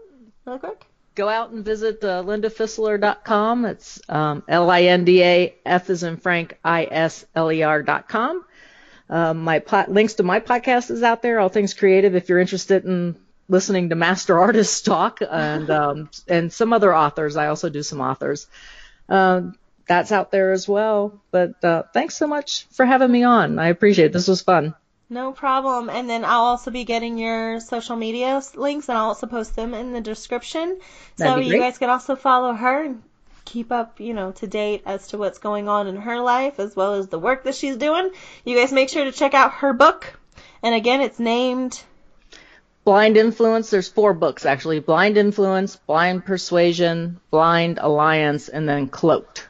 quick? 0.58 0.84
go 1.14 1.28
out 1.28 1.50
and 1.50 1.64
visit 1.64 2.02
uh, 2.04 2.22
lindafisler.com. 2.22 3.64
It's 3.64 4.00
um, 4.08 4.42
L-I-N-D-A-F 4.48 5.90
is 5.90 6.02
in 6.02 6.16
Frank, 6.16 6.58
I-S-L-E-R 6.64 7.82
dot 7.82 8.08
com. 8.08 8.44
Um, 9.08 9.42
my 9.44 9.62
links 9.88 10.14
to 10.14 10.22
my 10.22 10.40
podcast 10.40 10.90
is 10.90 11.02
out 11.02 11.22
there, 11.22 11.38
All 11.38 11.48
Things 11.48 11.74
Creative, 11.74 12.14
if 12.14 12.28
you're 12.28 12.40
interested 12.40 12.84
in 12.84 13.16
listening 13.48 13.90
to 13.90 13.94
master 13.94 14.38
artists 14.40 14.80
talk 14.82 15.20
and 15.20 15.70
um, 15.70 16.10
and 16.26 16.52
some 16.52 16.72
other 16.72 16.94
authors. 16.94 17.36
I 17.36 17.48
also 17.48 17.68
do 17.68 17.82
some 17.82 18.00
authors. 18.00 18.46
Um, 19.08 19.56
that's 19.86 20.12
out 20.12 20.30
there 20.30 20.52
as 20.52 20.68
well. 20.68 21.20
But 21.30 21.62
uh, 21.64 21.84
thanks 21.92 22.16
so 22.16 22.26
much 22.26 22.66
for 22.70 22.84
having 22.84 23.10
me 23.10 23.24
on. 23.24 23.58
I 23.58 23.68
appreciate 23.68 24.06
it. 24.06 24.12
This 24.12 24.28
was 24.28 24.42
fun. 24.42 24.74
No 25.10 25.32
problem. 25.32 25.90
And 25.90 26.08
then 26.08 26.24
I'll 26.24 26.44
also 26.44 26.70
be 26.70 26.84
getting 26.84 27.18
your 27.18 27.60
social 27.60 27.96
media 27.96 28.40
links 28.54 28.88
and 28.88 28.96
I'll 28.96 29.08
also 29.08 29.26
post 29.26 29.54
them 29.54 29.74
in 29.74 29.92
the 29.92 30.00
description. 30.00 30.78
So 31.18 31.24
That'd 31.24 31.44
be 31.44 31.50
you 31.50 31.60
guys 31.60 31.78
can 31.78 31.90
also 31.90 32.16
follow 32.16 32.52
her 32.52 32.84
and 32.84 33.02
keep 33.44 33.70
up, 33.70 34.00
you 34.00 34.14
know, 34.14 34.32
to 34.32 34.46
date 34.46 34.82
as 34.86 35.08
to 35.08 35.18
what's 35.18 35.38
going 35.38 35.68
on 35.68 35.86
in 35.86 35.96
her 35.96 36.20
life 36.20 36.58
as 36.58 36.74
well 36.74 36.94
as 36.94 37.08
the 37.08 37.18
work 37.18 37.44
that 37.44 37.54
she's 37.54 37.76
doing. 37.76 38.10
You 38.44 38.56
guys 38.56 38.72
make 38.72 38.88
sure 38.88 39.04
to 39.04 39.12
check 39.12 39.34
out 39.34 39.52
her 39.54 39.72
book. 39.72 40.18
And 40.62 40.74
again, 40.74 41.02
it's 41.02 41.18
named 41.18 41.80
Blind 42.84 43.16
Influence, 43.16 43.70
there's 43.70 43.88
four 43.88 44.14
books 44.14 44.44
actually. 44.44 44.80
Blind 44.80 45.16
Influence, 45.16 45.76
Blind 45.76 46.24
Persuasion, 46.24 47.20
Blind 47.30 47.78
Alliance, 47.80 48.48
and 48.48 48.68
then 48.68 48.88
Cloaked. 48.88 49.48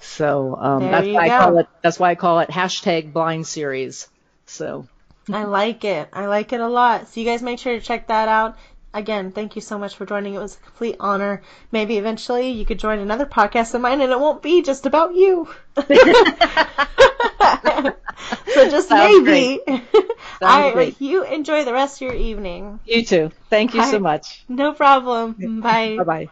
So 0.00 0.56
um, 0.56 0.80
that's 0.80 1.08
why 1.08 1.26
I 1.26 1.28
call 1.28 1.58
it 1.58 1.66
that's 1.82 1.98
why 1.98 2.10
I 2.10 2.14
call 2.14 2.40
it 2.40 2.50
hashtag 2.50 3.12
blind 3.12 3.46
series. 3.46 4.08
So 4.46 4.86
I 5.32 5.44
like 5.44 5.84
it. 5.84 6.08
I 6.12 6.26
like 6.26 6.52
it 6.52 6.60
a 6.60 6.68
lot. 6.68 7.08
So 7.08 7.20
you 7.20 7.26
guys 7.26 7.42
make 7.42 7.58
sure 7.58 7.78
to 7.78 7.84
check 7.84 8.08
that 8.08 8.28
out. 8.28 8.56
Again, 8.94 9.32
thank 9.32 9.54
you 9.54 9.60
so 9.60 9.78
much 9.78 9.96
for 9.96 10.06
joining. 10.06 10.34
It 10.34 10.38
was 10.38 10.56
a 10.56 10.60
complete 10.60 10.96
honor. 10.98 11.42
Maybe 11.70 11.98
eventually 11.98 12.50
you 12.50 12.64
could 12.64 12.78
join 12.78 12.98
another 13.00 13.26
podcast 13.26 13.74
of 13.74 13.82
mine 13.82 14.00
and 14.00 14.10
it 14.10 14.18
won't 14.18 14.42
be 14.42 14.62
just 14.62 14.86
about 14.86 15.14
you. 15.14 15.46
so 15.76 15.84
just 18.70 18.88
Sounds 18.88 19.24
maybe. 19.26 19.60
All 19.68 19.82
right, 20.40 20.72
great. 20.72 21.00
you 21.00 21.24
enjoy 21.24 21.64
the 21.64 21.72
rest 21.72 22.00
of 22.00 22.08
your 22.08 22.16
evening. 22.16 22.80
you 22.86 23.04
too. 23.04 23.30
Thank 23.50 23.74
you 23.74 23.84
so 23.84 23.98
much. 23.98 24.44
No 24.48 24.72
problem. 24.72 25.60
Bye. 25.60 25.96
Bye 25.98 26.04
bye. 26.04 26.28